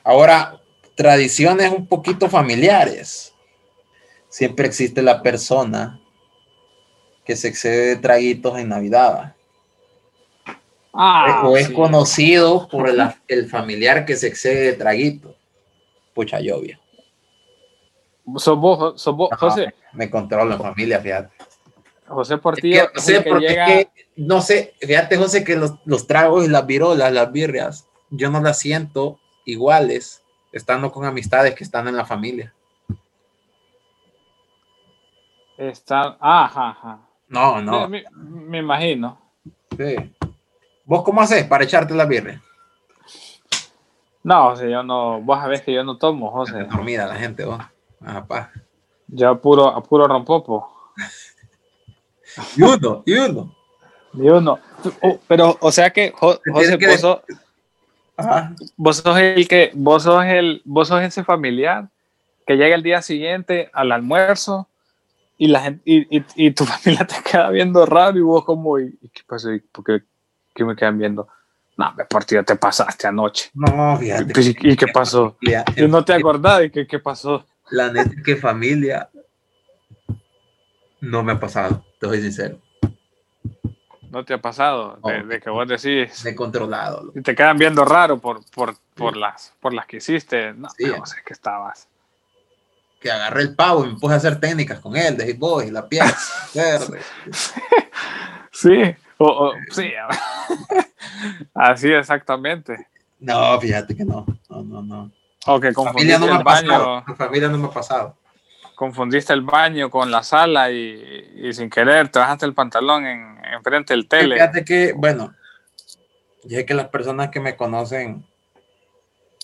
Ahora, 0.02 0.60
tradiciones 0.96 1.70
un 1.70 1.86
poquito 1.86 2.28
familiares. 2.28 3.32
Siempre 4.28 4.66
existe 4.66 5.00
la 5.00 5.22
persona 5.22 6.00
que 7.28 7.36
se 7.36 7.48
excede 7.48 7.88
de 7.88 7.96
traguitos 7.96 8.56
en 8.58 8.70
Navidad. 8.70 9.34
Ah, 10.94 11.42
o 11.44 11.58
es 11.58 11.66
sí. 11.66 11.74
conocido 11.74 12.66
por 12.70 12.88
el, 12.88 12.98
el 13.28 13.46
familiar 13.50 14.06
que 14.06 14.16
se 14.16 14.28
excede 14.28 14.62
de 14.62 14.72
traguitos. 14.72 15.36
Pucha 16.14 16.40
lluvia. 16.40 16.80
Sos 18.36 18.58
vos, 18.58 18.98
sos 19.00 19.14
vos, 19.14 19.28
Ajá, 19.30 19.50
José. 19.50 19.74
Me 19.92 20.08
controlo 20.08 20.54
en 20.54 20.58
familia, 20.58 21.00
fíjate. 21.00 21.34
José 22.06 22.34
Es 22.36 22.40
Portillo. 22.40 22.86
que 22.88 22.92
no 22.94 22.98
es 22.98 23.04
sé, 23.04 23.16
el 23.18 23.24
que 23.24 23.28
porque 23.30 23.44
es 23.46 23.50
llega- 23.52 23.66
que, 23.66 23.90
no 24.16 24.40
sé, 24.40 24.74
fíjate, 24.80 25.16
José, 25.18 25.44
que 25.44 25.56
los, 25.56 25.74
los 25.84 26.06
tragos 26.06 26.46
y 26.46 26.48
las 26.48 26.64
virolas, 26.66 27.12
las 27.12 27.30
birrias, 27.30 27.86
yo 28.08 28.30
no 28.30 28.40
las 28.40 28.58
siento 28.58 29.20
iguales 29.44 30.22
estando 30.52 30.90
con 30.92 31.04
amistades 31.04 31.54
que 31.54 31.62
están 31.62 31.88
en 31.88 31.96
la 31.96 32.06
familia. 32.06 32.54
Está, 35.58 36.16
ajá, 36.20 36.70
ajá. 36.70 37.00
No, 37.28 37.60
no. 37.60 37.88
Me, 37.88 38.04
me 38.12 38.58
imagino. 38.58 39.18
sí. 39.76 39.96
¿Vos 40.84 41.02
cómo 41.02 41.20
haces 41.20 41.44
para 41.44 41.64
echarte 41.64 41.92
la 41.94 42.06
birria? 42.06 42.40
No, 44.22 44.50
José, 44.50 44.70
yo 44.70 44.82
no, 44.82 45.20
vos 45.20 45.38
sabés 45.38 45.60
que 45.62 45.72
yo 45.72 45.84
no 45.84 45.98
tomo, 45.98 46.30
José. 46.30 46.64
Dormida 46.64 47.06
la 47.06 47.14
gente, 47.16 47.44
vos. 47.44 47.60
Ajá, 48.04 48.26
pa. 48.26 48.50
Yo 49.06 49.28
a 49.30 49.38
puro, 49.40 49.68
a 49.68 49.82
puro 49.82 50.06
rompopo. 50.06 50.70
Y 52.56 52.62
uno, 52.62 53.02
y 53.06 53.12
uno. 53.14 53.54
Ni 54.14 54.28
uno. 54.30 54.58
Oh, 55.02 55.18
pero, 55.28 55.56
o 55.60 55.70
sea 55.70 55.90
que, 55.90 56.10
Jo- 56.12 56.40
José, 56.52 56.78
que 56.78 56.86
vos 56.88 57.00
sos, 57.00 57.18
Ajá. 58.16 58.54
vos 58.76 58.96
sos 58.96 59.18
el 59.18 59.46
que, 59.46 59.70
vos 59.74 60.02
sos 60.02 60.24
el, 60.24 60.62
vos 60.64 60.88
sos 60.88 61.02
ese 61.02 61.22
familiar 61.24 61.88
que 62.46 62.56
llega 62.56 62.74
el 62.74 62.82
día 62.82 63.02
siguiente 63.02 63.70
al 63.74 63.92
almuerzo 63.92 64.68
y 65.38 65.46
la 65.48 65.60
gente, 65.60 65.82
y, 65.86 66.18
y- 66.18 66.24
y 66.36 66.50
tu 66.50 66.64
familia 66.66 67.06
te 67.06 67.16
queda 67.22 67.48
viendo 67.50 67.86
raro 67.86 68.18
y 68.18 68.22
vos 68.22 68.44
como, 68.44 68.78
¿y, 68.78 68.98
qué 69.12 69.22
pasó? 69.26 69.52
¿Y 69.52 69.60
por 69.60 69.84
qué, 69.84 70.02
qué 70.54 70.64
me 70.64 70.76
quedan 70.76 70.98
viendo? 70.98 71.28
No, 71.76 71.94
me 71.94 72.04
partido 72.04 72.42
te 72.44 72.56
pasaste 72.56 73.06
anoche. 73.06 73.50
No, 73.54 73.96
fíjate. 73.96 74.32
Pues, 74.34 74.48
¿Y, 74.48 74.76
qué 74.76 74.86
pasó? 74.92 75.36
Familia, 75.40 75.64
Y 75.76 75.86
no 75.86 76.04
te 76.04 76.12
acordás 76.12 76.58
de 76.58 76.70
qué, 76.72 76.86
qué 76.88 76.98
pasó. 76.98 77.46
La 77.70 77.92
neta 77.92 78.10
que 78.24 78.34
familia 78.34 79.08
no 81.00 81.22
me 81.22 81.32
ha 81.32 81.38
pasado, 81.40 81.84
te 82.00 82.06
soy 82.08 82.20
sincero. 82.20 82.58
No 84.10 84.24
te 84.24 84.34
ha 84.34 84.38
pasado 84.40 84.98
de, 85.04 85.18
No. 85.22 85.26
de 85.28 85.38
que 85.40 85.50
vos 85.50 85.68
decís 85.68 86.24
Me 86.24 86.30
he 86.30 86.34
controlado. 86.34 87.04
loco. 87.04 87.18
y 87.18 87.22
te 87.22 87.34
quedan 87.34 87.58
viendo 87.58 87.84
raro 87.84 88.18
por, 88.18 88.40
por, 88.50 88.74
por, 88.94 89.16
las, 89.16 89.54
por 89.60 89.72
las 89.74 89.86
que 89.86 89.98
hiciste. 89.98 90.54
No, 90.54 90.68
Sí. 90.70 90.84
no 90.86 91.04
sé 91.06 91.18
qué 91.24 91.34
estabas. 91.34 91.88
Que 93.00 93.10
agarré 93.10 93.42
el 93.42 93.54
pavo 93.54 93.84
y 93.84 93.92
me 93.92 93.98
puse 93.98 94.14
a 94.14 94.16
hacer 94.16 94.40
técnicas 94.40 94.80
con 94.80 94.96
él, 94.96 95.16
de 95.16 95.26
hitbox 95.26 95.66
y 95.66 95.70
la 95.70 95.88
pieza 95.88 96.16
verde. 96.54 97.00
Sí, 98.52 98.82
o, 99.18 99.26
o- 99.26 99.52
sí. 99.70 99.90
Así 101.54 101.90
exactamente. 101.92 102.86
No, 103.20 103.60
fíjate 103.60 103.96
que 103.96 104.04
no, 104.04 104.26
no, 104.48 104.62
no, 104.62 104.82
no. 104.82 105.12
O 105.46 105.60
que 105.60 105.72
Familia 105.72 105.74
confundiste 105.74 106.18
no 106.18 106.26
me 106.26 106.32
el 106.32 106.38
ha 106.40 106.44
pasado. 106.44 106.84
baño, 106.94 107.04
La 107.08 107.14
familia 107.14 107.48
no 107.48 107.58
me 107.58 107.66
ha 107.66 107.70
pasado. 107.70 108.16
confundiste 108.74 109.32
el 109.32 109.42
baño 109.42 109.90
con 109.90 110.10
la 110.10 110.22
sala 110.22 110.70
y, 110.70 111.32
y 111.36 111.52
sin 111.52 111.70
querer 111.70 112.08
te 112.10 112.18
bajaste 112.18 112.46
el 112.46 112.54
pantalón 112.54 113.06
en, 113.06 113.38
enfrente 113.52 113.94
del 113.94 114.06
tele. 114.08 114.34
Fíjate 114.36 114.64
que, 114.64 114.92
bueno, 114.92 115.34
ya 116.44 116.64
que 116.66 116.74
las 116.74 116.88
personas 116.88 117.30
que 117.30 117.40
me 117.40 117.56
conocen 117.56 118.24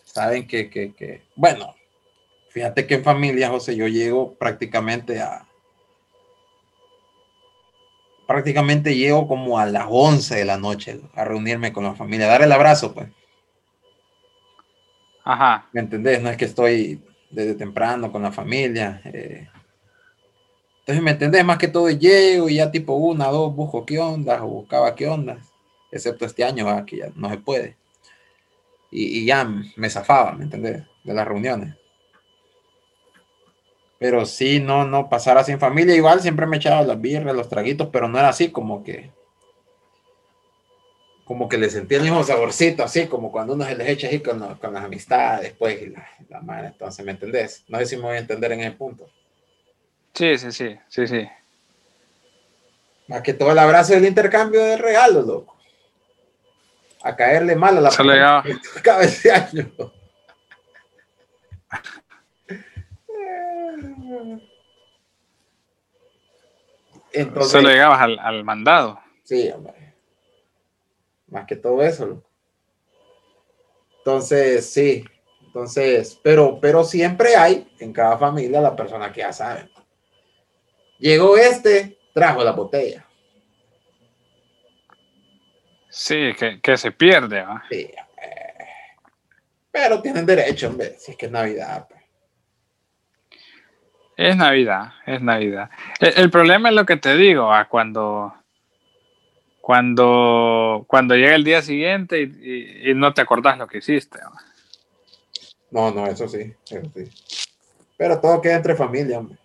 saben 0.05 0.47
que, 0.47 0.71
que, 0.71 0.95
que, 0.95 1.25
bueno, 1.35 1.75
fíjate 2.55 2.87
que 2.87 2.95
en 2.95 3.05
familia, 3.05 3.51
José, 3.51 3.75
yo 3.75 3.89
llego 3.89 4.35
prácticamente 4.35 5.21
a, 5.21 5.45
prácticamente 8.29 8.95
llego 8.95 9.27
como 9.27 9.59
a 9.59 9.67
las 9.67 9.87
11 9.89 10.37
de 10.37 10.45
la 10.45 10.57
noche 10.57 11.01
a 11.15 11.25
reunirme 11.25 11.73
con 11.73 11.83
la 11.83 11.97
familia, 11.97 12.27
a 12.27 12.31
dar 12.31 12.43
el 12.43 12.53
abrazo, 12.53 12.95
pues. 12.95 13.09
Ajá. 15.25 15.69
¿Me 15.73 15.81
entendés? 15.81 16.23
No 16.23 16.31
es 16.31 16.37
que 16.37 16.45
estoy 16.45 17.03
desde 17.29 17.55
temprano 17.55 18.13
con 18.13 18.23
la 18.23 18.31
familia. 18.31 19.03
eh. 19.05 19.49
Entonces, 20.81 21.03
¿me 21.03 21.11
entendés? 21.11 21.45
Más 21.45 21.59
que 21.59 21.67
todo 21.69 21.91
llego 21.91 22.49
y 22.49 22.57
ya 22.57 22.71
tipo 22.71 22.93
una, 22.93 23.29
dos, 23.29 23.53
busco 23.53 23.85
qué 23.85 23.99
onda 23.99 24.45
o 24.45 24.49
buscaba 24.49 24.95
qué 24.95 25.09
onda. 25.09 25.39
Excepto 25.91 26.25
este 26.25 26.45
año, 26.45 26.67
¿va? 26.67 26.87
que 26.87 26.99
ya 26.99 27.09
no 27.17 27.29
se 27.31 27.39
puede. 27.39 27.77
Y, 28.93 29.23
y 29.23 29.25
ya 29.27 29.45
me 29.77 29.91
zafaba, 29.91 30.33
¿me 30.33 30.45
entendés? 30.45 30.85
De 31.03 31.15
las 31.15 31.27
reuniones. 31.27 31.75
Pero 33.99 34.27
sí, 34.27 34.61
no, 34.61 34.85
no 34.87 35.09
pasar 35.09 35.39
así 35.39 35.53
en 35.53 35.61
familia. 35.61 35.95
Igual 35.95 36.21
siempre 36.21 36.47
me 36.47 36.57
echaba 36.59 36.83
las 36.83 37.01
birras, 37.01 37.35
los 37.35 37.49
traguitos, 37.49 37.89
pero 37.93 38.09
no 38.09 38.19
era 38.19 38.29
así 38.29 38.51
como 38.51 38.83
que 38.85 39.11
como 41.25 41.49
que 41.49 41.57
le 41.57 41.71
sentía 41.71 41.97
el 41.97 42.05
mismo 42.05 42.23
saborcito, 42.23 42.83
así 42.85 43.07
como 43.07 43.33
cuando 43.33 43.55
uno 43.55 43.65
se 43.65 43.75
les 43.77 43.89
echa 43.89 44.09
así 44.09 44.21
con, 44.21 44.39
los- 44.41 44.59
con 44.59 44.75
las 44.75 44.85
amistades, 44.85 45.55
pues, 45.59 45.81
y 45.81 45.87
la, 45.89 46.07
la 46.29 46.43
madre, 46.43 46.67
entonces, 46.69 47.03
¿me 47.03 47.13
entendés? 47.13 47.65
No 47.67 47.79
sé 47.79 47.87
si 47.87 47.97
me 47.97 48.03
voy 48.03 48.17
a 48.17 48.19
entender 48.19 48.53
en 48.53 48.61
ese 48.61 48.73
punto. 48.73 49.09
Sí, 50.13 50.37
sí, 50.37 50.53
sí, 50.53 50.77
sí, 50.87 51.07
sí. 51.07 51.27
Más 53.09 53.23
que 53.23 53.33
todo 53.33 53.53
el 53.53 53.59
abrazo 53.59 53.95
del 53.95 54.05
intercambio 54.05 54.63
de 54.63 54.77
regalos, 54.77 55.27
loco. 55.27 55.57
A 57.03 57.17
caerle 57.17 57.57
mal 57.57 57.79
a 57.79 57.81
la 57.81 57.91
Se 57.91 58.05
le 58.05 58.19
da- 58.19 58.43
persona 58.43 58.61
que 58.63 58.69
tocaba 58.75 59.03
ese 59.05 59.31
año. 59.33 59.73
Entonces, 67.13 67.53
Solo 67.53 67.69
llegabas 67.69 68.01
al, 68.01 68.19
al 68.19 68.45
mandado. 68.45 69.01
Sí, 69.23 69.49
hombre. 69.51 69.95
Más 71.29 71.47
que 71.47 71.57
todo 71.57 71.83
eso. 71.83 72.23
Entonces, 73.99 74.71
sí. 74.71 75.05
Entonces, 75.47 76.19
pero, 76.23 76.59
pero 76.61 76.85
siempre 76.85 77.37
hay 77.37 77.73
en 77.79 77.93
cada 77.93 78.19
familia 78.19 78.61
la 78.61 78.75
persona 78.75 79.13
que 79.13 79.21
ya 79.21 79.33
sabe. 79.33 79.71
Llegó 80.99 81.37
este, 81.37 81.99
trajo 82.13 82.43
la 82.43 82.53
botella. 82.53 83.07
Sí, 85.89 86.33
que, 86.39 86.61
que 86.61 86.77
se 86.77 86.91
pierde, 86.91 87.43
¿va? 87.43 87.63
Sí, 87.71 87.85
hombre. 87.85 88.69
Pero 89.71 90.01
tienen 90.03 90.27
derecho, 90.27 90.69
hombre, 90.69 90.97
si 90.99 91.13
es 91.13 91.17
que 91.17 91.27
es 91.27 91.33
Navidad. 91.33 91.89
Es 94.17 94.37
Navidad, 94.37 94.93
es 95.07 95.21
Navidad. 95.21 95.71
El, 96.01 96.15
el 96.17 96.31
problema 96.31 96.69
es 96.69 96.75
lo 96.75 96.87
que 96.87 96.97
te 96.97 97.17
digo, 97.17 97.47
¿va? 97.47 97.69
cuando, 97.69 98.33
cuando, 99.61 100.85
cuando 100.87 101.15
llega 101.17 101.35
el 101.35 101.45
día 101.45 101.63
siguiente 101.63 102.23
y, 102.23 102.25
y- 102.25 102.91
y 102.91 102.95
no 102.95 103.13
te 103.13 103.23
acordás 103.23 103.59
lo 103.59 103.67
que 103.67 103.79
hiciste. 103.79 104.19
No, 105.71 105.91
no, 105.91 106.07
eso 106.07 106.29
sí, 106.29 106.55
eso 106.71 106.89
sí. 106.95 107.11
Pero 107.97 108.21
todo 108.21 108.41
queda 108.41 108.57
entre 108.57 108.77
familia, 108.77 109.19
hombre. 109.19 109.37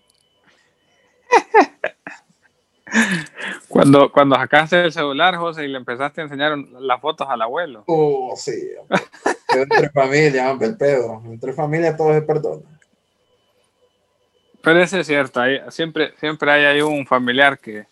Cuando, 3.68 4.12
cuando 4.12 4.36
sacaste 4.36 4.84
el 4.84 4.92
celular, 4.92 5.36
José, 5.36 5.64
y 5.64 5.68
le 5.68 5.78
empezaste 5.78 6.22
a 6.22 6.24
enseñar 6.24 6.58
las 6.58 7.00
fotos 7.00 7.28
al 7.30 7.42
abuelo. 7.42 7.84
Oh, 7.86 8.34
sí, 8.36 8.52
hombre. 8.80 9.00
Queda 9.48 9.62
entre 9.64 9.90
familia, 9.92 10.52
hombre, 10.52 10.68
el 10.70 10.78
pedo. 10.78 11.22
Entre 11.26 11.54
familia 11.54 11.96
todo 11.96 12.14
se 12.14 12.24
perdona. 12.24 12.79
Pero 14.70 14.84
eso 14.84 15.00
es 15.00 15.08
cierto, 15.08 15.42
hay- 15.42 15.62
siempre, 15.70 16.14
siempre 16.20 16.52
hay 16.52 16.64
ahí 16.66 16.82
un 16.82 17.04
familiar 17.08 17.58
que, 17.58 17.88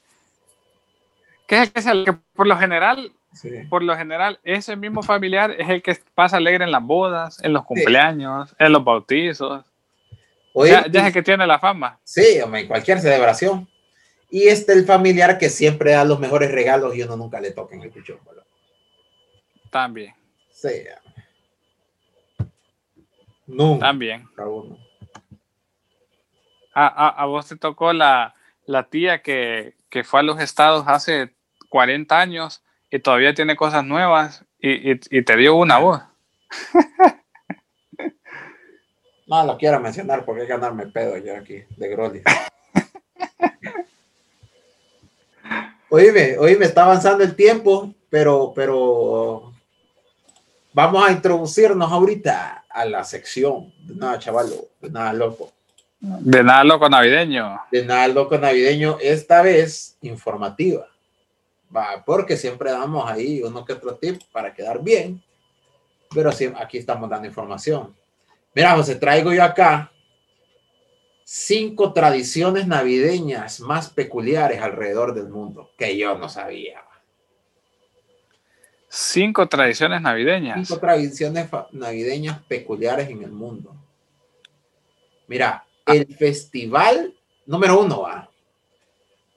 que 1.47 1.55
es 1.55 1.63
el 1.63 1.73
que, 1.73 1.79
es 1.79 1.85
el 1.87 2.05
que 2.05 2.13
por 2.35 2.45
lo 2.45 2.55
general, 2.55 3.11
Sí. 3.33 3.49
por 3.67 3.81
lo 3.81 3.97
general, 3.97 4.39
ese 4.43 4.75
mismo 4.75 5.01
familiar 5.01 5.49
es 5.57 5.67
el 5.69 5.81
que 5.81 5.97
pasa 6.13 6.37
alegre 6.37 6.65
en 6.65 6.71
las 6.71 6.83
bodas, 6.83 7.43
en 7.43 7.51
los 7.53 7.65
cumpleaños, 7.65 8.55
en 8.59 8.71
los 8.71 8.83
bautizos. 8.83 9.65
Oye, 10.53 10.71
Ya, 10.71 10.85
ya 10.87 10.99
es 11.01 11.07
el 11.07 11.13
que 11.13 11.23
tiene 11.23 11.47
la 11.47 11.57
fama. 11.57 11.99
Sí, 12.03 12.39
hombre, 12.43 12.61
en 12.61 12.67
cualquier 12.67 12.99
celebración. 12.99 13.67
Y 14.29 14.43
este 14.47 14.73
el 14.73 14.85
familiar 14.85 15.39
que 15.39 15.49
siempre 15.49 15.93
da 15.93 16.05
los 16.05 16.19
mejores 16.19 16.51
regalos 16.51 16.95
y 16.95 17.01
uno 17.01 17.17
nunca 17.17 17.39
le 17.41 17.49
toca 17.49 17.73
en 17.73 17.81
el 17.81 17.91
¿verdad? 17.91 18.43
También, 19.71 20.13
Sí. 20.51 20.69
Nunca 23.47 23.87
también. 23.87 24.27
A, 26.79 26.85
a- 26.87 27.09
a 27.23 27.25
vos 27.25 27.47
te 27.47 27.55
tocó 27.55 27.91
la, 27.91 28.35
la 28.65 28.83
tía 28.89 29.21
que, 29.23 29.75
que 29.89 30.03
fue 30.03 30.19
a 30.19 30.23
los 30.23 30.39
estados 30.39 30.83
hace 30.87 31.33
40 31.69 32.19
años 32.19 32.63
y 32.91 32.99
todavía 32.99 33.33
tiene 33.33 33.55
cosas 33.55 33.83
nuevas 33.83 34.45
y, 34.59 34.91
y- 34.91 34.99
y 35.09 35.23
te 35.23 35.35
dio 35.37 35.55
una 35.55 35.79
voz. 35.79 36.01
No 39.29 39.43
lo 39.43 39.57
quiero 39.57 39.77
mencionar 39.81 40.23
porque 40.23 40.41
hay 40.43 40.47
que 40.47 40.53
ganarme 40.53 40.87
pedo 40.87 41.17
yo 41.17 41.35
aquí, 41.35 41.61
de 41.75 41.89
Groli. 41.89 42.21
Oíme, 45.89 46.37
oíme, 46.37 46.65
está 46.65 46.83
avanzando 46.85 47.23
el 47.25 47.35
tiempo, 47.35 47.93
pero, 48.09 48.53
pero 48.55 49.53
vamos 50.73 51.07
a 51.07 51.11
introducirnos 51.11 51.91
ahorita 51.91 52.65
a 52.69 52.85
la 52.85 53.03
sección 53.03 53.73
de 53.85 53.95
nada, 53.95 54.19
chavalo, 54.19 54.55
de 54.81 54.89
nada 54.91 55.11
loco. 55.13 55.51
De 55.99 56.43
nada 56.43 56.63
loco 56.63 56.87
navideño. 56.87 57.59
De 57.71 57.83
nada 57.83 58.07
loco 58.07 58.37
navideño, 58.37 58.97
esta 59.01 59.41
vez 59.41 59.97
informativa. 60.01 60.87
Va, 61.75 62.03
porque 62.05 62.37
siempre 62.37 62.71
damos 62.71 63.09
ahí 63.09 63.41
uno 63.41 63.65
que 63.65 63.73
otro 63.73 63.95
tip 63.95 64.21
para 64.31 64.53
quedar 64.53 64.81
bien, 64.81 65.21
pero 66.13 66.29
aquí 66.29 66.77
estamos 66.77 67.09
dando 67.09 67.27
información. 67.27 67.95
Mira, 68.53 68.75
José, 68.75 68.95
traigo 68.95 69.33
yo 69.33 69.43
acá 69.43 69.91
cinco 71.23 71.91
tradiciones 71.91 72.67
navideñas 72.67 73.59
más 73.59 73.89
peculiares 73.89 74.61
alrededor 74.61 75.13
del 75.13 75.27
mundo 75.27 75.71
que 75.77 75.97
yo 75.97 76.17
no 76.17 76.29
sabía. 76.29 76.81
Cinco 78.87 79.47
tradiciones 79.49 80.01
navideñas. 80.01 80.65
Cinco 80.65 80.79
tradiciones 80.79 81.49
navideñas 81.71 82.41
peculiares 82.43 83.09
en 83.09 83.23
el 83.23 83.31
mundo. 83.31 83.75
Mira. 85.27 85.66
El 85.87 86.15
festival 86.15 87.13
número 87.45 87.79
uno 87.79 88.01
va. 88.01 88.29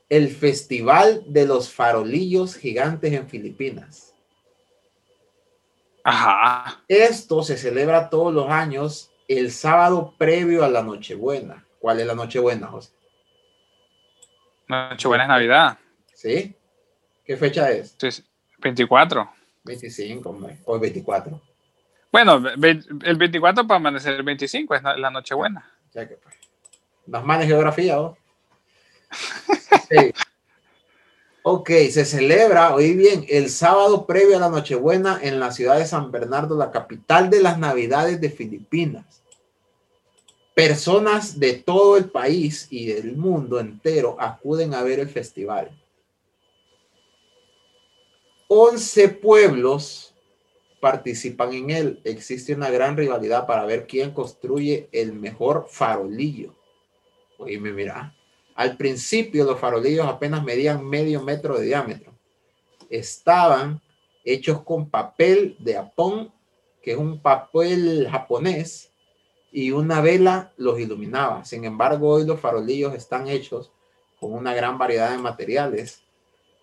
El 0.08 0.28
festival 0.28 1.22
de 1.26 1.46
los 1.46 1.72
farolillos 1.72 2.56
gigantes 2.56 3.12
en 3.12 3.28
Filipinas. 3.28 4.14
Ajá. 6.02 6.82
Esto 6.88 7.42
se 7.42 7.56
celebra 7.56 8.10
todos 8.10 8.34
los 8.34 8.50
años 8.50 9.12
el 9.28 9.52
sábado 9.52 10.14
previo 10.18 10.64
a 10.64 10.68
la 10.68 10.82
Nochebuena. 10.82 11.64
¿Cuál 11.78 12.00
es 12.00 12.06
la 12.06 12.14
Nochebuena, 12.14 12.66
José? 12.66 12.92
Nochebuena 14.66 15.24
es 15.24 15.28
Navidad. 15.28 15.78
¿Sí? 16.12 16.54
¿Qué 17.24 17.36
fecha 17.36 17.70
es? 17.70 17.96
Sí, 17.96 18.24
24. 18.58 19.30
25, 19.62 20.38
hoy 20.64 20.80
24. 20.80 21.40
Bueno, 22.10 22.42
el 22.48 23.16
24 23.16 23.66
para 23.66 23.76
amanecer 23.76 24.14
el 24.14 24.24
25 24.24 24.74
es 24.74 24.82
la 24.82 25.10
Nochebuena. 25.10 25.70
Ya 25.92 26.08
que 26.08 26.14
pues. 26.14 26.39
Más 27.10 27.24
manes 27.24 27.48
geografía, 27.48 27.96
¿no? 27.96 28.16
Ok, 31.42 31.70
se 31.90 32.04
celebra, 32.04 32.74
hoy 32.74 32.94
bien, 32.94 33.24
el 33.26 33.48
sábado 33.48 34.06
previo 34.06 34.36
a 34.36 34.40
la 34.40 34.50
Nochebuena 34.50 35.18
en 35.22 35.40
la 35.40 35.50
ciudad 35.52 35.78
de 35.78 35.86
San 35.86 36.12
Bernardo, 36.12 36.54
la 36.54 36.70
capital 36.70 37.30
de 37.30 37.40
las 37.40 37.58
Navidades 37.58 38.20
de 38.20 38.28
Filipinas. 38.28 39.22
Personas 40.54 41.40
de 41.40 41.54
todo 41.54 41.96
el 41.96 42.10
país 42.10 42.66
y 42.68 42.88
del 42.88 43.16
mundo 43.16 43.58
entero 43.58 44.16
acuden 44.20 44.74
a 44.74 44.82
ver 44.82 45.00
el 45.00 45.08
festival. 45.08 45.70
11 48.48 49.08
pueblos 49.08 50.14
participan 50.78 51.54
en 51.54 51.70
él. 51.70 52.00
Existe 52.04 52.54
una 52.54 52.68
gran 52.68 52.98
rivalidad 52.98 53.46
para 53.46 53.64
ver 53.64 53.86
quién 53.86 54.10
construye 54.10 54.90
el 54.92 55.14
mejor 55.14 55.66
farolillo. 55.70 56.59
Oíme, 57.40 57.72
mira. 57.72 58.14
Al 58.54 58.76
principio 58.76 59.44
los 59.44 59.58
farolillos 59.58 60.06
apenas 60.06 60.44
medían 60.44 60.86
medio 60.86 61.22
metro 61.22 61.58
de 61.58 61.64
diámetro. 61.64 62.12
Estaban 62.90 63.80
hechos 64.24 64.62
con 64.62 64.90
papel 64.90 65.56
de 65.58 65.78
apón, 65.78 66.30
que 66.82 66.92
es 66.92 66.98
un 66.98 67.22
papel 67.22 68.06
japonés, 68.10 68.92
y 69.50 69.70
una 69.70 70.02
vela 70.02 70.52
los 70.58 70.78
iluminaba. 70.78 71.44
Sin 71.46 71.64
embargo, 71.64 72.10
hoy 72.10 72.26
los 72.26 72.38
farolillos 72.38 72.94
están 72.94 73.26
hechos 73.26 73.72
con 74.20 74.32
una 74.32 74.54
gran 74.54 74.76
variedad 74.76 75.10
de 75.10 75.18
materiales 75.18 76.02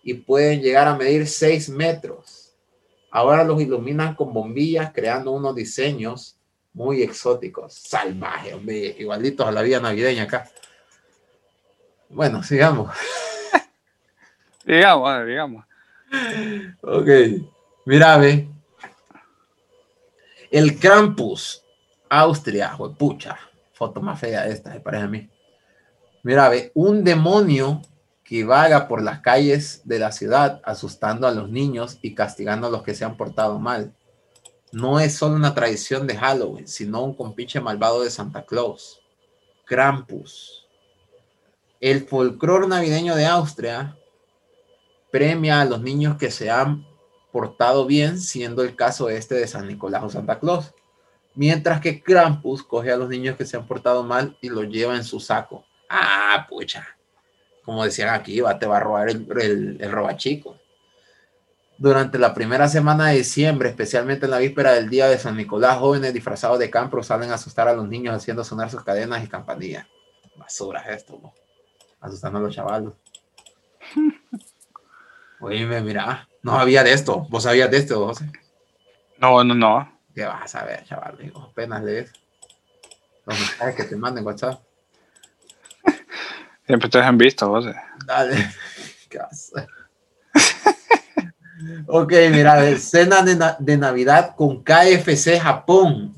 y 0.04 0.14
pueden 0.14 0.62
llegar 0.62 0.86
a 0.86 0.96
medir 0.96 1.26
6 1.26 1.70
metros. 1.70 2.54
Ahora 3.10 3.42
los 3.42 3.60
iluminan 3.60 4.14
con 4.14 4.32
bombillas, 4.32 4.92
creando 4.92 5.32
unos 5.32 5.56
diseños 5.56 6.38
muy 6.72 7.02
exóticos, 7.02 7.74
salvajes, 7.74 8.54
igualitos 8.98 9.46
a 9.46 9.50
la 9.50 9.62
vida 9.62 9.80
navideña 9.80 10.22
acá. 10.22 10.48
Bueno, 12.08 12.42
sigamos. 12.42 12.94
digamos, 14.64 15.26
digamos. 15.26 15.64
Ok, 16.82 17.08
mira, 17.84 18.16
ve. 18.16 18.48
El 20.50 20.78
Krampus, 20.78 21.62
Austria, 22.08 22.76
pucha, 22.96 23.38
foto 23.72 24.00
más 24.00 24.18
fea 24.18 24.46
esta, 24.46 24.70
me 24.70 24.80
parece 24.80 25.04
a 25.04 25.08
mí. 25.08 25.28
Mira, 26.22 26.48
ve, 26.48 26.72
un 26.74 27.04
demonio 27.04 27.82
que 28.24 28.44
vaga 28.44 28.88
por 28.88 29.02
las 29.02 29.20
calles 29.20 29.82
de 29.84 29.98
la 29.98 30.12
ciudad 30.12 30.60
asustando 30.64 31.26
a 31.26 31.30
los 31.32 31.50
niños 31.50 31.98
y 32.02 32.14
castigando 32.14 32.66
a 32.66 32.70
los 32.70 32.82
que 32.82 32.94
se 32.94 33.04
han 33.04 33.16
portado 33.16 33.58
mal. 33.58 33.94
No 34.72 35.00
es 35.00 35.16
solo 35.16 35.34
una 35.34 35.54
tradición 35.54 36.06
de 36.06 36.16
Halloween, 36.16 36.68
sino 36.68 37.02
un 37.02 37.14
compinche 37.14 37.60
malvado 37.60 38.02
de 38.02 38.10
Santa 38.10 38.44
Claus. 38.44 39.00
Krampus. 39.64 40.57
El 41.80 42.06
folclore 42.06 42.66
navideño 42.66 43.14
de 43.14 43.26
Austria 43.26 43.96
premia 45.10 45.60
a 45.60 45.64
los 45.64 45.80
niños 45.80 46.16
que 46.16 46.30
se 46.30 46.50
han 46.50 46.86
portado 47.32 47.86
bien, 47.86 48.18
siendo 48.18 48.62
el 48.62 48.74
caso 48.74 49.08
este 49.08 49.34
de 49.34 49.46
San 49.46 49.66
Nicolás 49.66 50.02
o 50.04 50.10
Santa 50.10 50.38
Claus. 50.38 50.74
Mientras 51.34 51.80
que 51.80 52.02
Krampus 52.02 52.62
coge 52.62 52.90
a 52.90 52.96
los 52.96 53.08
niños 53.08 53.36
que 53.36 53.46
se 53.46 53.56
han 53.56 53.66
portado 53.66 54.02
mal 54.02 54.36
y 54.40 54.48
los 54.48 54.68
lleva 54.68 54.96
en 54.96 55.04
su 55.04 55.20
saco. 55.20 55.64
Ah, 55.88 56.46
pucha 56.48 56.98
como 57.68 57.84
decían 57.84 58.08
aquí, 58.14 58.40
va, 58.40 58.58
te 58.58 58.64
va 58.64 58.78
a 58.78 58.80
robar 58.80 59.10
el, 59.10 59.28
el, 59.38 59.76
el 59.78 59.92
robachico. 59.92 60.56
Durante 61.76 62.18
la 62.18 62.32
primera 62.32 62.66
semana 62.66 63.08
de 63.08 63.18
diciembre, 63.18 63.68
especialmente 63.68 64.24
en 64.24 64.30
la 64.30 64.38
víspera 64.38 64.72
del 64.72 64.88
día 64.88 65.06
de 65.06 65.18
San 65.18 65.36
Nicolás, 65.36 65.76
jóvenes 65.76 66.14
disfrazados 66.14 66.58
de 66.58 66.70
campo 66.70 67.02
salen 67.02 67.30
a 67.30 67.34
asustar 67.34 67.68
a 67.68 67.74
los 67.74 67.86
niños 67.86 68.16
haciendo 68.16 68.42
sonar 68.42 68.70
sus 68.70 68.82
cadenas 68.82 69.22
y 69.22 69.28
campanillas. 69.28 69.86
Basura 70.34 70.80
esto, 70.88 71.20
asustando 72.00 72.38
a 72.38 72.42
los 72.42 72.54
chavalos. 72.54 72.94
Oye, 75.40 75.66
mira, 75.82 76.28
no 76.42 76.52
había 76.52 76.82
de 76.82 76.92
esto. 76.92 77.26
¿Vos 77.30 77.44
sabías 77.44 77.70
de 77.70 77.78
esto, 77.78 78.06
José? 78.06 78.30
No, 79.18 79.42
no, 79.44 79.54
no. 79.54 79.98
¿Qué 80.14 80.24
vas 80.24 80.44
a 80.44 80.48
saber, 80.48 80.84
chaval? 80.84 81.32
apenas 81.50 81.84
lees 81.84 82.12
los 83.24 83.38
mensajes 83.38 83.76
que 83.76 83.84
te 83.84 83.96
manden 83.96 84.26
WhatsApp. 84.26 84.60
Siempre 86.66 86.88
te 86.88 86.98
han 86.98 87.18
visto, 87.18 87.48
vos. 87.48 87.66
Dale. 88.06 88.48
ok, 91.86 92.12
mira, 92.30 92.68
escena 92.68 93.22
de, 93.22 93.76
Navidad 93.76 94.34
con 94.36 94.62
KFC 94.62 95.40
Japón. 95.40 96.14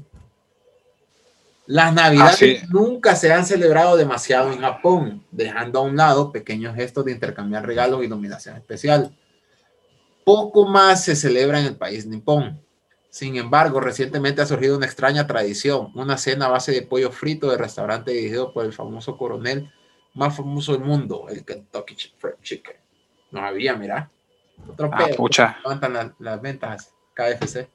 Las 1.70 1.94
Navidades 1.94 2.64
ah, 2.64 2.66
nunca 2.68 3.14
se 3.14 3.32
han 3.32 3.46
celebrado 3.46 3.96
demasiado 3.96 4.52
en 4.52 4.60
Japón, 4.60 5.24
dejando 5.30 5.78
a 5.78 5.82
un 5.82 5.96
lado 5.96 6.32
pequeños 6.32 6.74
gestos 6.74 7.04
de 7.04 7.12
intercambiar 7.12 7.64
regalos 7.64 8.02
y 8.02 8.08
dominación 8.08 8.56
especial. 8.56 9.16
Poco 10.24 10.66
más 10.66 11.04
se 11.04 11.14
celebra 11.14 11.60
en 11.60 11.66
el 11.66 11.76
país 11.76 12.06
nipón. 12.06 12.60
Sin 13.08 13.36
embargo, 13.36 13.78
recientemente 13.78 14.42
ha 14.42 14.46
surgido 14.46 14.76
una 14.76 14.86
extraña 14.86 15.28
tradición, 15.28 15.92
una 15.94 16.18
cena 16.18 16.46
a 16.46 16.48
base 16.48 16.72
de 16.72 16.82
pollo 16.82 17.12
frito 17.12 17.48
de 17.48 17.56
restaurante 17.56 18.10
dirigido 18.10 18.52
por 18.52 18.64
el 18.64 18.72
famoso 18.72 19.16
coronel 19.16 19.72
más 20.14 20.36
famoso 20.36 20.72
del 20.72 20.82
mundo, 20.82 21.26
el 21.28 21.44
Kentucky 21.44 21.94
Fried 22.18 22.34
Chicken. 22.42 22.78
No 23.30 23.44
había, 23.44 23.76
mira. 23.76 24.10
Otro 24.68 24.90
ah, 24.92 25.06
pucha. 25.16 25.58
Levantan 25.62 26.16
las 26.18 26.42
ventas 26.42 26.92
KFC. 27.14 27.70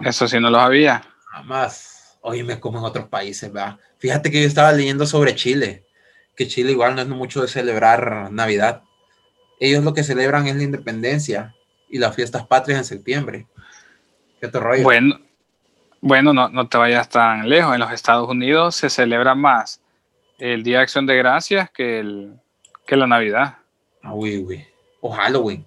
Eso 0.00 0.26
sí 0.26 0.40
no 0.40 0.50
lo 0.50 0.58
había. 0.58 1.13
Jamás. 1.34 2.16
Hoy 2.20 2.44
me 2.44 2.60
como 2.60 2.78
en 2.78 2.84
otros 2.84 3.08
países, 3.08 3.52
¿verdad? 3.52 3.76
Fíjate 3.98 4.30
que 4.30 4.40
yo 4.40 4.46
estaba 4.46 4.70
leyendo 4.70 5.04
sobre 5.04 5.34
Chile, 5.34 5.84
que 6.36 6.46
Chile 6.46 6.70
igual 6.70 6.94
no 6.94 7.02
es 7.02 7.08
mucho 7.08 7.42
de 7.42 7.48
celebrar 7.48 8.30
Navidad. 8.30 8.84
Ellos 9.58 9.82
lo 9.82 9.94
que 9.94 10.04
celebran 10.04 10.46
es 10.46 10.54
la 10.54 10.62
independencia 10.62 11.52
y 11.90 11.98
las 11.98 12.14
fiestas 12.14 12.46
patrias 12.46 12.78
en 12.78 12.84
septiembre. 12.84 13.48
¿Qué 14.40 14.46
te 14.46 14.60
rollo? 14.60 14.84
Bueno, 14.84 15.20
bueno 16.00 16.32
no, 16.32 16.48
no 16.48 16.68
te 16.68 16.78
vayas 16.78 17.08
tan 17.08 17.48
lejos. 17.48 17.74
En 17.74 17.80
los 17.80 17.90
Estados 17.90 18.28
Unidos 18.28 18.76
se 18.76 18.88
celebra 18.88 19.34
más 19.34 19.82
el 20.38 20.62
Día 20.62 20.78
de 20.78 20.82
Acción 20.84 21.04
de 21.04 21.16
Gracias 21.16 21.68
que, 21.70 21.98
el, 21.98 22.40
que 22.86 22.96
la 22.96 23.08
Navidad. 23.08 23.58
Ah, 24.04 24.14
uy, 24.14 24.38
uy. 24.38 24.64
O 25.00 25.10
Halloween. 25.10 25.66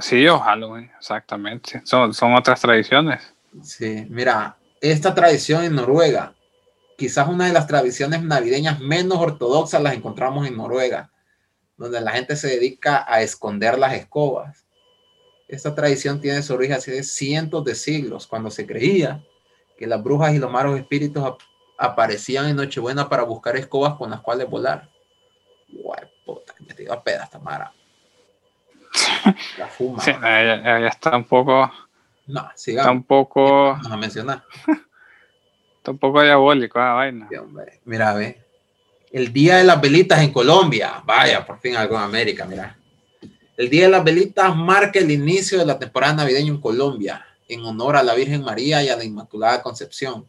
Sí, 0.00 0.26
o 0.28 0.38
Halloween, 0.38 0.90
exactamente. 0.98 1.82
Son, 1.84 2.12
son 2.14 2.34
otras 2.34 2.60
tradiciones. 2.60 3.34
Sí, 3.62 4.06
mira, 4.08 4.56
esta 4.80 5.14
tradición 5.14 5.64
en 5.64 5.74
Noruega, 5.74 6.34
quizás 6.96 7.28
una 7.28 7.46
de 7.46 7.52
las 7.52 7.66
tradiciones 7.66 8.22
navideñas 8.22 8.80
menos 8.80 9.18
ortodoxas 9.18 9.82
las 9.82 9.94
encontramos 9.94 10.46
en 10.46 10.56
Noruega, 10.56 11.10
donde 11.76 12.00
la 12.00 12.12
gente 12.12 12.36
se 12.36 12.48
dedica 12.48 13.04
a 13.08 13.22
esconder 13.22 13.78
las 13.78 13.94
escobas. 13.94 14.66
Esta 15.48 15.74
tradición 15.74 16.20
tiene 16.20 16.42
su 16.42 16.54
origen 16.54 16.76
hace 16.76 17.02
cientos 17.02 17.64
de 17.64 17.74
siglos, 17.74 18.26
cuando 18.26 18.50
se 18.50 18.66
creía 18.66 19.24
que 19.76 19.86
las 19.86 20.02
brujas 20.02 20.34
y 20.34 20.38
los 20.38 20.50
malos 20.50 20.78
espíritus 20.78 21.24
aparecían 21.78 22.48
en 22.48 22.56
Nochebuena 22.56 23.08
para 23.08 23.22
buscar 23.22 23.56
escobas 23.56 23.94
con 23.94 24.10
las 24.10 24.20
cuales 24.20 24.48
volar. 24.48 24.88
Guay, 25.68 26.04
puta, 26.24 26.54
me 26.60 26.74
tiró 26.74 26.92
a 26.92 27.02
pedas, 27.02 27.30
Tamara. 27.30 27.72
La 29.58 29.66
fuma. 29.68 30.02
Sí, 30.02 30.10
ella, 30.10 30.88
está 30.88 31.16
un 31.16 31.24
poco, 31.24 31.70
No, 32.26 32.40
está 32.40 32.52
sigamos. 32.56 32.92
un 32.92 33.02
poco, 33.04 33.72
Vamos 33.72 33.92
a 33.92 33.96
mencionar. 33.96 34.44
está 35.76 35.90
un 35.90 35.98
poco 35.98 36.22
diabólico 36.22 36.78
la 36.78 36.92
vaina. 36.92 37.28
Sí. 37.30 37.36
Mira, 37.84 38.12
ve. 38.14 38.42
El 39.12 39.32
Día 39.32 39.56
de 39.56 39.64
las 39.64 39.80
Velitas 39.80 40.20
en 40.22 40.32
Colombia. 40.32 41.02
Vaya, 41.04 41.44
por 41.44 41.58
fin 41.58 41.76
algo 41.76 41.96
en 41.96 42.02
América, 42.02 42.44
mira. 42.44 42.76
El 43.56 43.68
Día 43.68 43.84
de 43.84 43.90
las 43.90 44.04
Velitas 44.04 44.54
marca 44.56 44.98
el 44.98 45.10
inicio 45.10 45.58
de 45.58 45.66
la 45.66 45.78
temporada 45.78 46.14
navideña 46.14 46.48
en 46.50 46.60
Colombia, 46.60 47.26
en 47.48 47.64
honor 47.64 47.96
a 47.96 48.02
la 48.02 48.14
Virgen 48.14 48.42
María 48.42 48.82
y 48.82 48.88
a 48.88 48.96
la 48.96 49.04
Inmaculada 49.04 49.62
Concepción. 49.62 50.26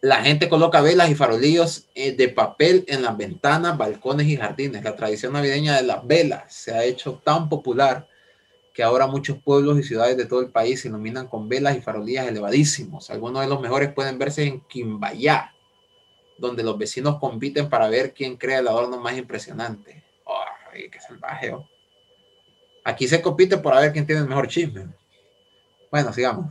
La 0.00 0.22
gente 0.22 0.48
coloca 0.48 0.80
velas 0.80 1.10
y 1.10 1.14
farolillos 1.14 1.88
eh, 1.94 2.12
de 2.12 2.28
papel 2.28 2.84
en 2.86 3.02
las 3.02 3.16
ventanas, 3.16 3.76
balcones 3.76 4.26
y 4.28 4.36
jardines. 4.36 4.84
La 4.84 4.94
tradición 4.94 5.32
navideña 5.32 5.76
de 5.76 5.82
las 5.82 6.06
velas 6.06 6.52
se 6.52 6.72
ha 6.72 6.84
hecho 6.84 7.20
tan 7.24 7.48
popular 7.48 8.08
que 8.72 8.84
ahora 8.84 9.08
muchos 9.08 9.38
pueblos 9.42 9.76
y 9.78 9.82
ciudades 9.82 10.16
de 10.16 10.26
todo 10.26 10.40
el 10.40 10.50
país 10.50 10.80
se 10.80 10.88
iluminan 10.88 11.26
con 11.26 11.48
velas 11.48 11.76
y 11.76 11.80
farolillas 11.80 12.28
elevadísimos. 12.28 13.10
Algunos 13.10 13.42
de 13.42 13.48
los 13.48 13.60
mejores 13.60 13.92
pueden 13.92 14.18
verse 14.18 14.44
en 14.44 14.60
Quimbayá, 14.60 15.52
donde 16.38 16.62
los 16.62 16.78
vecinos 16.78 17.18
compiten 17.18 17.68
para 17.68 17.88
ver 17.88 18.14
quién 18.14 18.36
crea 18.36 18.60
el 18.60 18.68
adorno 18.68 18.98
más 19.00 19.18
impresionante. 19.18 20.04
¡Ay, 20.72 20.88
qué 20.90 21.00
salvaje! 21.00 21.52
oh. 21.52 21.68
Aquí 22.84 23.08
se 23.08 23.20
compite 23.20 23.58
por 23.58 23.74
ver 23.74 23.92
quién 23.92 24.06
tiene 24.06 24.22
el 24.22 24.28
mejor 24.28 24.46
chisme. 24.46 24.86
Bueno, 25.90 26.12
sigamos. 26.12 26.46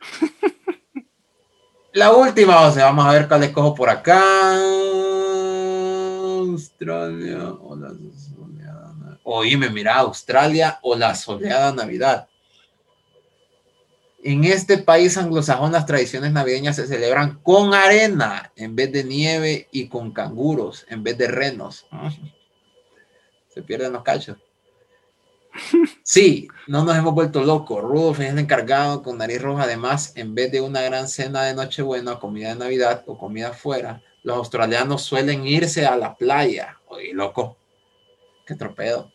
La 1.92 2.12
última, 2.14 2.66
o 2.66 2.72
sea, 2.72 2.84
vamos 2.86 3.06
a 3.06 3.12
ver 3.12 3.26
cuál 3.28 3.42
escojo 3.44 3.74
por 3.74 3.88
acá. 3.90 4.54
Australia 6.38 7.52
o 7.60 7.76
la 7.76 7.88
soleada. 7.90 8.94
Na- 8.98 9.18
Oíme, 9.24 9.70
mira, 9.70 9.96
Australia 9.96 10.78
o 10.82 10.94
la 10.96 11.14
soleada 11.14 11.72
Navidad. 11.72 12.28
En 14.22 14.44
este 14.44 14.76
país 14.78 15.16
anglosajón 15.16 15.72
las 15.72 15.86
tradiciones 15.86 16.30
navideñas 16.32 16.76
se 16.76 16.86
celebran 16.86 17.40
con 17.42 17.72
arena 17.74 18.52
en 18.54 18.76
vez 18.76 18.92
de 18.92 19.02
nieve 19.02 19.68
y 19.72 19.88
con 19.88 20.12
canguros 20.12 20.84
en 20.90 21.02
vez 21.02 21.16
de 21.16 21.26
renos. 21.28 21.86
Se 23.48 23.62
pierden 23.62 23.92
los 23.94 24.02
cachos. 24.02 24.36
Sí, 26.02 26.48
no 26.66 26.84
nos 26.84 26.96
hemos 26.96 27.14
vuelto 27.14 27.42
locos. 27.42 27.82
Rudolf 27.82 28.20
es 28.20 28.30
el 28.30 28.38
encargado 28.38 29.02
con 29.02 29.18
nariz 29.18 29.40
roja. 29.40 29.64
Además, 29.64 30.12
en 30.16 30.34
vez 30.34 30.50
de 30.52 30.60
una 30.60 30.82
gran 30.82 31.08
cena 31.08 31.44
de 31.44 31.54
Nochebuena, 31.54 32.18
comida 32.18 32.50
de 32.50 32.56
Navidad 32.56 33.04
o 33.06 33.18
comida 33.18 33.48
afuera, 33.48 34.02
los 34.22 34.36
australianos 34.36 35.02
suelen 35.02 35.46
irse 35.46 35.86
a 35.86 35.96
la 35.96 36.14
playa. 36.14 36.78
Oye, 36.88 37.12
loco, 37.12 37.56
qué 38.46 38.54
tropedo. 38.54 39.12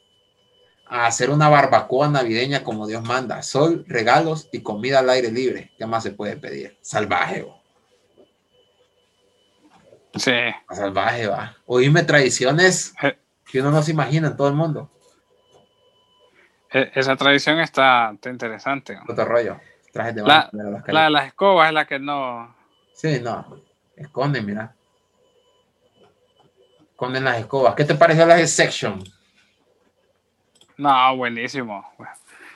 A 0.88 1.08
hacer 1.08 1.30
una 1.30 1.50
barbacoa 1.50 2.08
navideña 2.08 2.64
como 2.64 2.88
Dios 2.88 3.04
manda. 3.04 3.42
Sol, 3.42 3.86
regalos 3.88 4.50
y 4.52 4.62
comida 4.62 5.00
al 5.00 5.10
aire 5.10 5.32
libre. 5.32 5.72
¿Qué 5.78 5.86
más 5.86 6.04
se 6.04 6.12
puede 6.12 6.38
pedir? 6.38 6.78
Salvaje, 6.82 7.42
bo. 7.44 7.62
Sí, 10.14 10.32
salvaje, 10.70 11.28
va. 11.28 11.58
Oíme 11.66 12.04
tradiciones 12.04 12.94
que 13.52 13.60
uno 13.60 13.72
no 13.72 13.84
se 13.84 13.92
imagina 13.92 14.30
en 14.30 14.38
todo 14.38 14.48
el 14.48 14.54
mundo. 14.54 14.90
E- 16.80 16.92
esa 16.96 17.16
tradición 17.16 17.60
está, 17.60 18.12
está 18.14 18.30
interesante. 18.30 18.98
Otro 19.08 19.26
rollo. 19.26 19.60
Trajes 19.94 20.16
de 20.16 20.24
La- 20.24 20.50
baño, 20.52 20.84
La 20.88 21.04
de 21.06 21.10
las 21.10 21.28
escobas 21.28 21.68
es 21.70 21.74
la 21.74 21.86
que 21.86 22.00
no. 22.00 22.54
Sí, 22.94 23.20
no. 23.22 23.62
Esconden, 23.96 24.46
mira. 24.46 24.74
Esconden 26.92 27.24
las 27.24 27.38
escobas. 27.40 27.76
¿Qué 27.76 27.86
te 27.86 27.96
pareció 27.96 28.26
la 28.26 28.46
section? 28.46 29.04
No, 30.78 31.16
buenísimo. 31.18 31.90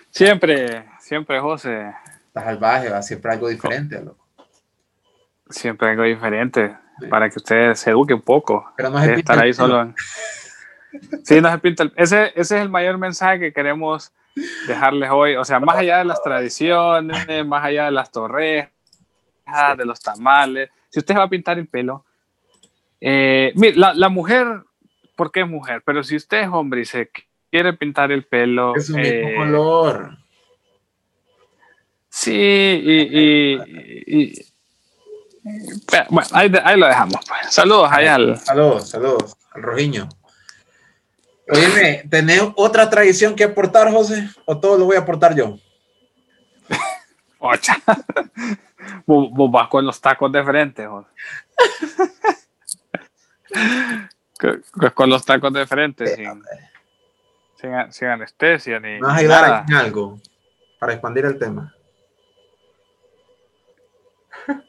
Siempre, 0.09 0.85
siempre, 0.99 1.39
José, 1.39 1.93
Está 2.27 2.43
salvaje, 2.43 2.89
va. 2.89 3.01
Siempre 3.01 3.31
algo 3.31 3.47
diferente, 3.47 4.01
loco. 4.01 4.25
siempre 5.49 5.89
algo 5.89 6.03
diferente 6.03 6.75
Sí. 6.99 7.07
para 7.07 7.29
que 7.29 7.37
usted 7.39 7.73
se 7.75 7.89
eduque 7.91 8.13
un 8.13 8.21
poco. 8.21 8.71
Pero 8.75 8.89
no 8.89 8.99
de 8.99 9.13
pinta 9.15 9.33
estar 9.33 9.39
ahí 9.45 9.53
solo. 9.53 9.81
en- 9.81 9.95
Sí, 11.23 11.39
no 11.41 11.51
se 11.51 11.57
pinta 11.59 11.83
el- 11.83 11.93
ese, 11.95 12.27
ese 12.35 12.55
es 12.57 12.61
el 12.61 12.69
mayor 12.69 12.97
mensaje 12.97 13.39
que 13.39 13.53
queremos 13.53 14.11
dejarles 14.67 15.09
hoy. 15.11 15.35
O 15.35 15.45
sea, 15.45 15.59
más 15.59 15.77
allá 15.77 15.97
de 15.99 16.05
las 16.05 16.21
tradiciones, 16.23 17.45
más 17.45 17.63
allá 17.63 17.85
de 17.85 17.91
las 17.91 18.11
torrejas, 18.11 18.71
de 19.77 19.85
los 19.85 19.99
tamales. 19.99 20.69
Si 20.89 20.99
usted 20.99 21.15
va 21.15 21.23
a 21.23 21.29
pintar 21.29 21.57
el 21.59 21.67
pelo, 21.67 22.05
eh, 23.01 23.51
mire, 23.55 23.75
la, 23.77 23.93
la 23.93 24.09
mujer, 24.09 24.63
porque 25.15 25.41
es 25.41 25.47
mujer, 25.47 25.81
pero 25.85 26.03
si 26.03 26.15
usted 26.15 26.41
es 26.41 26.47
hombre 26.51 26.81
y 26.81 26.85
se 26.85 27.09
quiere 27.51 27.73
pintar 27.73 28.11
el 28.11 28.25
pelo, 28.25 28.75
Es 28.75 28.89
un 28.89 29.01
mismo 29.01 29.29
eh, 29.29 29.35
color. 29.35 30.17
Sí, 32.09 32.31
y, 32.33 32.91
y- 33.01 33.53
y- 34.07 34.23
y- 34.23 34.45
pero, 35.89 36.05
bueno, 36.09 36.29
ahí, 36.33 36.51
ahí 36.63 36.79
lo 36.79 36.87
dejamos. 36.87 37.15
pues. 37.27 37.53
Saludos 37.53 37.87
ahí 37.91 38.07
al. 38.07 38.37
Saludos, 38.37 38.89
saludos. 38.89 39.37
Al 39.51 39.61
rojiño. 39.63 40.09
Oye, 41.51 42.03
¿tenés 42.09 42.41
otra 42.55 42.89
tradición 42.89 43.35
que 43.35 43.43
aportar, 43.43 43.91
José? 43.91 44.29
¿O 44.45 44.59
todo 44.59 44.77
lo 44.77 44.85
voy 44.85 44.95
a 44.95 44.99
aportar 44.99 45.35
yo? 45.35 45.57
Ocha. 47.39 47.75
Vos, 49.05 49.29
vos 49.31 49.51
vas 49.51 49.67
con 49.67 49.85
los 49.85 49.99
tacos 49.99 50.31
de 50.31 50.43
frente, 50.43 50.85
José. 50.85 51.07
Con- 54.39 54.63
con- 54.93 55.09
los 55.09 55.25
tacos 55.25 55.51
de 55.51 55.65
frente, 55.67 56.15
sin, 56.15 56.41
sin, 57.59 57.73
a- 57.73 57.91
sin 57.91 58.07
anestesia 58.07 58.79
ni 58.79 58.91
¿Me 58.91 59.01
vas 59.01 59.15
a 59.15 59.17
ayudar 59.17 59.65
en 59.67 59.73
algo 59.75 60.17
para 60.79 60.93
expandir 60.93 61.25
el 61.25 61.37
tema? 61.37 61.73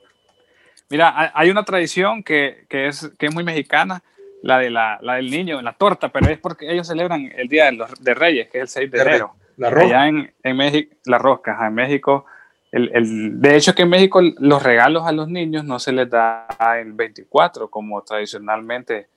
Mira, 0.90 1.12
hay- 1.16 1.30
hay 1.34 1.50
una 1.50 1.62
tradición 1.64 2.24
que, 2.24 2.66
que 2.68 2.88
es, 2.88 3.12
que 3.18 3.26
es 3.26 3.34
muy 3.34 3.44
mexicana, 3.44 4.02
la, 4.42 4.58
de 4.58 4.70
la, 4.70 4.98
la 5.02 5.14
del 5.16 5.30
niño 5.30 5.58
en 5.58 5.64
la 5.64 5.72
torta, 5.74 6.08
pero 6.10 6.28
es 6.30 6.38
porque 6.38 6.70
ellos 6.72 6.86
celebran 6.86 7.30
el 7.36 7.48
Día 7.48 7.66
de, 7.66 7.72
los, 7.72 8.02
de 8.02 8.14
Reyes, 8.14 8.48
que 8.48 8.58
es 8.58 8.62
el 8.62 8.68
6 8.68 8.90
de 8.90 8.98
De 8.98 9.04
enero. 9.04 9.34
La 9.56 9.68
roja. 9.70 9.86
Allá 9.86 10.08
en, 10.08 10.32
en 10.42 10.56
México, 10.56 10.96
la 11.04 11.18
rosca, 11.18 11.52
ajá, 11.52 11.66
en 11.68 11.74
México, 11.74 12.24
el, 12.72 12.90
el- 12.94 13.40
de 13.40 13.56
hecho 13.56 13.74
que 13.74 13.82
en 13.82 13.90
México 13.90 14.20
los 14.38 14.62
regalos 14.62 15.06
a 15.06 15.12
los 15.12 15.28
niños 15.28 15.64
no 15.64 15.78
se 15.78 15.92
les 15.92 16.08
da 16.08 16.46
el 16.80 16.92
24, 16.94 17.68
como 17.68 18.02
tradicionalmente 18.02 19.08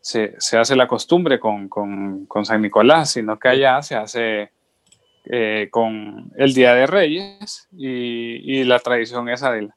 se, 0.00 0.34
se 0.38 0.58
hace 0.58 0.74
la 0.74 0.88
costumbre 0.88 1.38
con, 1.38 1.68
con, 1.68 2.26
con 2.26 2.44
San 2.44 2.62
Nicolás, 2.62 3.10
sino 3.12 3.38
que 3.38 3.48
allá 3.48 3.80
se 3.82 3.94
hace 3.94 4.50
eh, 5.26 5.68
con 5.70 6.32
el 6.36 6.52
Día 6.54 6.74
de 6.74 6.86
Reyes 6.88 7.68
y, 7.76 8.58
y 8.60 8.64
la 8.64 8.80
tradición 8.80 9.28
esa 9.28 9.52
del, 9.52 9.70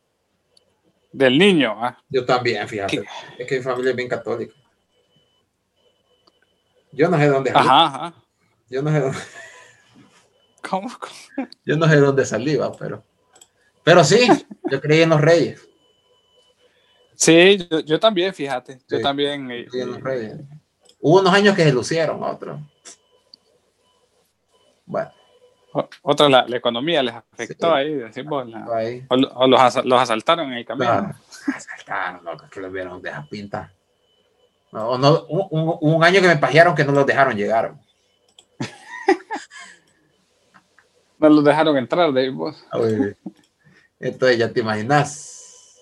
del 1.12 1.38
niño. 1.38 1.76
¿ah? 1.86 1.98
Yo 2.10 2.26
también, 2.26 2.68
fíjate. 2.68 2.98
¿Qué? 3.02 3.04
Es 3.38 3.48
que 3.48 3.58
mi 3.58 3.64
familia 3.64 3.92
es 3.92 3.96
bien 3.96 4.10
católica. 4.10 4.54
Yo 6.96 7.10
no 7.10 7.18
sé 7.18 7.28
dónde 7.28 7.52
salí. 7.52 7.68
Ajá, 7.68 7.86
ajá. 7.86 8.14
Yo 8.70 8.82
no 8.82 8.92
sé 8.92 9.00
dónde, 9.00 9.18
¿Cómo? 10.68 10.90
cómo? 11.00 11.48
yo 11.66 11.78
no 11.78 11.88
sé 11.88 11.98
dónde 11.98 12.26
salí, 12.26 12.56
va, 12.56 12.72
pero. 12.72 13.04
Pero 13.84 14.04
sí, 14.04 14.28
yo 14.72 14.82
creí 14.82 15.02
en 15.04 15.10
los 15.10 15.22
reyes. 15.22 15.68
Sí, 17.16 17.66
yo, 17.70 17.80
yo 17.82 18.00
también, 18.00 18.34
fíjate. 18.34 18.80
Yo 18.90 19.00
también. 19.02 19.50
eh, 19.52 19.68
creí 19.70 19.84
en 19.84 19.92
los 19.92 20.02
reyes. 20.02 20.40
Hubo 21.00 21.20
unos 21.20 21.34
años 21.34 21.56
que 21.56 21.64
se 21.64 21.72
lucieron, 21.72 22.24
otros. 22.24 22.60
Bueno, 24.86 25.12
Otra, 26.04 26.30
la, 26.30 26.48
la 26.48 26.58
economía 26.58 27.04
les 27.04 27.14
afectó 27.16 27.68
Sí. 27.70 27.74
ahí, 27.76 27.94
decimos, 27.96 28.48
la- 28.48 28.66
ahí. 28.76 29.06
o, 29.10 29.16
lo- 29.18 29.30
o 29.34 29.48
los, 29.48 29.86
los 29.86 30.00
asaltaron 30.02 30.48
en 30.52 30.60
el 30.60 30.66
camino. 30.66 31.12
Asaltaron, 31.54 32.24
loco, 32.24 32.46
que 32.50 32.60
los 32.62 32.72
vieron 32.72 33.02
de 33.02 33.10
esa 33.10 33.26
pinta. 33.30 33.74
No, 34.76 34.98
no, 34.98 35.26
un, 35.30 36.04
año 36.04 36.20
que 36.20 36.28
me 36.28 36.36
pajearon 36.36 36.76
que 36.76 36.84
no 36.84 36.92
los 36.92 37.06
dejaron 37.06 37.38
llegar. 37.38 37.76
No 41.18 41.30
los 41.30 41.46
dejaron 41.46 41.78
entrar, 41.78 42.12
de 42.12 42.30
vos. 42.30 42.62
Uy, 42.74 43.16
Entonces 44.02 44.38
ya 44.38 44.52
te 44.52 44.60
imaginas. 44.60 45.80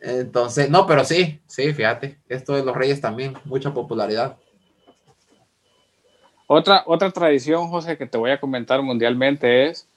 Entonces, 0.00 0.70
no, 0.70 0.86
pero 0.86 1.04
sí, 1.04 1.40
sí, 1.48 1.72
fíjate. 1.74 2.20
Esto 2.28 2.54
de 2.54 2.64
los 2.64 2.76
reyes 2.76 3.00
también, 3.00 3.36
mucha 3.44 3.74
popularidad. 3.74 4.36
Otra, 6.46 6.84
otra 6.86 7.10
tradición, 7.10 7.66
José, 7.66 7.98
que 7.98 8.06
te 8.06 8.16
voy 8.16 8.30
a 8.30 8.38
comentar 8.38 8.80
mundialmente 8.80 9.66
es 9.66 9.88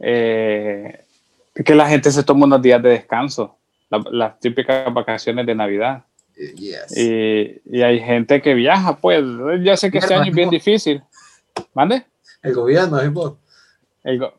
eh, 0.00 1.06
que 1.54 1.74
la 1.74 1.88
gente 1.88 2.10
se 2.10 2.22
toma 2.22 2.44
unos 2.44 2.60
días 2.60 2.82
de 2.82 2.90
descanso, 2.90 3.56
la- 3.88 4.04
las 4.10 4.38
típicas 4.38 4.92
vacaciones 4.92 5.46
de 5.46 5.54
Navidad. 5.54 6.04
Yes. 6.36 6.96
Y, 6.96 7.60
y 7.66 7.82
hay 7.82 8.00
gente 8.00 8.40
que 8.42 8.54
viaja, 8.54 8.96
pues. 8.98 9.22
Ya 9.62 9.76
sé 9.76 9.90
que 9.90 9.98
este 9.98 10.14
año 10.14 10.30
es 10.30 10.34
bien 10.36 10.50
difícil. 10.50 11.02
¿Mande? 11.74 12.04
El 12.42 12.54
gobierno, 12.54 13.00
es 13.00 13.12
vos. 13.12 13.34
El 14.02 14.18
go- 14.18 14.34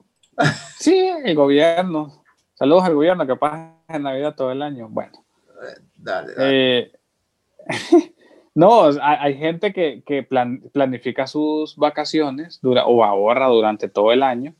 sí, 0.77 1.09
el 1.23 1.35
gobierno. 1.35 2.23
Saludos 2.55 2.83
al 2.85 2.95
gobierno 2.95 3.25
que 3.27 3.35
pasa 3.35 3.73
en 3.87 4.03
Navidad 4.03 4.35
todo 4.35 4.51
el 4.51 4.61
año. 4.61 4.87
Bueno. 4.89 5.11
Dale, 5.97 6.33
dale. 6.33 6.79
Eh, 6.79 6.91
No, 8.55 8.83
hay, 8.83 8.97
hay 9.01 9.37
gente 9.37 9.73
que, 9.73 10.03
que 10.05 10.21
plan- 10.21 10.61
planifica 10.71 11.25
sus 11.25 11.75
vacaciones 11.75 12.59
dura, 12.61 12.85
o 12.85 13.03
ahorra 13.03 13.47
durante 13.47 13.87
todo 13.89 14.11
el 14.11 14.21
año 14.21 14.53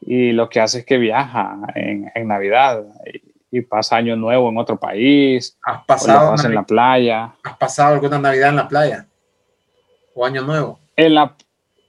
y 0.00 0.32
lo 0.32 0.48
que 0.48 0.60
hace 0.60 0.78
es 0.78 0.84
que 0.86 0.96
viaja 0.96 1.58
en, 1.74 2.10
en 2.14 2.26
Navidad 2.28 2.86
y, 3.12 3.27
y 3.50 3.62
pasa 3.62 3.96
Año 3.96 4.16
Nuevo 4.16 4.48
en 4.48 4.58
otro 4.58 4.78
país, 4.78 5.56
¿Has 5.62 5.82
o 5.82 5.86
pasado, 5.86 6.30
pasa 6.32 6.48
en 6.48 6.54
la 6.54 6.62
playa. 6.62 7.34
¿Has 7.42 7.56
pasado 7.56 7.94
alguna 7.94 8.18
Navidad 8.18 8.50
en 8.50 8.56
la 8.56 8.68
playa? 8.68 9.06
¿O 10.14 10.24
Año 10.24 10.42
Nuevo? 10.42 10.78
En 10.96 11.14
la, 11.14 11.34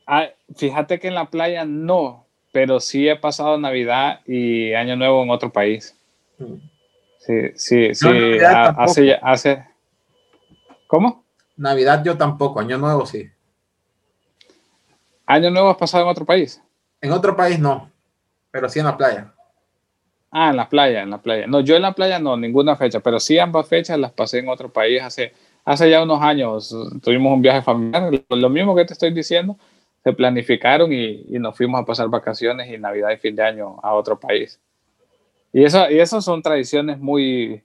ah, 0.08 0.28
fíjate 0.56 1.00
que 1.00 1.08
en 1.08 1.16
la 1.16 1.26
playa 1.26 1.66
no, 1.66 2.26
pero 2.52 2.80
sí 2.80 3.10
he 3.10 3.16
pasado 3.16 3.58
Navidad 3.58 4.22
y 4.26 4.74
Año 4.74 4.96
Nuevo 4.96 5.24
en 5.24 5.30
otro 5.30 5.52
país. 5.52 5.96
Mm. 6.38 6.56
Sí, 7.20 7.52
sí, 7.56 7.94
sí. 7.94 8.38
Hace, 8.42 9.20
hace, 9.22 9.66
¿Cómo? 10.88 11.24
Navidad 11.58 12.04
yo 12.04 12.18
tampoco, 12.18 12.60
Año 12.60 12.78
Nuevo 12.78 13.06
sí. 13.06 13.30
¿Año 15.26 15.52
Nuevo 15.52 15.70
has 15.70 15.78
pasado 15.78 16.04
en 16.06 16.10
otro 16.10 16.26
país? 16.26 16.62
En 17.02 17.12
otro 17.12 17.36
país 17.36 17.60
no, 17.60 17.92
pero 18.50 18.68
sí 18.70 18.80
en 18.80 18.86
la 18.86 18.98
playa. 18.98 19.32
Ah, 20.32 20.52
en 20.52 20.58
la 20.58 20.70
playa, 20.70 21.02
en 21.02 21.10
la 21.10 21.18
playa. 21.20 21.48
No, 21.48 21.60
yo 21.62 21.76
en 21.76 21.82
la 21.82 21.94
playa 21.94 22.20
no, 22.20 22.38
ninguna 22.38 22.76
fecha, 22.76 23.00
pero 23.00 23.20
sí 23.20 23.40
ambas 23.40 23.68
fechas 23.68 23.98
las 23.98 24.12
pasé 24.12 24.40
en 24.40 24.50
otro 24.50 24.72
país 24.72 25.02
hace, 25.02 25.34
hace 25.66 25.90
ya 25.90 26.04
unos 26.04 26.22
años. 26.22 26.76
Tuvimos 27.04 27.34
un 27.34 27.42
viaje 27.42 27.62
familiar, 27.62 28.12
lo, 28.30 28.50
mismo 28.50 28.76
que 28.76 28.86
te 28.86 28.94
estoy 28.94 29.12
diciendo, 29.12 29.58
se 30.04 30.14
planificaron 30.14 30.94
y, 30.94 31.26
y 31.30 31.40
nos 31.40 31.58
fuimos 31.58 31.82
a 31.82 31.86
pasar 31.86 32.08
vacaciones 32.10 32.72
y 32.72 32.78
Navidad 32.78 33.10
y 33.12 33.18
fin 33.18 33.36
de 33.36 33.44
año 33.44 33.78
a 33.82 33.94
otro 33.94 34.20
país. 34.20 34.60
Y 35.52 35.64
eso, 35.64 35.90
y 35.90 36.00
eso 36.00 36.22
son 36.22 36.42
tradiciones 36.42 37.00
muy, 37.00 37.64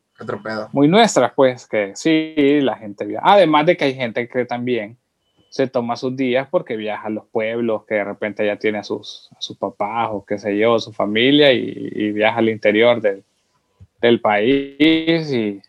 muy 0.73 0.89
nuestras, 0.89 1.33
pues, 1.35 1.67
que 1.67 1.93
sí, 1.95 2.61
la 2.63 2.77
gente 2.77 3.05
viaja. 3.05 3.27
Además 3.33 3.67
de 3.67 3.77
que 3.77 3.85
hay 3.85 3.95
gente 3.95 4.27
que 4.29 4.45
también 4.45 4.97
se 5.55 5.69
toma 5.69 5.95
sus 5.95 6.17
días 6.17 6.49
porque 6.51 6.77
viaja 6.77 7.07
a 7.07 7.11
los 7.11 7.27
pueblos, 7.27 7.85
que 7.85 7.95
de 7.95 8.03
repente 8.03 8.45
ya 8.45 8.57
tiene 8.57 8.79
a 8.79 8.83
sus, 8.83 9.31
a 9.39 9.41
sus 9.41 9.57
papás 9.57 10.09
o 10.11 10.25
qué 10.25 10.37
sé 10.37 10.59
yo, 10.59 10.81
su 10.81 10.93
familia 10.93 11.53
y, 11.53 11.93
y 11.95 12.11
viaja 12.11 12.41
al 12.41 12.49
interior 12.49 13.01
del, 13.01 13.23
del 14.03 14.21
país. 14.21 15.31
Y, 15.31 15.63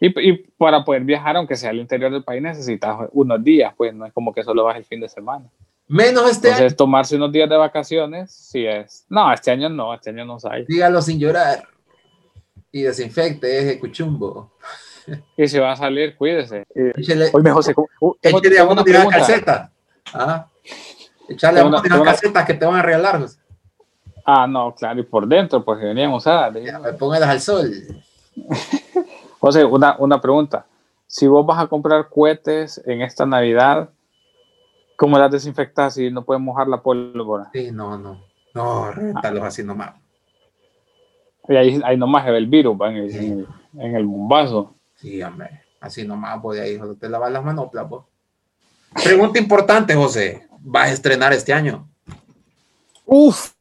y, 0.00 0.28
y 0.28 0.32
para 0.58 0.84
poder 0.84 1.04
viajar, 1.04 1.36
aunque 1.36 1.54
sea 1.54 1.70
al 1.70 1.78
interior 1.78 2.10
del 2.10 2.24
país, 2.24 2.42
necesitas 2.42 3.08
unos 3.12 3.44
días, 3.44 3.72
pues 3.76 3.94
no 3.94 4.06
es 4.06 4.12
como 4.12 4.34
que 4.34 4.42
solo 4.42 4.64
vas 4.64 4.76
el 4.76 4.84
fin 4.84 4.98
de 4.98 5.08
semana. 5.08 5.44
Menos 5.86 6.28
este 6.28 6.48
año, 6.48 6.56
Entonces, 6.56 6.76
tomarse 6.76 7.14
unos 7.14 7.30
días 7.30 7.48
de 7.48 7.56
vacaciones, 7.56 8.32
sí 8.32 8.66
es. 8.66 9.06
No, 9.08 9.32
este 9.32 9.52
año 9.52 9.68
no, 9.68 9.94
este 9.94 10.10
año 10.10 10.24
no 10.24 10.36
hay. 10.50 10.64
dígalo 10.66 11.00
sin 11.00 11.20
llorar. 11.20 11.62
Y 12.72 12.82
desinfecte 12.82 13.56
ese 13.56 13.78
cuchumbo. 13.78 14.50
Y 15.36 15.48
si 15.48 15.58
va 15.58 15.72
a 15.72 15.76
salir, 15.76 16.16
cuídese. 16.16 16.64
Y- 16.74 17.00
Échale, 17.00 17.30
Oye, 17.32 17.50
José, 17.50 17.74
¿cómo- 17.74 17.88
uh, 18.00 18.14
tengo- 18.20 18.40
tengo 18.40 18.60
a 18.60 18.64
una 18.64 18.72
uno 18.72 18.84
de 18.84 18.92
las 18.92 19.06
calcetas. 19.08 19.70
¿Ah? 20.12 20.46
Échale 21.28 21.60
a 21.60 21.64
uno 21.66 21.80
de 21.80 21.88
las 21.88 21.98
una- 22.00 22.10
calcetas 22.10 22.46
que 22.46 22.54
te 22.54 22.64
van 22.66 22.76
a 22.76 22.82
regalar. 22.82 23.20
José. 23.20 23.38
Ah, 24.24 24.46
no, 24.46 24.74
claro, 24.74 24.98
y 25.00 25.04
por 25.04 25.26
dentro, 25.28 25.64
pues 25.64 25.78
que 25.78 25.86
a 25.90 26.52
Ya, 26.58 26.78
me 26.80 26.92
Póngalas 26.94 27.28
al 27.28 27.40
sol. 27.40 27.70
José, 29.38 29.64
una, 29.64 29.96
una 29.98 30.20
pregunta. 30.20 30.66
Si 31.06 31.26
vos 31.28 31.46
vas 31.46 31.62
a 31.62 31.68
comprar 31.68 32.08
cohetes 32.08 32.82
en 32.84 33.02
esta 33.02 33.24
Navidad, 33.24 33.90
¿cómo 34.96 35.18
las 35.18 35.30
desinfectas 35.30 35.94
si 35.94 36.10
no 36.10 36.24
puedes 36.24 36.42
mojar 36.42 36.66
la 36.66 36.82
pólvora? 36.82 37.50
Sí, 37.52 37.70
no, 37.70 37.96
no. 37.96 38.24
No, 38.54 38.90
rétalos 38.90 39.44
así 39.44 39.62
nomás. 39.62 39.94
Y 41.48 41.54
ahí, 41.54 41.80
ahí 41.84 41.96
nomás 41.96 42.24
se 42.24 42.30
ve 42.32 42.38
el 42.38 42.46
virus, 42.46 42.76
va, 42.80 42.90
en 42.90 42.96
el, 42.96 43.14
en 43.14 43.32
el, 43.38 43.46
en 43.78 43.94
el 43.96 44.04
bombazo. 44.06 44.74
Sí, 44.96 45.22
hombre. 45.22 45.62
Así 45.80 46.04
nomás, 46.06 46.40
voy 46.40 46.58
ahí, 46.58 46.76
solo 46.78 46.94
te 46.96 47.08
lavas 47.08 47.30
las 47.30 47.44
manoplas, 47.44 47.88
vos. 47.88 48.04
Pregunta 49.04 49.38
importante, 49.38 49.94
José. 49.94 50.46
¿Vas 50.60 50.88
a 50.90 50.92
estrenar 50.92 51.32
este 51.32 51.52
año? 51.52 51.88
Uf, 53.04 53.52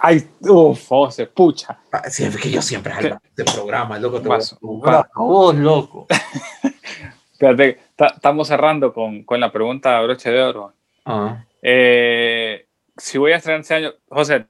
ay, 0.00 0.28
uf, 0.40 0.88
José, 0.88 1.26
pucha. 1.26 1.78
Ah, 1.92 2.02
es 2.06 2.36
que 2.38 2.50
yo 2.50 2.60
siempre 2.60 2.92
hablo 2.92 3.10
de 3.10 3.42
este 3.42 3.44
programa, 3.44 3.98
loco. 3.98 4.20
Te 4.20 4.26
a 4.26 4.30
Vas- 4.30 4.56
jugar 4.60 5.08
a 5.14 5.20
vos, 5.20 5.54
loco. 5.54 6.06
Espérate, 7.32 7.78
ta- 7.96 8.12
estamos 8.16 8.48
cerrando 8.48 8.92
con, 8.92 9.22
con 9.24 9.38
la 9.38 9.52
pregunta 9.52 10.00
broche 10.00 10.30
de 10.30 10.42
oro. 10.42 10.74
Ah, 11.04 11.44
Eh, 11.62 12.66
si 12.96 13.16
voy 13.18 13.32
a 13.32 13.36
estrenar 13.36 13.60
este 13.60 13.74
año, 13.74 13.92
José, 14.08 14.46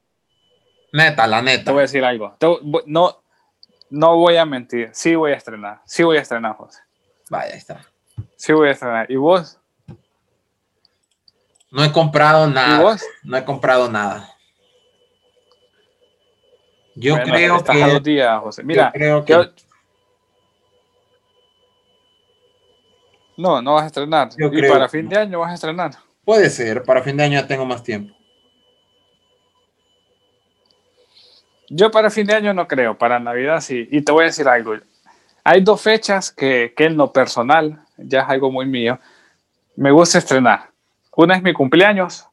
neta, 0.93 1.27
la 1.27 1.39
te 1.41 1.45
neta. 1.45 1.73
voy 1.73 1.81
a 1.81 1.83
decir 1.83 2.05
algo. 2.05 2.35
Te 2.39 2.47
no, 2.87 3.23
no 3.91 4.17
voy 4.17 4.37
a 4.37 4.45
mentir. 4.47 4.91
Sí 4.93 5.15
voy 5.15 5.33
a 5.33 5.37
estrenar. 5.37 5.83
Sí 5.85 6.03
voy 6.03 6.17
a 6.17 6.21
estrenar, 6.21 6.57
José. 6.57 6.81
Vaya, 7.29 7.53
ahí 7.53 7.59
está. 7.59 7.81
Sí 8.37 8.53
voy 8.53 8.69
a 8.69 8.73
estrenar. 8.73 9.11
¿Y 9.11 9.17
vos? 9.17 9.59
No 11.71 11.85
he 11.85 11.93
comprado 11.93 12.49
¿Y 12.49 12.53
nada. 12.53 12.81
vos? 12.81 13.03
No 13.23 13.37
he 13.37 13.45
comprado 13.45 13.91
nada. 13.91 14.29
Yo 16.97 17.15
Bueno, 17.17 17.33
creo 17.33 17.57
estás 17.57 17.77
a 17.77 17.87
dos 17.89 18.03
que. 18.03 18.11
días, 18.11 18.41
José. 18.41 18.63
yo 18.63 18.67
Mira, 18.67 18.91
creo 18.93 19.25
que. 19.25 19.33
yo- 19.33 19.45
no, 23.37 23.63
no 23.63 23.75
vas 23.75 23.85
a 23.85 23.87
estrenar. 23.87 24.29
Yo 24.37 24.49
y 24.49 24.51
creo 24.51 24.73
para 24.73 24.87
que 24.87 24.99
fin 24.99 25.09
de 25.09 25.17
año 25.17 25.41
vas 25.41 25.51
a 25.53 25.55
estrenar. 25.55 25.93
Puede 26.25 26.51
ser. 26.51 26.83
Para 26.83 27.03
fin 27.03 27.17
de 27.17 27.25
año 27.25 27.41
ya 27.41 27.47
tengo 27.47 27.65
más 27.65 27.83
tiempo. 27.83 28.15
Yo 31.73 31.91
para 31.93 32.11
fin 32.11 32.27
de 32.27 32.35
año 32.35 32.53
no 32.53 32.67
creo, 32.67 32.99
para 32.99 33.21
Navidad 33.21 33.61
sí. 33.61 33.89
Y 33.93 34.03
te 34.03 34.11
voy 34.11 34.25
a 34.25 34.27
decir 34.27 34.49
algo. 34.49 34.75
Hay 35.45 35.61
dos 35.61 35.81
fechas 35.81 36.33
que, 36.33 36.75
que 36.77 36.85
en 36.87 36.97
lo 36.97 37.13
personal, 37.13 37.81
ya 37.97 38.23
es 38.23 38.29
algo 38.29 38.51
muy 38.51 38.67
mío, 38.67 38.99
me 39.77 39.93
gusta 39.93 40.19
estrenar. 40.19 40.69
Una 41.15 41.37
es 41.37 41.43
mi 41.43 41.53
cumpleaños, 41.53 42.27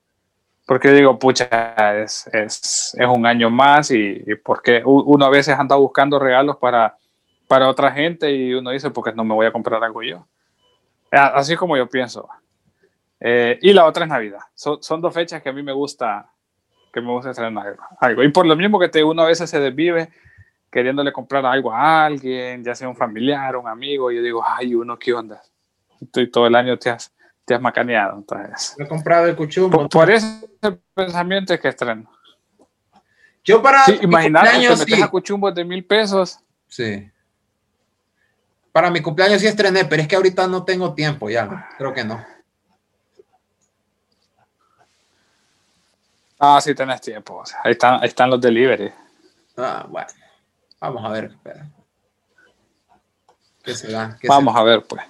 porque 0.65 0.91
digo, 0.91 1.19
pucha, 1.19 1.47
es, 2.01 2.27
es, 2.33 2.97
es 2.99 3.07
un 3.07 3.27
año 3.27 3.51
más 3.51 3.91
y, 3.91 4.23
porque 4.43 4.81
uno 4.83 5.25
a 5.25 5.29
veces 5.29 5.57
anda 5.57 5.75
buscando 5.75 6.17
regalos 6.17 6.57
para, 6.57 6.97
para 7.47 7.69
otra 7.69 7.91
gente 7.91 8.31
y 8.31 8.55
uno 8.55 8.71
dice, 8.71 8.89
porque 8.89 9.13
no 9.13 9.23
me 9.23 9.35
voy 9.35 9.45
a 9.45 9.51
comprar 9.51 9.83
algo 9.83 10.01
yo. 10.01 10.25
Así 11.11 11.55
como 11.55 11.77
yo 11.77 11.87
pienso. 11.87 12.27
Eh, 13.19 13.59
y 13.61 13.71
la 13.71 13.85
otra 13.85 14.05
es 14.05 14.09
Navidad. 14.09 14.41
Son 14.55 14.99
dos 14.99 15.13
fechas 15.13 15.43
que 15.43 15.49
a 15.49 15.53
mí 15.53 15.61
me 15.61 15.73
gusta 15.73 16.27
que 16.97 17.05
me 17.05 17.11
gusta 17.11 17.31
estrenar 17.31 17.77
algo. 17.99 18.23
Y 18.23 18.29
por 18.29 18.45
lo 18.45 18.55
mismo 18.55 18.79
que 18.79 18.89
te, 18.89 19.03
uno 19.03 19.21
a 19.21 19.27
veces 19.27 19.49
se 19.49 19.59
desvive 19.59 20.09
queriéndole 20.71 21.13
comprar 21.13 21.45
algo 21.45 21.71
a 21.71 22.05
alguien, 22.05 22.63
ya 22.63 22.75
sea 22.75 22.89
un 22.89 22.95
familiar, 22.95 23.55
un 23.55 23.67
amigo, 23.67 24.11
y 24.11 24.17
yo 24.17 24.21
digo, 24.21 24.43
ay, 24.45 24.75
uno, 24.75 24.97
¿qué 24.97 25.13
onda? 25.13 25.41
Estoy 26.01 26.29
todo 26.29 26.47
el 26.47 26.55
año 26.55 26.77
te 26.77 26.89
has, 26.89 27.13
te 27.45 27.53
has 27.53 27.61
macaneado. 27.61 28.17
Entonces, 28.17 28.75
He 28.77 28.87
comprado 28.87 29.27
el 29.27 29.35
cuchumbo. 29.35 29.77
por, 29.77 29.89
por 29.89 30.11
ese 30.11 30.47
pensamiento 30.93 31.53
es 31.53 31.59
que 31.59 31.67
estreno. 31.69 32.09
Yo 33.43 33.61
para. 33.61 33.85
Sí, 33.85 33.97
imagínate, 34.01 34.49
te 34.51 34.59
metes 34.59 34.79
sí. 34.81 35.01
a 35.01 35.07
cuchumbos 35.07 35.55
de 35.55 35.63
mil 35.63 35.85
pesos. 35.85 36.39
Sí. 36.67 37.09
Para 38.73 38.91
mi 38.91 39.01
cumpleaños 39.01 39.39
sí 39.39 39.47
estrené, 39.47 39.85
pero 39.85 40.01
es 40.01 40.07
que 40.07 40.17
ahorita 40.17 40.47
no 40.47 40.65
tengo 40.65 40.93
tiempo 40.93 41.29
ya. 41.29 41.69
Creo 41.77 41.93
que 41.93 42.03
no. 42.03 42.23
Ah, 46.39 46.59
sí, 46.61 46.75
tenés 46.75 47.01
tiempo. 47.01 47.43
ahí, 47.63 47.71
están, 47.71 47.95
ahí 47.95 48.07
están 48.07 48.29
los 48.29 48.39
delivery. 48.39 48.91
Ah, 49.57 49.85
bueno. 49.89 50.07
Vamos 50.79 51.03
a 51.05 51.09
ver. 51.09 51.25
espera. 51.25 51.65
¿Qué 53.63 53.73
se 53.73 53.91
da? 53.91 54.17
¿Qué 54.19 54.27
Vamos 54.27 54.55
a 54.55 54.63
ver, 54.63 54.83
pues. 54.83 55.03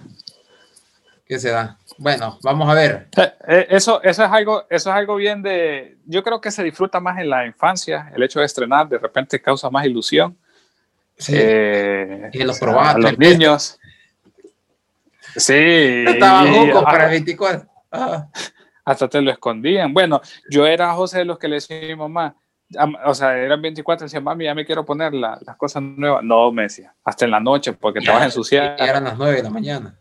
¿Qué 1.26 1.38
se 1.38 1.50
da? 1.50 1.78
Bueno, 1.98 2.40
vamos 2.42 2.70
a 2.70 2.74
ver. 2.74 3.08
Eh, 3.18 3.34
eh, 3.48 3.68
Eso, 3.70 4.02
eso, 4.02 4.24
es 4.24 4.32
algo, 4.32 4.62
eso 4.70 4.90
es 4.90 4.96
algo 4.96 5.16
bien 5.16 5.42
de. 5.42 5.98
Yo 6.06 6.24
creo 6.24 6.40
que 6.40 6.52
se 6.52 6.64
disfruta 6.64 7.00
más 7.02 7.20
en 7.20 7.30
la 7.30 7.46
infancia. 7.46 8.10
El 8.16 8.24
hecho 8.24 8.40
de 8.40 8.46
estrenar 8.46 8.88
de 8.88 8.98
repente 8.98 9.42
causa 9.42 9.70
más 9.70 9.86
ilusión. 9.86 10.38
Sí. 11.18 11.34
Eh, 11.36 12.30
Y 12.32 12.44
los 12.44 12.58
probaba 12.60 12.92
a 12.92 12.98
los 12.98 13.18
niños. 13.18 13.78
Sí. 15.36 16.06
Estaba 16.08 16.48
jugo 16.48 16.84
para 16.84 17.06
el 17.06 17.12
24. 17.12 17.68
Ah, 17.92 18.28
hasta 18.88 19.08
te 19.10 19.22
lo 19.22 19.32
escondían. 19.32 19.94
Bueno, 19.94 20.22
yo 20.50 20.66
era 20.66 20.94
José 20.94 21.20
de 21.20 21.26
los 21.26 21.38
que 21.38 21.48
le 21.48 21.56
decía 21.56 21.78
a 21.78 21.86
mi 21.88 21.96
mamá, 21.96 22.36
am- 22.78 22.96
o 23.06 23.14
sea, 23.14 23.38
eran 23.38 23.62
24, 23.62 24.06
decía, 24.06 24.22
mami, 24.22 24.46
ya 24.46 24.56
me 24.56 24.66
quiero 24.66 24.86
poner 24.86 25.14
la- 25.14 25.38
las 25.46 25.58
cosas 25.58 25.84
nuevas. 25.84 26.24
No, 26.24 26.52
me 26.52 26.64
decía, 26.64 26.94
hasta 27.04 27.26
en 27.26 27.32
la 27.32 27.40
noche, 27.40 27.74
porque 27.74 28.00
te 28.00 28.10
vas 28.10 28.22
a 28.22 28.26
ensuciar. 28.32 28.76
y 28.80 28.84
eran 28.84 29.04
las 29.04 29.18
9 29.18 29.36
de 29.38 29.44
la 29.44 29.50
mañana. 29.50 29.98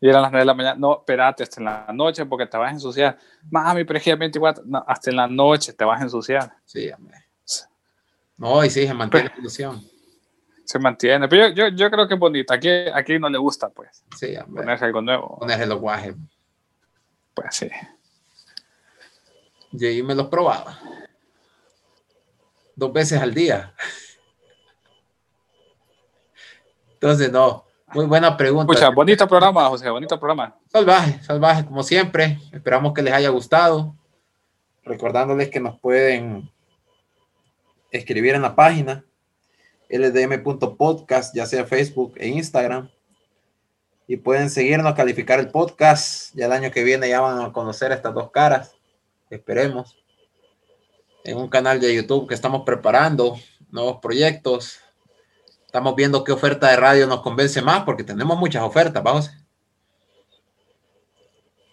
Y 0.00 0.08
eran 0.08 0.22
las 0.22 0.30
9 0.32 0.42
de 0.42 0.46
la 0.46 0.54
mañana. 0.54 0.76
No, 0.78 0.98
espérate, 0.98 1.42
hasta 1.44 1.60
en 1.60 1.64
la 1.66 1.86
noche, 1.92 2.26
porque 2.26 2.46
te 2.46 2.56
vas 2.56 2.68
a 2.70 2.72
ensuciar. 2.72 3.16
Mami, 3.50 3.84
pero 3.84 3.98
es 3.98 4.02
que 4.04 4.10
ya 4.10 4.16
24. 4.16 4.64
No, 4.66 4.84
hasta 4.86 5.10
en 5.10 5.16
la 5.16 5.26
noche 5.28 5.72
te 5.72 5.84
vas 5.84 6.00
a 6.00 6.04
ensuciar. 6.04 6.52
Sí, 6.64 6.90
hombre. 6.90 7.18
No, 8.36 8.64
y 8.64 8.70
sí, 8.70 8.86
se 8.86 8.94
mantiene 8.94 9.30
la 9.34 9.40
ilusión. 9.40 9.82
Se 10.64 10.78
mantiene. 10.78 11.26
Pero 11.28 11.48
yo, 11.48 11.54
yo, 11.54 11.68
yo 11.76 11.90
creo 11.90 12.06
que 12.06 12.14
es 12.14 12.20
bonito. 12.20 12.52
Aquí, 12.54 12.68
aquí 12.94 13.18
no 13.18 13.28
le 13.28 13.38
gusta, 13.38 13.68
pues, 13.70 14.04
Sí, 14.16 14.36
hombre. 14.36 14.62
ponerse 14.62 14.84
algo 14.84 15.02
nuevo. 15.02 15.36
Ponerse 15.40 15.66
los 15.66 15.80
guajes. 15.80 16.14
Pues 17.34 17.48
sí. 17.56 17.68
Y 19.72 19.86
ahí 19.86 20.02
me 20.02 20.14
los 20.14 20.28
probaba. 20.28 20.78
Dos 22.74 22.92
veces 22.92 23.20
al 23.20 23.34
día. 23.34 23.74
Entonces, 26.94 27.30
no. 27.30 27.64
Muy 27.94 28.04
buena 28.06 28.36
pregunta. 28.36 28.72
Escucha, 28.72 28.90
bonito 28.90 29.26
programa, 29.26 29.66
José, 29.68 29.88
bonito 29.88 30.18
programa. 30.18 30.54
Salvaje, 30.70 31.22
salvaje, 31.22 31.64
como 31.64 31.82
siempre. 31.82 32.38
Esperamos 32.52 32.92
que 32.92 33.02
les 33.02 33.14
haya 33.14 33.30
gustado. 33.30 33.94
Recordándoles 34.84 35.48
que 35.48 35.60
nos 35.60 35.78
pueden 35.80 36.50
escribir 37.90 38.34
en 38.34 38.42
la 38.42 38.54
página 38.54 39.04
ldm.podcast, 39.88 41.34
ya 41.34 41.46
sea 41.46 41.64
Facebook 41.64 42.14
e 42.16 42.28
Instagram. 42.28 42.90
Y 44.06 44.18
pueden 44.18 44.50
seguirnos, 44.50 44.94
calificar 44.94 45.38
el 45.38 45.50
podcast. 45.50 46.34
Ya 46.34 46.46
el 46.46 46.52
año 46.52 46.70
que 46.70 46.84
viene 46.84 47.08
ya 47.08 47.20
van 47.20 47.40
a 47.40 47.52
conocer 47.52 47.92
estas 47.92 48.14
dos 48.14 48.30
caras. 48.30 48.77
Esperemos. 49.30 49.96
En 51.24 51.36
un 51.36 51.48
canal 51.48 51.80
de 51.80 51.94
YouTube 51.94 52.28
que 52.28 52.34
estamos 52.34 52.62
preparando 52.64 53.38
nuevos 53.70 53.98
proyectos. 54.00 54.80
Estamos 55.66 55.94
viendo 55.94 56.24
qué 56.24 56.32
oferta 56.32 56.70
de 56.70 56.76
radio 56.76 57.06
nos 57.06 57.20
convence 57.20 57.60
más 57.60 57.84
porque 57.84 58.04
tenemos 58.04 58.38
muchas 58.38 58.62
ofertas, 58.62 59.02
vamos. 59.02 59.30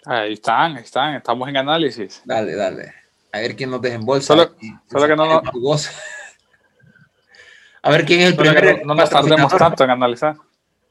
Ahí 0.06 0.34
están, 0.34 0.76
ahí 0.76 0.84
están, 0.84 1.16
estamos 1.16 1.48
en 1.48 1.58
análisis. 1.58 2.22
Dale, 2.26 2.56
dale. 2.56 2.94
A 3.32 3.40
ver 3.40 3.56
quién 3.56 3.72
nos 3.72 3.82
desembolsa. 3.82 4.28
Solo, 4.28 4.56
solo 4.90 5.08
que 5.08 5.16
no, 5.16 5.26
no, 5.26 5.42
a 7.82 7.90
ver 7.90 8.06
quién 8.06 8.22
es 8.22 8.28
el 8.28 8.36
primer. 8.36 8.86
No, 8.86 8.94
nos 8.94 9.10
tardemos 9.10 9.56
tanto 9.58 9.84
en 9.84 9.90
analizar. 9.90 10.36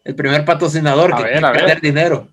El 0.02 0.14
primer 0.14 0.44
patrocinador 0.44 1.14
a 1.14 1.16
que 1.16 1.22
ver, 1.22 1.44
a 1.44 1.52
quiere 1.52 1.66
perder 1.66 1.80
dinero. 1.80 2.28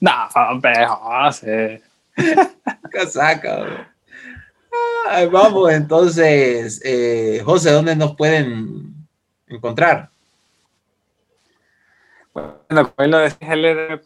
No, 0.00 0.28
hombre, 0.50 0.86
José. 0.86 1.82
Casaca. 2.90 3.92
Ah, 5.08 5.24
vamos, 5.30 5.72
entonces, 5.72 6.80
eh, 6.84 7.40
José, 7.44 7.70
¿dónde 7.70 7.94
nos 7.94 8.16
pueden 8.16 8.94
encontrar? 9.46 10.10
Bueno, 12.32 12.92
como 12.94 13.08
lo 13.08 13.18
de 13.18 14.00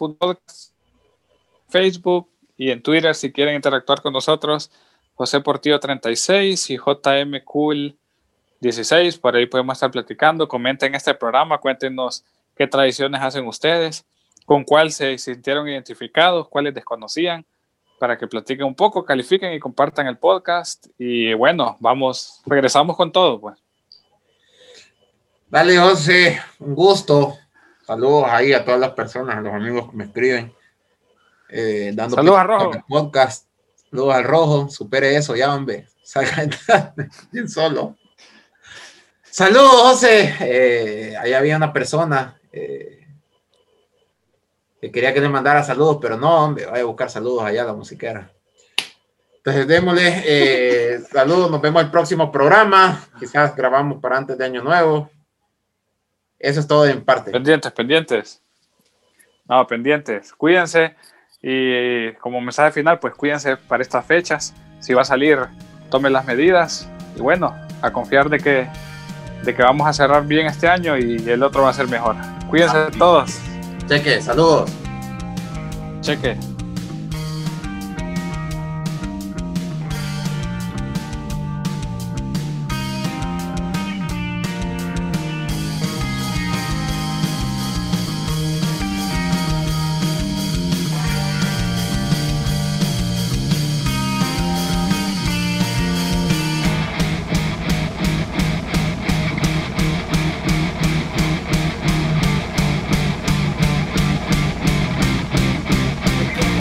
Facebook 1.69 2.29
y 2.57 2.71
en 2.71 2.83
Twitter 2.83 3.15
si 3.15 3.33
quieren 3.33 3.55
interactuar 3.55 4.03
con 4.03 4.13
nosotros 4.13 4.71
José 5.15 5.41
Portillo 5.41 5.81
36 5.81 6.71
y 6.71 6.77
JM 6.77 7.45
Cool 7.45 7.97
16. 8.61 9.19
Por 9.19 9.37
ahí 9.37 9.47
podemos 9.47 9.77
estar 9.77 9.91
platicando. 9.91 10.47
Comenten 10.47 10.95
este 10.95 11.15
programa, 11.15 11.59
cuéntenos 11.59 12.25
qué 12.57 12.67
tradiciones 12.67 13.21
hacen 13.21 13.47
ustedes, 13.47 14.05
con 14.51 14.65
cuál 14.65 14.91
se 14.91 15.17
sintieron 15.17 15.69
identificados, 15.69 16.49
cuáles 16.49 16.75
desconocían, 16.75 17.47
para 18.01 18.19
que 18.19 18.27
platiquen 18.27 18.67
un 18.67 18.75
poco, 18.75 19.05
califiquen 19.05 19.53
y 19.53 19.61
compartan 19.61 20.09
el 20.09 20.19
podcast. 20.19 20.89
Y 20.99 21.33
bueno, 21.35 21.77
vamos, 21.79 22.43
regresamos 22.47 22.97
con 22.97 23.13
todo, 23.13 23.41
pues. 23.41 23.57
Dale, 25.49 25.79
José, 25.79 26.41
un 26.59 26.75
gusto. 26.75 27.39
Saludos 27.87 28.25
ahí 28.27 28.53
a 28.53 28.65
todas 28.65 28.81
las 28.81 28.91
personas, 28.91 29.37
a 29.37 29.41
los 29.41 29.55
amigos 29.55 29.89
que 29.89 29.97
me 29.97 30.05
escriben. 30.07 30.53
Eh, 31.49 31.93
dando 31.95 32.17
Saludos 32.17 32.39
a 32.39 32.43
Rojo. 32.43 32.85
Podcast. 32.89 33.47
Luego 33.93 34.11
al 34.11 34.25
rojo, 34.25 34.69
supere 34.69 35.15
eso, 35.15 35.37
ya, 35.37 35.55
hombre. 35.55 35.87
Salga 36.03 36.93
bien 37.31 37.49
solo. 37.49 37.97
Saludos, 39.23 39.93
José. 39.93 40.35
Eh, 40.41 41.17
ahí 41.21 41.35
había 41.35 41.57
una 41.57 41.73
persona 41.73 42.37
eh, 42.51 43.00
quería 44.89 45.13
que 45.13 45.21
le 45.21 45.29
mandara 45.29 45.63
saludos, 45.63 45.99
pero 46.01 46.17
no, 46.17 46.45
hombre, 46.45 46.67
vaya 46.67 46.83
a 46.83 46.87
buscar 46.87 47.11
saludos 47.11 47.45
allá 47.45 47.63
a 47.63 47.67
la 47.67 47.75
musiquera. 47.75 48.31
Entonces, 49.37 49.67
démosle 49.67 50.23
eh, 50.25 51.01
saludos, 51.13 51.51
nos 51.51 51.61
vemos 51.61 51.83
el 51.83 51.91
próximo 51.91 52.31
programa. 52.33 53.03
Quizás 53.19 53.55
grabamos 53.55 54.01
para 54.01 54.17
antes 54.17 54.39
de 54.39 54.45
Año 54.45 54.63
Nuevo. 54.63 55.11
Eso 56.39 56.61
es 56.61 56.67
todo 56.67 56.87
en 56.87 57.05
parte. 57.05 57.31
Pendientes, 57.31 57.71
pendientes. 57.73 58.43
No, 59.47 59.67
pendientes. 59.67 60.33
Cuídense. 60.33 60.95
Y 61.43 62.13
como 62.15 62.41
mensaje 62.41 62.73
final, 62.73 62.99
pues 62.99 63.15
cuídense 63.15 63.57
para 63.57 63.83
estas 63.83 64.05
fechas. 64.07 64.55
Si 64.81 64.95
va 64.95 65.03
a 65.03 65.05
salir, 65.05 65.39
tomen 65.91 66.13
las 66.13 66.25
medidas. 66.25 66.89
Y 67.17 67.21
bueno, 67.21 67.55
a 67.83 67.93
confiar 67.93 68.31
de 68.31 68.39
que, 68.39 68.69
de 69.43 69.55
que 69.55 69.63
vamos 69.63 69.87
a 69.87 69.93
cerrar 69.93 70.27
bien 70.27 70.47
este 70.47 70.69
año 70.69 70.97
y 70.97 71.17
el 71.29 71.43
otro 71.43 71.63
va 71.63 71.71
a 71.71 71.75
ser 71.75 71.89
mejor. 71.89 72.17
Cuídense 72.49 72.91
todos. 72.99 73.39
Cheque, 73.91 74.23
saludos. 74.23 74.71
Cheque. 76.01 76.37